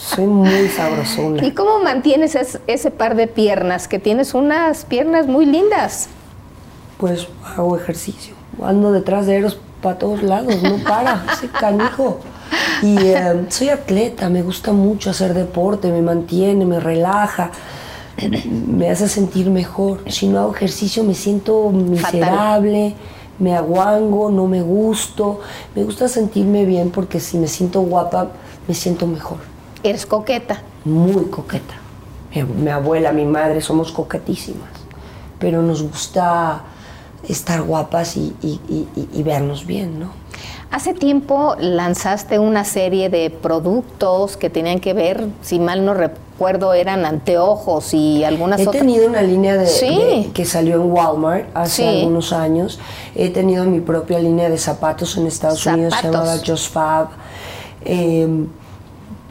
Soy 0.03 0.25
muy 0.25 0.67
sabrosona. 0.67 1.45
¿Y 1.45 1.51
cómo 1.51 1.79
mantienes 1.79 2.35
es- 2.35 2.59
ese 2.67 2.91
par 2.91 3.15
de 3.15 3.27
piernas? 3.27 3.87
Que 3.87 3.99
tienes 3.99 4.33
unas 4.33 4.83
piernas 4.85 5.27
muy 5.27 5.45
lindas. 5.45 6.09
Pues 6.97 7.27
hago 7.55 7.77
ejercicio. 7.77 8.33
Ando 8.61 8.91
detrás 8.91 9.25
de 9.25 9.37
Eros 9.37 9.57
para 9.81 9.97
todos 9.97 10.21
lados, 10.23 10.61
no 10.61 10.77
para, 10.83 11.25
ese 11.33 11.47
canijo. 11.47 12.19
Y 12.81 12.97
eh, 12.97 13.45
soy 13.49 13.69
atleta, 13.69 14.29
me 14.29 14.41
gusta 14.41 14.73
mucho 14.73 15.09
hacer 15.09 15.33
deporte, 15.33 15.89
me 15.91 16.01
mantiene, 16.01 16.65
me 16.65 16.79
relaja, 16.79 17.51
me 18.67 18.89
hace 18.89 19.07
sentir 19.07 19.49
mejor. 19.49 19.99
Si 20.09 20.27
no 20.27 20.39
hago 20.39 20.53
ejercicio 20.55 21.03
me 21.03 21.13
siento 21.15 21.69
miserable, 21.69 22.93
me 23.39 23.55
aguango, 23.55 24.29
no 24.29 24.47
me 24.47 24.61
gusto. 24.61 25.39
Me 25.75 25.83
gusta 25.83 26.07
sentirme 26.07 26.65
bien 26.65 26.91
porque 26.91 27.19
si 27.19 27.37
me 27.37 27.47
siento 27.47 27.81
guapa, 27.81 28.27
me 28.67 28.73
siento 28.73 29.07
mejor. 29.07 29.37
Eres 29.83 30.05
coqueta. 30.05 30.61
Muy 30.85 31.25
coqueta. 31.25 31.75
Mi, 32.33 32.43
mi 32.43 32.69
abuela, 32.69 33.11
mi 33.11 33.25
madre, 33.25 33.61
somos 33.61 33.91
coquetísimas. 33.91 34.69
Pero 35.39 35.61
nos 35.61 35.81
gusta 35.83 36.61
estar 37.27 37.61
guapas 37.61 38.17
y, 38.17 38.33
y- 38.41 38.59
y- 39.13 39.23
vernos 39.23 39.65
bien, 39.65 39.99
¿no? 39.99 40.07
Hace 40.71 40.93
tiempo 40.93 41.55
lanzaste 41.59 42.39
una 42.39 42.65
serie 42.65 43.09
de 43.09 43.29
productos 43.29 44.35
que 44.37 44.49
tenían 44.49 44.79
que 44.79 44.93
ver, 44.93 45.27
si 45.41 45.59
mal 45.59 45.85
no 45.85 45.93
recuerdo, 45.93 46.73
eran 46.73 47.05
anteojos 47.05 47.93
y 47.93 48.23
algunas 48.23 48.59
He 48.59 48.67
otras. 48.67 48.81
tenido 48.81 49.07
una 49.07 49.21
línea 49.21 49.55
de, 49.55 49.67
Sí. 49.67 49.85
de- 49.87 50.31
que 50.33 50.45
salió 50.45 50.75
en 50.75 50.91
Walmart 50.91 51.45
hace 51.53 51.83
Sí. 51.83 51.99
algunos 51.99 52.33
años. 52.33 52.79
He 53.15 53.29
tenido 53.29 53.65
mi 53.65 53.79
propia 53.81 54.19
línea 54.19 54.49
de 54.49 54.57
zapatos 54.57 55.15
en 55.17 55.27
Estados 55.27 55.65
Unidos, 55.65 55.93
se 56.01 56.07
llamaba 56.07 56.35
Just 56.45 56.71
Fab. 56.73 57.09
Eh, 57.85 58.27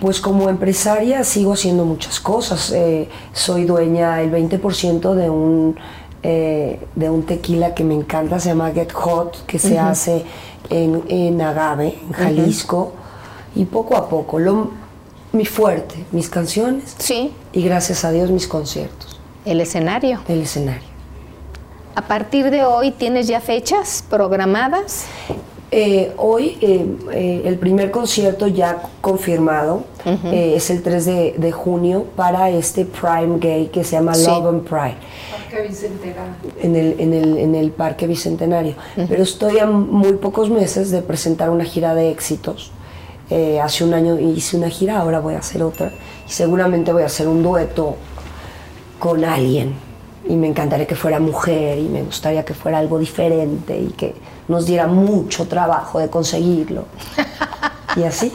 pues 0.03 0.21
como 0.21 0.49
empresaria 0.49 1.23
sigo 1.23 1.53
haciendo 1.53 1.85
muchas 1.85 2.19
cosas. 2.19 2.73
Eh, 2.73 3.09
soy 3.33 3.67
dueña 3.67 4.21
el 4.21 4.33
20% 4.33 5.15
de 5.15 5.31
un, 5.31 5.77
eh, 6.25 6.81
de 6.97 7.09
un 7.09 7.23
tequila 7.23 7.73
que 7.73 7.85
me 7.85 7.95
encanta, 7.95 8.41
se 8.41 8.49
llama 8.49 8.73
Get 8.73 8.91
Hot, 8.95 9.47
que 9.47 9.61
se 9.61 9.79
hace 9.79 10.25
en, 10.71 11.05
en 11.07 11.41
Agave, 11.41 11.97
en 12.05 12.13
Jalisco. 12.15 12.95
Y 13.55 13.65
poco 13.65 13.97
a 13.97 14.09
poco, 14.09 14.41
lo, 14.41 14.73
mi 15.31 15.47
fuerte, 15.47 16.05
mis 16.11 16.29
canciones 16.29 16.97
Sí, 16.99 17.33
y 17.53 17.63
gracias 17.63 18.05
a 18.05 18.11
Dios 18.11 18.29
mis 18.33 18.49
conciertos, 18.49 19.21
el 19.45 19.61
escenario. 19.61 20.21
el 20.27 20.43
escenario. 20.43 20.89
A 21.95 22.03
partir 22.03 22.51
de 22.51 22.65
hoy, 22.65 22.91
¿tienes 22.91 23.29
ya 23.29 23.41
fechas 23.41 24.03
programadas? 24.11 25.05
Eh, 25.75 26.13
hoy 26.19 26.59
eh, 26.61 26.85
eh, 27.13 27.43
el 27.47 27.59
primer 27.59 27.91
concierto 27.91 28.47
ya 28.47 28.83
confirmado 29.01 29.85
eh, 30.05 30.53
es 30.55 30.69
el 30.69 30.83
3 30.83 31.05
de, 31.07 31.35
de 31.39 31.51
junio 31.51 32.05
para 32.15 32.51
este 32.51 32.85
Prime 32.85 33.39
Gay 33.39 33.69
que 33.69 33.83
se 33.83 33.93
llama 33.97 34.13
Sí. 34.15 34.27
Love 34.27 34.47
and 34.49 34.65
Pride. 34.69 34.97
En 36.61 36.77
el, 36.77 37.01
en, 37.01 37.15
el, 37.15 37.39
en 37.39 37.55
el 37.55 37.71
Parque 37.71 38.07
Bicentenario. 38.07 38.75
Pero 39.09 39.23
estoy 39.23 39.61
a 39.61 39.67
muy 39.67 40.13
pocos 40.15 40.51
meses 40.51 40.91
de 40.91 41.01
presentar 41.01 41.49
una 41.49 41.65
gira 41.65 41.95
de 41.95 42.11
éxitos. 42.11 42.71
Eh, 43.31 43.59
hace 43.59 43.83
un 43.83 43.95
año 43.95 44.19
hice 44.19 44.59
una 44.59 44.69
gira, 44.69 44.99
ahora 44.99 45.21
voy 45.21 45.35
a 45.35 45.39
hacer 45.39 45.63
otra. 45.63 45.91
Y 46.29 46.31
seguramente 46.33 46.93
voy 46.93 47.03
a 47.03 47.07
hacer 47.07 47.29
un 47.29 47.43
dueto 47.43 47.97
con 48.99 49.25
alguien. 49.25 49.73
Y 50.29 50.37
me 50.37 50.49
encantaría 50.49 50.87
que 50.87 50.97
fuera 50.97 51.19
mujer 51.19 51.79
y 51.79 51.89
me 51.89 52.03
gustaría 52.03 52.45
que 52.45 52.53
fuera 52.53 52.79
algo 52.79 52.99
diferente 52.99 53.79
y 53.79 53.89
que 53.89 54.15
nos 54.49 54.67
diera 54.67 54.87
mucho 54.87 55.47
trabajo 55.49 55.99
de 55.99 56.09
conseguirlo. 56.11 56.85
Y 57.97 58.05
así. 58.05 58.33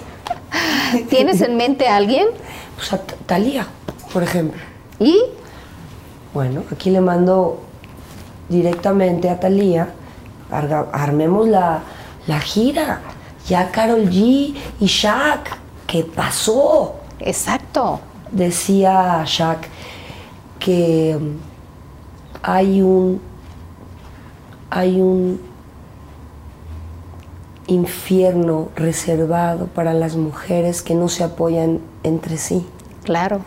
¿Tienes 1.10 1.42
en 1.42 1.58
mente 1.58 1.88
a 1.88 1.96
alguien? 1.96 2.28
Pues 2.76 2.94
a 2.94 3.00
T- 3.00 3.16
Thalía, 3.26 3.66
por 4.14 4.22
ejemplo. 4.22 4.62
¿Y? 5.00 5.20
Bueno, 6.32 6.62
aquí 6.72 6.92
le 6.92 7.02
mando 7.02 7.60
directamente 8.50 9.32
a 9.32 9.40
Thalía, 9.40 9.90
arga- 10.52 10.90
armemos 10.94 11.48
la, 11.48 11.80
la 12.28 12.40
gira. 12.40 13.02
Ya 13.48 13.72
Carol 13.72 14.08
G 14.12 14.56
y 14.80 14.86
Shaq, 14.86 15.58
¿qué 15.88 16.04
pasó? 16.04 16.98
Exacto. 17.20 18.00
Decía 18.32 19.24
Shaq 19.26 19.68
que 20.60 21.18
mm, 21.20 21.38
hay 22.44 22.82
un 22.84 23.20
hay 24.70 25.02
un 25.02 25.47
infierno 27.68 28.70
reservado 28.76 29.68
para 29.68 29.94
las 29.94 30.16
mujeres 30.16 30.82
que 30.82 30.96
no 30.96 31.10
se 31.10 31.24
apoyan 31.24 31.80
entre 32.04 32.38
sí. 32.38 32.66
Claro. 33.04 33.42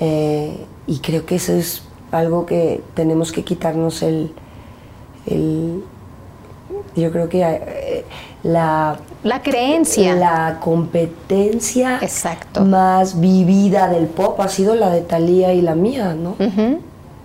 Eh, 0.00 0.64
y 0.86 0.98
creo 1.00 1.26
que 1.26 1.36
eso 1.36 1.52
es 1.52 1.82
algo 2.12 2.46
que 2.46 2.82
tenemos 2.94 3.32
que 3.32 3.44
quitarnos 3.44 4.02
el, 4.02 4.32
el- 5.26 5.82
yo 6.96 7.10
creo 7.12 7.28
que 7.28 7.42
eh, 7.42 8.04
la, 8.42 8.98
La 9.22 9.42
creencia. 9.42 10.14
la 10.14 10.58
competencia 10.60 11.98
Exacto. 12.00 12.64
más 12.64 13.20
vivida 13.20 13.88
del 13.88 14.06
pop 14.06 14.40
ha 14.40 14.48
sido 14.48 14.74
la 14.74 14.90
de 14.90 15.00
Thalía 15.02 15.52
y 15.52 15.60
la 15.62 15.74
mía, 15.74 16.14
¿no? 16.14 16.34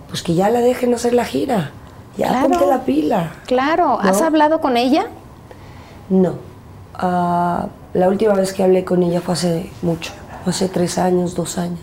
Pues 0.08 0.22
que 0.22 0.34
ya 0.34 0.48
la 0.50 0.60
dejen 0.60 0.94
hacer 0.94 1.12
la 1.14 1.24
gira, 1.24 1.70
ya 2.16 2.28
Claro. 2.28 2.48
ponte 2.50 2.66
la 2.66 2.84
pila. 2.84 3.32
Claro. 3.46 3.98
¿Has 4.00 4.20
hablado 4.22 4.60
con 4.60 4.76
ella? 4.76 5.06
No, 6.08 6.34
Ah, 6.96 7.66
la 7.92 8.08
última 8.08 8.34
vez 8.34 8.52
que 8.52 8.62
hablé 8.62 8.84
con 8.84 9.02
ella 9.02 9.20
fue 9.20 9.34
hace 9.34 9.70
mucho, 9.82 10.12
hace 10.46 10.68
tres 10.68 10.96
años, 10.98 11.34
dos 11.34 11.58
años. 11.58 11.80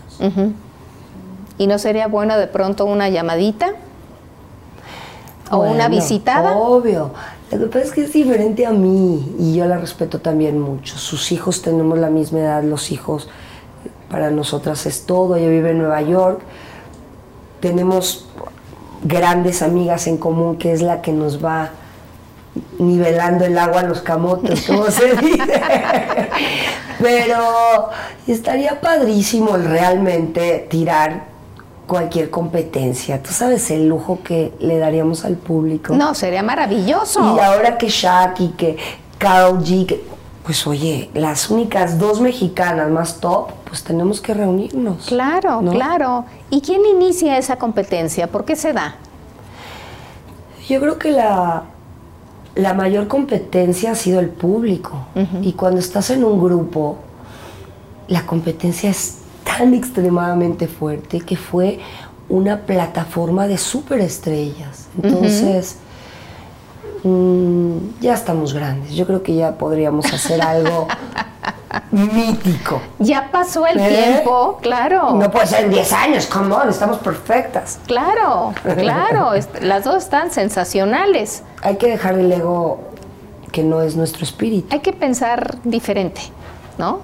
¿Y 1.58 1.66
no 1.66 1.78
sería 1.78 2.06
bueno 2.08 2.38
de 2.38 2.46
pronto 2.46 2.86
una 2.86 3.10
llamadita? 3.10 3.72
¿O 5.50 5.58
una 5.58 5.70
Bueno, 5.70 5.90
visitada? 5.90 6.56
Obvio. 6.56 7.10
Lo 7.50 7.58
que 7.58 7.66
pasa 7.66 7.80
es 7.84 7.92
que 7.92 8.04
es 8.04 8.12
diferente 8.14 8.64
a 8.64 8.70
mí 8.70 9.34
y 9.38 9.54
yo 9.54 9.66
la 9.66 9.76
respeto 9.76 10.18
también 10.20 10.58
mucho. 10.58 10.96
Sus 10.96 11.30
hijos 11.30 11.60
tenemos 11.60 11.98
la 11.98 12.08
misma 12.08 12.38
edad, 12.38 12.62
los 12.64 12.90
hijos 12.90 13.28
para 14.10 14.30
nosotras 14.30 14.86
es 14.86 15.04
todo. 15.04 15.36
Ella 15.36 15.50
vive 15.50 15.72
en 15.72 15.78
Nueva 15.78 16.00
York. 16.00 16.40
Tenemos 17.60 18.26
grandes 19.04 19.60
amigas 19.60 20.06
en 20.06 20.16
común 20.16 20.56
que 20.56 20.72
es 20.72 20.80
la 20.80 21.02
que 21.02 21.12
nos 21.12 21.44
va 21.44 21.70
nivelando 22.78 23.44
el 23.44 23.56
agua 23.58 23.80
a 23.80 23.84
los 23.84 24.00
camotes, 24.02 24.66
como 24.66 24.86
se 24.90 25.14
dice. 25.16 25.60
Pero 27.00 27.88
estaría 28.26 28.80
padrísimo 28.80 29.56
el 29.56 29.64
realmente 29.64 30.66
tirar 30.70 31.24
cualquier 31.86 32.30
competencia. 32.30 33.22
Tú 33.22 33.32
sabes 33.32 33.70
el 33.70 33.88
lujo 33.88 34.20
que 34.22 34.52
le 34.60 34.78
daríamos 34.78 35.24
al 35.24 35.34
público. 35.36 35.94
No, 35.94 36.14
sería 36.14 36.42
maravilloso. 36.42 37.36
Y 37.36 37.40
ahora 37.40 37.76
que 37.78 37.88
Shaq 37.88 38.40
y 38.40 38.48
que 38.50 38.76
Carol 39.18 39.58
G, 39.64 39.86
que- 39.86 40.04
pues 40.44 40.66
oye, 40.66 41.08
las 41.14 41.50
únicas 41.50 41.98
dos 42.00 42.20
mexicanas 42.20 42.90
más 42.90 43.20
top, 43.20 43.50
pues 43.64 43.84
tenemos 43.84 44.20
que 44.20 44.34
reunirnos. 44.34 45.06
Claro, 45.06 45.62
¿no? 45.62 45.70
claro. 45.70 46.24
¿Y 46.50 46.60
quién 46.60 46.84
inicia 46.84 47.38
esa 47.38 47.56
competencia? 47.56 48.26
¿Por 48.26 48.44
qué 48.44 48.56
se 48.56 48.72
da? 48.72 48.96
Yo 50.68 50.80
creo 50.80 50.98
que 50.98 51.10
la, 51.12 51.62
la 52.54 52.74
mayor 52.74 53.08
competencia 53.08 53.92
ha 53.92 53.94
sido 53.94 54.20
el 54.20 54.28
público. 54.28 55.06
Y 55.40 55.52
cuando 55.52 55.80
estás 55.80 56.10
en 56.10 56.24
un 56.24 56.42
grupo, 56.42 56.98
la 58.08 58.26
competencia 58.26 58.90
es 58.90 59.18
tan 59.44 59.74
extremadamente 59.74 60.68
fuerte 60.68 61.20
que 61.20 61.36
fue 61.36 61.80
una 62.28 62.60
plataforma 62.60 63.46
de 63.46 63.58
superestrellas. 63.58 64.88
Entonces, 65.02 65.76
mm, 67.02 67.76
ya 68.00 68.14
estamos 68.14 68.52
grandes. 68.54 68.92
Yo 68.92 69.06
creo 69.06 69.22
que 69.22 69.34
ya 69.34 69.56
podríamos 69.56 70.12
hacer 70.12 70.42
algo 70.42 70.88
mítico. 71.90 72.80
Ya 72.98 73.30
pasó 73.30 73.66
el 73.66 73.78
¿Eh? 73.78 73.88
tiempo, 73.88 74.58
claro. 74.60 75.12
No 75.14 75.30
puede 75.30 75.46
ser 75.46 75.64
en 75.64 75.70
10 75.70 75.92
años, 75.92 76.26
come 76.26 76.54
on, 76.54 76.68
estamos 76.68 76.98
perfectas. 76.98 77.78
Claro, 77.86 78.52
claro. 78.76 79.32
Las 79.60 79.84
dos 79.84 80.04
están 80.04 80.30
sensacionales. 80.30 81.42
Hay 81.62 81.76
que 81.76 81.88
dejar 81.88 82.18
el 82.18 82.30
ego 82.32 82.80
que 83.50 83.62
no 83.62 83.82
es 83.82 83.96
nuestro 83.96 84.24
espíritu. 84.24 84.68
Hay 84.72 84.80
que 84.80 84.92
pensar 84.92 85.58
diferente, 85.64 86.20
¿no? 86.78 87.00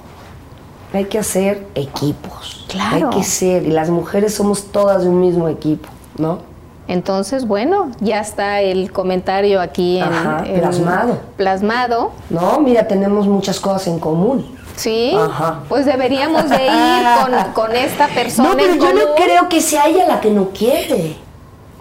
Hay 0.93 1.05
que 1.05 1.19
hacer 1.19 1.66
equipos. 1.75 2.64
Claro. 2.69 3.11
Hay 3.11 3.19
que 3.19 3.25
ser, 3.25 3.64
y 3.64 3.71
las 3.71 3.91
mujeres 3.91 4.35
somos 4.35 4.73
todas 4.73 5.03
de 5.03 5.11
un 5.11 5.21
mismo 5.21 5.49
equipo, 5.49 5.89
¿no? 6.16 6.48
Entonces, 6.89 7.47
bueno, 7.47 7.91
ya 8.01 8.20
está 8.20 8.61
el 8.62 8.91
comentario 8.93 9.61
aquí 9.61 9.99
en, 9.99 10.05
Ajá, 10.05 10.43
en- 10.47 10.61
plasmado. 10.61 11.18
Plasmado, 11.36 12.12
No, 12.30 12.59
mira, 12.61 12.89
tenemos 12.89 13.26
muchas 13.28 13.61
cosas 13.61 13.86
en 13.89 13.99
común. 13.99 14.57
sí. 14.74 15.14
Ajá. 15.16 15.61
Pues 15.68 15.84
deberíamos 15.84 16.49
de 16.49 16.64
ir 16.66 17.07
con, 17.20 17.53
con 17.53 17.76
esta 17.76 18.09
persona 18.09 18.49
No, 18.51 18.57
pero 18.57 18.72
en 18.72 18.80
yo 18.80 18.93
no 18.95 19.14
creo 19.16 19.49
que 19.51 19.61
sea 19.61 19.86
ella 19.86 20.07
la 20.07 20.18
que 20.20 20.30
no 20.30 20.49
quiere. 20.49 21.16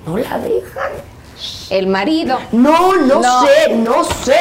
No 0.05 0.17
la 0.17 0.37
dejan. 0.39 0.91
El 1.69 1.87
marido. 1.87 2.37
No, 2.51 2.95
no, 2.95 3.21
No. 3.21 3.41
sé, 3.41 3.75
no 3.75 4.03
sé. 4.03 4.39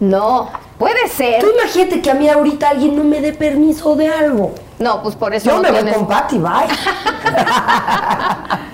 No, 0.00 0.48
puede 0.78 1.08
ser. 1.08 1.40
Tú 1.40 1.46
imagínate 1.58 2.00
que 2.02 2.10
a 2.10 2.14
mí 2.14 2.28
ahorita 2.28 2.68
alguien 2.70 2.96
no 2.96 3.04
me 3.04 3.20
dé 3.20 3.32
permiso 3.32 3.94
de 3.96 4.08
algo. 4.08 4.52
No, 4.78 5.02
pues 5.02 5.14
por 5.14 5.32
eso 5.34 5.46
Yo 5.48 5.62
no 5.62 5.70
me 5.72 5.82
voy 5.82 5.92
con 5.92 6.08
Patty, 6.08 6.38
bye. 6.38 6.50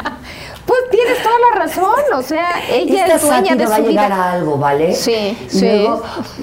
Tienes 1.02 1.22
toda 1.22 1.34
la 1.50 1.58
razón, 1.64 2.04
o 2.14 2.22
sea, 2.22 2.48
ella 2.70 3.02
Esta 3.06 3.14
es 3.16 3.22
dueña 3.22 3.56
de 3.56 3.66
va 3.66 3.76
a 3.76 3.80
llegar 3.80 4.10
vida. 4.10 4.24
a 4.24 4.32
algo, 4.32 4.58
¿vale? 4.58 4.94
Sí, 4.94 5.36
sí. 5.48 5.60
Luego, 5.66 6.02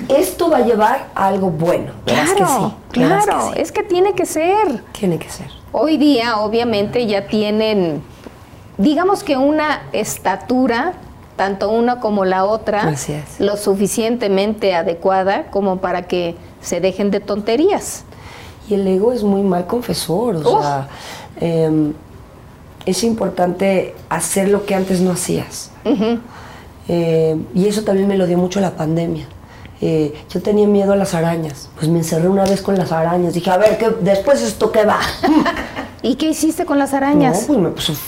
esto 0.09 0.49
va 0.49 0.57
a 0.57 0.61
llevar 0.61 1.07
a 1.13 1.27
algo 1.27 1.49
bueno. 1.51 1.91
Claro, 2.05 2.35
que 2.35 2.45
sí. 2.45 2.73
que 2.93 2.99
claro, 3.05 3.51
sí. 3.53 3.61
es 3.61 3.71
que 3.71 3.83
tiene 3.83 4.13
que 4.13 4.25
ser. 4.25 4.83
Tiene 4.93 5.19
que 5.19 5.29
ser. 5.29 5.47
Hoy 5.71 5.97
día, 5.97 6.37
obviamente, 6.39 7.05
ya 7.05 7.27
tienen, 7.27 8.01
digamos 8.77 9.23
que 9.23 9.37
una 9.37 9.83
estatura, 9.91 10.93
tanto 11.35 11.69
una 11.69 11.99
como 11.99 12.25
la 12.25 12.45
otra, 12.45 12.93
lo 13.39 13.57
suficientemente 13.57 14.73
adecuada 14.73 15.51
como 15.51 15.77
para 15.77 16.03
que 16.07 16.35
se 16.61 16.81
dejen 16.81 17.11
de 17.11 17.19
tonterías. 17.19 18.05
Y 18.69 18.73
el 18.73 18.87
ego 18.87 19.13
es 19.13 19.23
muy 19.23 19.43
mal 19.43 19.67
confesor, 19.67 20.37
o 20.37 20.39
Uf. 20.57 20.61
sea, 20.61 20.87
em, 21.39 21.93
es 22.87 23.03
importante 23.03 23.93
hacer 24.09 24.47
lo 24.49 24.65
que 24.65 24.73
antes 24.73 25.01
no 25.01 25.11
hacías. 25.11 25.71
Eh, 26.87 27.37
y 27.53 27.67
eso 27.67 27.83
también 27.83 28.07
me 28.07 28.17
lo 28.17 28.25
dio 28.25 28.37
mucho 28.37 28.59
la 28.61 28.71
pandemia. 28.71 29.27
Eh, 29.79 30.13
yo 30.31 30.41
tenía 30.41 30.67
miedo 30.67 30.93
a 30.93 30.95
las 30.95 31.13
arañas, 31.13 31.69
pues 31.75 31.87
me 31.87 31.99
encerré 31.99 32.27
una 32.27 32.45
vez 32.45 32.61
con 32.63 32.75
las 32.77 32.91
arañas. 32.91 33.33
Dije, 33.33 33.51
a 33.51 33.57
ver, 33.57 33.77
¿qué, 33.77 33.89
después 34.01 34.41
esto 34.41 34.71
qué 34.71 34.85
va? 34.85 34.97
¿Y 36.01 36.15
qué 36.15 36.29
hiciste 36.29 36.65
con 36.65 36.79
las 36.79 36.91
No, 36.91 36.97
arañas? 36.97 37.45
pues 37.45 37.59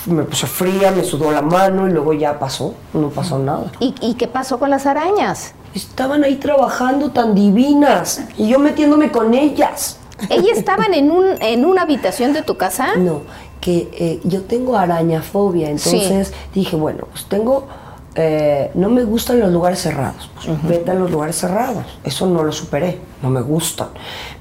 me 0.08 0.24
puse 0.24 0.48
fría, 0.48 0.92
me 0.92 1.04
sudó 1.04 1.32
la 1.32 1.42
mano 1.42 1.88
y 1.88 1.92
luego 1.92 2.14
ya 2.14 2.40
pasó, 2.40 2.74
no 2.94 3.10
pasó 3.10 3.38
nada. 3.38 3.72
¿Y, 3.80 3.94
y 4.02 4.14
qué 4.16 4.28
pasó 4.28 4.58
con 4.58 4.70
las 4.70 4.86
arañas? 4.86 5.54
Estaban 5.76 6.24
ahí 6.24 6.38
trabajando 6.38 7.12
tan 7.12 7.36
divinas 7.36 8.22
y 8.38 8.48
yo 8.48 8.60
metiéndome 8.60 9.12
con 9.12 9.34
ellas. 9.34 9.98
¿Ellas 10.30 10.58
estaban 10.58 10.94
en, 10.94 11.12
un, 11.12 11.26
en 11.42 11.64
una 11.66 11.84
habitación 11.84 12.34
de 12.34 12.42
tu 12.42 12.58
casa? 12.58 12.96
No, 12.98 13.22
que 13.70 13.90
eh, 13.94 14.20
yo 14.24 14.42
tengo 14.44 14.76
arañafobia, 14.78 15.70
entonces 15.70 16.34
dije, 16.56 16.76
bueno, 16.76 17.06
pues 17.12 17.26
tengo, 17.26 17.68
eh, 18.16 18.72
no 18.74 18.90
me 18.90 19.04
gustan 19.04 19.40
los 19.40 19.52
lugares 19.52 19.80
cerrados, 19.80 20.32
pues 20.34 20.48
vete 20.64 20.90
a 20.90 20.96
los 20.96 21.12
lugares 21.12 21.36
cerrados, 21.36 21.86
eso 22.04 22.26
no 22.26 22.44
lo 22.44 22.52
superé, 22.52 22.98
no 23.22 23.30
me 23.30 23.42
gustan, 23.42 23.90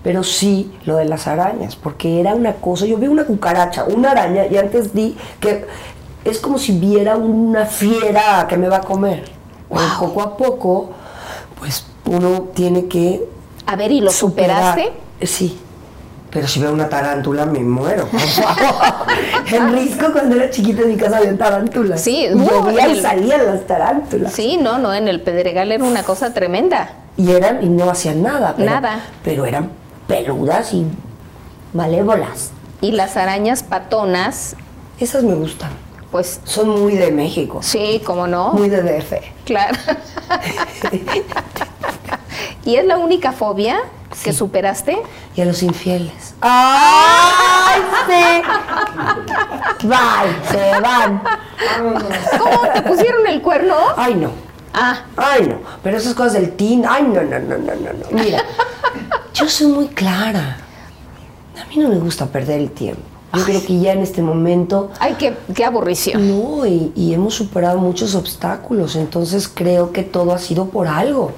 pero 0.03 0.23
sí 0.23 0.73
lo 0.87 0.97
de 0.97 1.05
las 1.05 1.27
arañas, 1.27 1.77
porque 1.77 2.21
era 2.21 2.35
una 2.35 2.55
cosa, 2.55 2.87
yo 2.87 2.97
vi 2.97 3.07
una 3.09 3.27
cucaracha, 3.27 3.85
una 3.85 4.13
araña, 4.13 4.47
y 4.47 4.57
antes 4.57 4.95
di 4.95 5.15
que 5.41 5.67
es 6.25 6.39
como 6.39 6.57
si 6.59 6.73
viera 6.79 7.17
una 7.17 7.67
fiera 7.67 8.47
que 8.49 8.57
me 8.57 8.69
va 8.69 8.79
a 8.79 8.83
comer, 8.83 9.25
poco 10.01 10.23
a 10.23 10.37
poco, 10.39 10.91
pues 11.59 11.85
uno 12.07 12.49
tiene 12.55 12.87
que 12.87 13.29
A 13.67 13.77
ver, 13.77 13.93
¿y 13.93 14.01
lo 14.01 14.11
superar. 14.11 14.75
superaste? 14.75 15.27
Sí. 15.27 15.59
Pero 16.31 16.47
si 16.47 16.61
veo 16.61 16.73
una 16.73 16.89
tarántula 16.89 17.47
me 17.47 17.61
muero, 17.61 18.07
por 18.07 18.21
favor. 18.21 18.83
en 19.53 19.73
Risco 19.73 20.13
cuando 20.13 20.37
era 20.37 20.51
chiquita 20.51 20.83
en 20.83 20.89
mi 20.91 20.97
casa 20.97 21.19
había 21.19 21.37
tarántulas. 21.39 22.01
Sí, 22.03 22.27
Llovían 22.31 22.91
y 22.91 22.93
el- 22.99 23.03
salían 23.03 23.47
las 23.47 23.67
tarántulas. 23.67 24.33
Sí, 24.33 24.59
no, 24.61 24.79
no, 24.79 24.93
en 24.93 25.09
el 25.09 25.23
Pedregal 25.23 25.73
era 25.73 25.85
una 25.85 26.03
cosa 26.03 26.35
tremenda. 26.35 26.91
Y 27.17 27.31
eran, 27.33 27.63
y 27.65 27.69
no 27.71 27.89
hacían 27.91 28.23
nada. 28.23 28.55
Pero, 28.57 28.71
Nada. 28.71 29.01
Pero 29.25 29.47
eran 29.47 29.71
peludas 30.07 30.73
y 30.75 30.87
malévolas. 31.73 32.51
Y 32.81 32.93
las 32.93 33.17
arañas 33.17 33.63
patonas, 33.63 34.55
Esas 35.01 35.25
me 35.25 35.35
gustan. 35.35 35.71
pues 36.11 36.41
Son 36.45 36.69
muy 36.81 36.95
de 36.95 37.11
México. 37.11 37.61
sí, 37.63 38.03
como 38.05 38.27
no. 38.27 38.53
Muy 38.53 38.69
de 38.69 38.83
DF. 38.83 39.15
Claro. 39.45 39.77
¿Y 42.69 42.77
es 42.77 42.85
la 42.85 42.99
única 42.99 43.33
fobia 43.33 43.79
que 44.23 44.31
superaste? 44.35 44.99
Y 45.35 45.41
a 45.41 45.47
los 45.47 45.63
infieles. 45.63 46.35
¡Ay, 46.43 47.81
sí! 48.07 49.87
Bye, 49.87 50.51
se 50.51 50.79
van. 50.79 51.23
¿Cómo 52.39 52.73
te 52.75 52.83
pusieron 52.83 53.27
el 53.27 53.41
cuerno? 53.41 53.75
Ay, 53.97 54.17
no. 54.17 54.33
Ah, 54.75 54.99
Ay, 55.17 55.47
no, 55.49 55.61
pero 55.83 55.97
esas 55.97 56.13
cosas 56.13 56.35
del 56.35 56.51
teen, 56.57 56.85
ay, 56.87 57.05
no, 57.05 57.23
no, 57.23 57.39
no, 57.39 57.57
no, 57.57 57.75
no, 57.75 57.91
no. 58.13 58.23
Mira, 58.23 58.45
yo 59.33 59.49
soy 59.49 59.69
muy 59.69 59.89
clara. 59.89 60.59
A 61.59 61.67
mí 61.71 61.79
no 61.83 61.89
me 61.89 61.97
gusta 61.97 62.27
perder 62.27 62.61
el 62.61 62.71
tiempo. 62.73 63.01
Yo 63.33 63.45
creo 63.45 63.65
que 63.65 63.81
ya 63.81 63.93
en 63.93 64.01
este 64.01 64.21
momento, 64.21 64.91
ay, 65.01 65.17
qué, 65.19 65.35
qué 65.55 65.65
aburrición. 65.65 66.29
no, 66.29 66.67
y, 66.67 66.93
y 66.95 67.15
hemos 67.15 67.33
superado 67.33 67.79
muchos 67.79 68.15
obstáculos, 68.15 68.95
entonces 68.95 69.49
creo 69.49 69.91
que 69.91 70.03
todo 70.03 70.35
ha 70.35 70.39
sido 70.39 70.67
por 70.67 70.87
algo. 70.87 71.33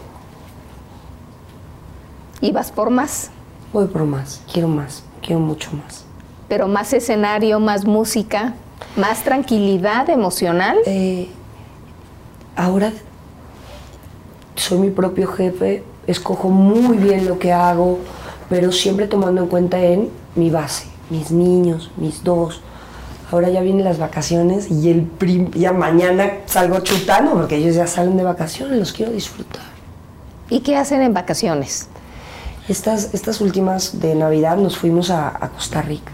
Y 2.40 2.52
vas 2.52 2.72
por 2.72 2.90
más, 2.90 3.30
Voy 3.72 3.86
por 3.86 4.04
más, 4.04 4.40
quiero 4.52 4.66
más, 4.68 5.02
quiero 5.22 5.40
mucho 5.40 5.70
más. 5.72 6.04
pero 6.48 6.66
más 6.66 6.92
escenario, 6.92 7.60
más 7.60 7.84
música, 7.84 8.54
más 8.96 9.22
tranquilidad 9.22 10.10
emocional. 10.10 10.76
Eh, 10.86 11.28
ahora 12.56 12.92
soy 14.56 14.78
mi 14.78 14.90
propio 14.90 15.28
jefe, 15.28 15.84
escojo 16.06 16.48
muy 16.48 16.96
bien 16.96 17.26
lo 17.26 17.38
que 17.38 17.52
hago, 17.52 17.98
pero 18.48 18.72
siempre 18.72 19.06
tomando 19.06 19.42
en 19.42 19.48
cuenta 19.48 19.78
en 19.80 20.10
mi 20.34 20.50
base, 20.50 20.86
mis 21.08 21.30
niños, 21.30 21.90
mis 21.96 22.24
dos. 22.24 22.60
Ahora 23.30 23.48
ya 23.48 23.60
vienen 23.60 23.84
las 23.84 23.98
vacaciones 23.98 24.68
y 24.70 24.90
el 24.90 25.02
prim- 25.02 25.52
ya 25.52 25.72
mañana 25.72 26.38
salgo 26.46 26.80
chutando 26.80 27.32
porque 27.34 27.56
ellos 27.56 27.76
ya 27.76 27.86
salen 27.86 28.16
de 28.16 28.24
vacaciones, 28.24 28.76
los 28.76 28.92
quiero 28.92 29.12
disfrutar. 29.12 29.62
¿Y 30.48 30.60
qué 30.60 30.76
hacen 30.76 31.00
en 31.02 31.14
vacaciones? 31.14 31.88
Estas, 32.70 33.12
estas 33.14 33.40
últimas 33.40 34.00
de 34.00 34.14
Navidad 34.14 34.56
nos 34.56 34.76
fuimos 34.76 35.10
a, 35.10 35.28
a 35.28 35.48
Costa 35.48 35.82
Rica, 35.82 36.12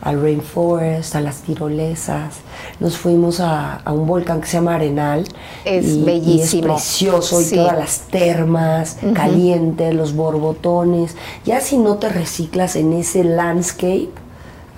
al 0.00 0.22
Rainforest, 0.22 1.14
a 1.14 1.20
las 1.20 1.42
tirolesas. 1.42 2.36
Nos 2.80 2.96
fuimos 2.96 3.38
a, 3.40 3.74
a 3.76 3.92
un 3.92 4.06
volcán 4.06 4.40
que 4.40 4.46
se 4.46 4.54
llama 4.56 4.76
Arenal. 4.76 5.24
Es 5.66 5.84
y- 5.86 6.02
bellísimo. 6.04 6.68
Y 6.68 6.76
es 6.76 6.82
precioso, 6.82 7.40
Sí. 7.42 7.54
y 7.54 7.58
todas 7.58 7.76
las 7.78 7.98
termas, 8.10 8.96
calientes, 9.12 9.94
los 9.94 10.14
borbotones. 10.14 11.14
Ya 11.44 11.60
si 11.60 11.76
no 11.76 11.96
te 11.96 12.08
reciclas 12.08 12.74
en 12.74 12.94
ese 12.94 13.22
landscape, 13.22 14.08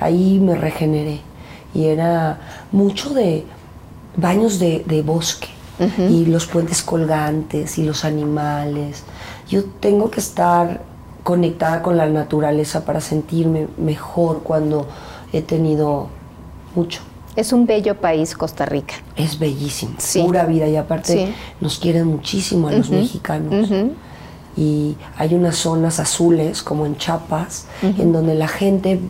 ahí 0.00 0.40
me 0.40 0.56
regeneré. 0.56 1.20
Y 1.72 1.84
era 1.84 2.40
mucho 2.72 3.10
de 3.14 3.44
baños 4.16 4.58
de, 4.58 4.82
de 4.86 5.02
bosque 5.02 5.46
y 6.10 6.26
los 6.26 6.46
puentes 6.46 6.82
colgantes 6.82 7.78
y 7.78 7.84
los 7.84 8.04
animales. 8.04 9.04
Yo 9.50 9.64
tengo 9.80 10.10
que 10.10 10.20
estar 10.20 10.80
conectada 11.24 11.82
con 11.82 11.96
la 11.96 12.06
naturaleza 12.06 12.84
para 12.84 13.00
sentirme 13.00 13.66
mejor 13.76 14.42
cuando 14.42 14.86
he 15.32 15.42
tenido 15.42 16.06
mucho. 16.74 17.00
Es 17.36 17.52
un 17.52 17.66
bello 17.66 17.96
país, 18.00 18.34
Costa 18.34 18.64
Rica. 18.64 18.94
Es 19.16 19.38
bellísimo, 19.38 19.94
Sí. 19.98 20.22
pura 20.22 20.44
vida 20.46 20.66
y 20.68 20.76
aparte 20.76 21.12
Sí. 21.26 21.34
nos 21.60 21.78
quieren 21.78 22.06
muchísimo 22.06 22.68
a 22.68 22.72
los 22.72 22.90
mexicanos. 22.90 23.68
Y 24.56 24.96
hay 25.16 25.34
unas 25.34 25.56
zonas 25.56 26.00
azules 26.00 26.62
como 26.62 26.86
en 26.86 26.96
Chiapas 26.96 27.66
en 27.82 28.12
donde 28.12 28.34
la 28.34 28.48
gente 28.48 29.00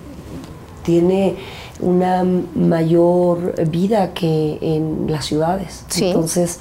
tiene 0.85 1.37
una 1.81 2.25
mayor 2.55 3.55
vida 3.69 4.13
que 4.13 4.59
en 4.61 5.07
las 5.11 5.25
ciudades. 5.25 5.85
Sí. 5.89 6.09
Entonces, 6.09 6.59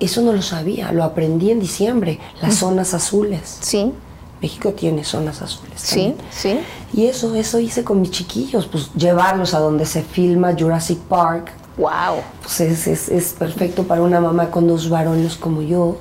eso 0.00 0.22
no 0.22 0.32
lo 0.32 0.42
sabía, 0.42 0.92
lo 0.92 1.04
aprendí 1.04 1.50
en 1.50 1.60
diciembre, 1.60 2.18
las 2.42 2.54
zonas 2.56 2.94
azules. 2.94 3.58
Sí. 3.60 3.92
México 4.40 4.72
tiene 4.72 5.02
zonas 5.02 5.42
azules. 5.42 5.72
Sí, 5.80 6.14
también. 6.16 6.16
sí. 6.30 6.58
Y 6.92 7.06
eso, 7.06 7.34
eso 7.34 7.58
hice 7.58 7.82
con 7.82 8.00
mis 8.00 8.12
chiquillos, 8.12 8.66
pues 8.66 8.90
llevarlos 8.94 9.52
a 9.54 9.58
donde 9.58 9.84
se 9.84 10.02
filma 10.02 10.54
Jurassic 10.56 10.98
Park. 10.98 11.50
Wow. 11.76 12.22
Pues 12.42 12.60
es, 12.60 12.86
es- 12.88 13.08
es 13.08 13.32
perfecto 13.38 13.84
para 13.84 14.02
una 14.02 14.20
mamá 14.20 14.50
con 14.50 14.66
dos 14.66 14.88
varones 14.88 15.36
como 15.36 15.62
yo, 15.62 15.96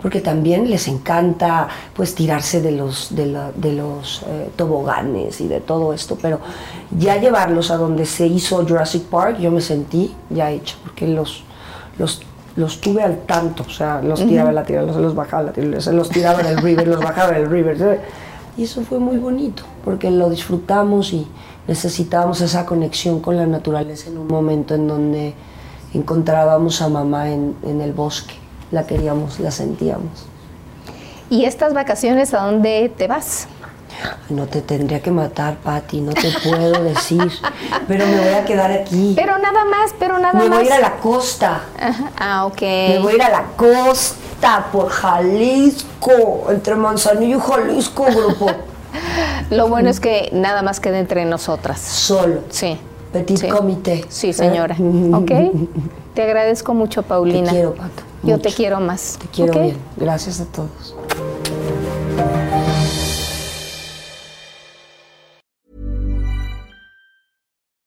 porque 0.00 0.20
también 0.20 0.70
les 0.70 0.88
encanta 0.88 1.68
pues 1.94 2.14
tirarse 2.14 2.60
de 2.62 2.72
los, 2.72 3.14
de 3.14 3.26
la- 3.26 3.52
de 3.52 3.72
los 3.74 4.22
eh, 4.26 4.50
toboganes 4.56 5.40
y 5.42 5.48
de 5.48 5.60
todo 5.60 5.92
esto, 5.92 6.16
pero 6.20 6.40
ya 6.98 7.16
llevarlos 7.18 7.70
a 7.70 7.76
donde 7.76 8.04
se 8.06 8.26
hizo 8.26 8.56
Jurassic 8.66 9.02
Park, 9.04 9.38
yo 9.40 9.50
me 9.50 9.60
sentí 9.60 10.14
ya 10.30 10.50
hecha, 10.50 10.76
porque 10.84 11.06
los, 11.06 11.44
los, 11.98 12.22
los 12.56 12.80
tuve 12.80 13.02
al 13.02 13.18
tanto, 13.20 13.64
o 13.66 13.70
sea, 13.70 14.02
los 14.02 14.26
tiraba 14.26 14.52
la 14.52 14.64
tiraba, 14.64 14.86
los, 14.86 14.96
los 14.96 15.14
bajaba 15.14 15.44
la 15.44 15.52
tiraba, 15.52 15.92
los 15.92 16.08
tiraba 16.08 16.42
del 16.42 16.58
river, 16.58 16.88
los 16.88 17.00
bajaba 17.00 17.32
del 17.32 17.48
river. 17.48 18.00
Y 18.56 18.64
eso 18.64 18.82
fue 18.82 18.98
muy 18.98 19.18
bonito, 19.18 19.62
porque 19.84 20.10
lo 20.10 20.28
disfrutamos 20.28 21.12
y 21.12 21.26
necesitábamos 21.68 22.40
esa 22.40 22.66
conexión 22.66 23.20
con 23.20 23.36
la 23.36 23.46
naturaleza 23.46 24.10
en 24.10 24.18
un 24.18 24.26
momento 24.26 24.74
en 24.74 24.88
donde 24.88 25.34
encontrábamos 25.94 26.82
a 26.82 26.88
mamá 26.88 27.30
en, 27.30 27.54
en 27.62 27.80
el 27.80 27.92
bosque. 27.92 28.34
La 28.70 28.86
queríamos, 28.86 29.40
la 29.40 29.50
sentíamos. 29.50 30.26
¿Y 31.28 31.44
estas 31.44 31.74
vacaciones 31.74 32.34
a 32.34 32.44
dónde 32.44 32.92
te 32.96 33.06
vas? 33.06 33.46
No 34.28 34.46
te 34.46 34.60
tendría 34.62 35.00
que 35.00 35.10
matar, 35.10 35.56
Patti, 35.56 36.00
no 36.00 36.12
te 36.12 36.30
puedo 36.44 36.82
decir, 36.84 37.30
pero 37.88 38.06
me 38.06 38.18
voy 38.18 38.28
a 38.34 38.44
quedar 38.44 38.70
aquí. 38.70 39.12
Pero 39.16 39.38
nada 39.38 39.64
más, 39.64 39.92
pero 39.98 40.18
nada 40.18 40.38
me 40.38 40.48
más. 40.48 40.58
voy 40.58 40.66
a 40.66 40.66
ir 40.66 40.72
a 40.72 40.78
la 40.80 40.96
costa. 40.96 41.62
Ajá. 41.78 42.10
Ah, 42.18 42.46
ok. 42.46 42.60
Me 42.62 42.98
voy 43.00 43.12
a 43.12 43.16
ir 43.16 43.22
a 43.22 43.30
la 43.30 43.44
costa 43.56 44.66
por 44.72 44.88
Jalisco, 44.88 46.46
entre 46.50 46.74
Manzanillo 46.76 47.38
y 47.38 47.40
Jalisco, 47.40 48.04
grupo. 48.04 48.46
Lo 49.50 49.68
bueno 49.68 49.90
es 49.90 50.00
que 50.00 50.30
nada 50.32 50.62
más 50.62 50.80
queda 50.80 50.98
entre 50.98 51.24
nosotras. 51.24 51.80
Solo. 51.80 52.40
Sí. 52.50 52.78
Petit 53.12 53.38
Sí. 53.38 53.48
comité. 53.48 54.04
Sí, 54.08 54.32
señora. 54.32 54.76
¿Eh? 54.78 55.10
¿Ok? 55.12 55.30
Te 56.14 56.22
agradezco 56.22 56.74
mucho, 56.74 57.02
Paulina. 57.02 57.46
Te 57.46 57.50
quiero, 57.56 57.74
Pato. 57.74 58.02
Yo 58.22 58.38
te 58.38 58.52
quiero 58.52 58.78
más. 58.80 59.18
Te 59.20 59.26
quiero 59.28 59.60
bien. 59.60 59.76
Gracias 59.96 60.40
a 60.40 60.44
todos. 60.44 60.94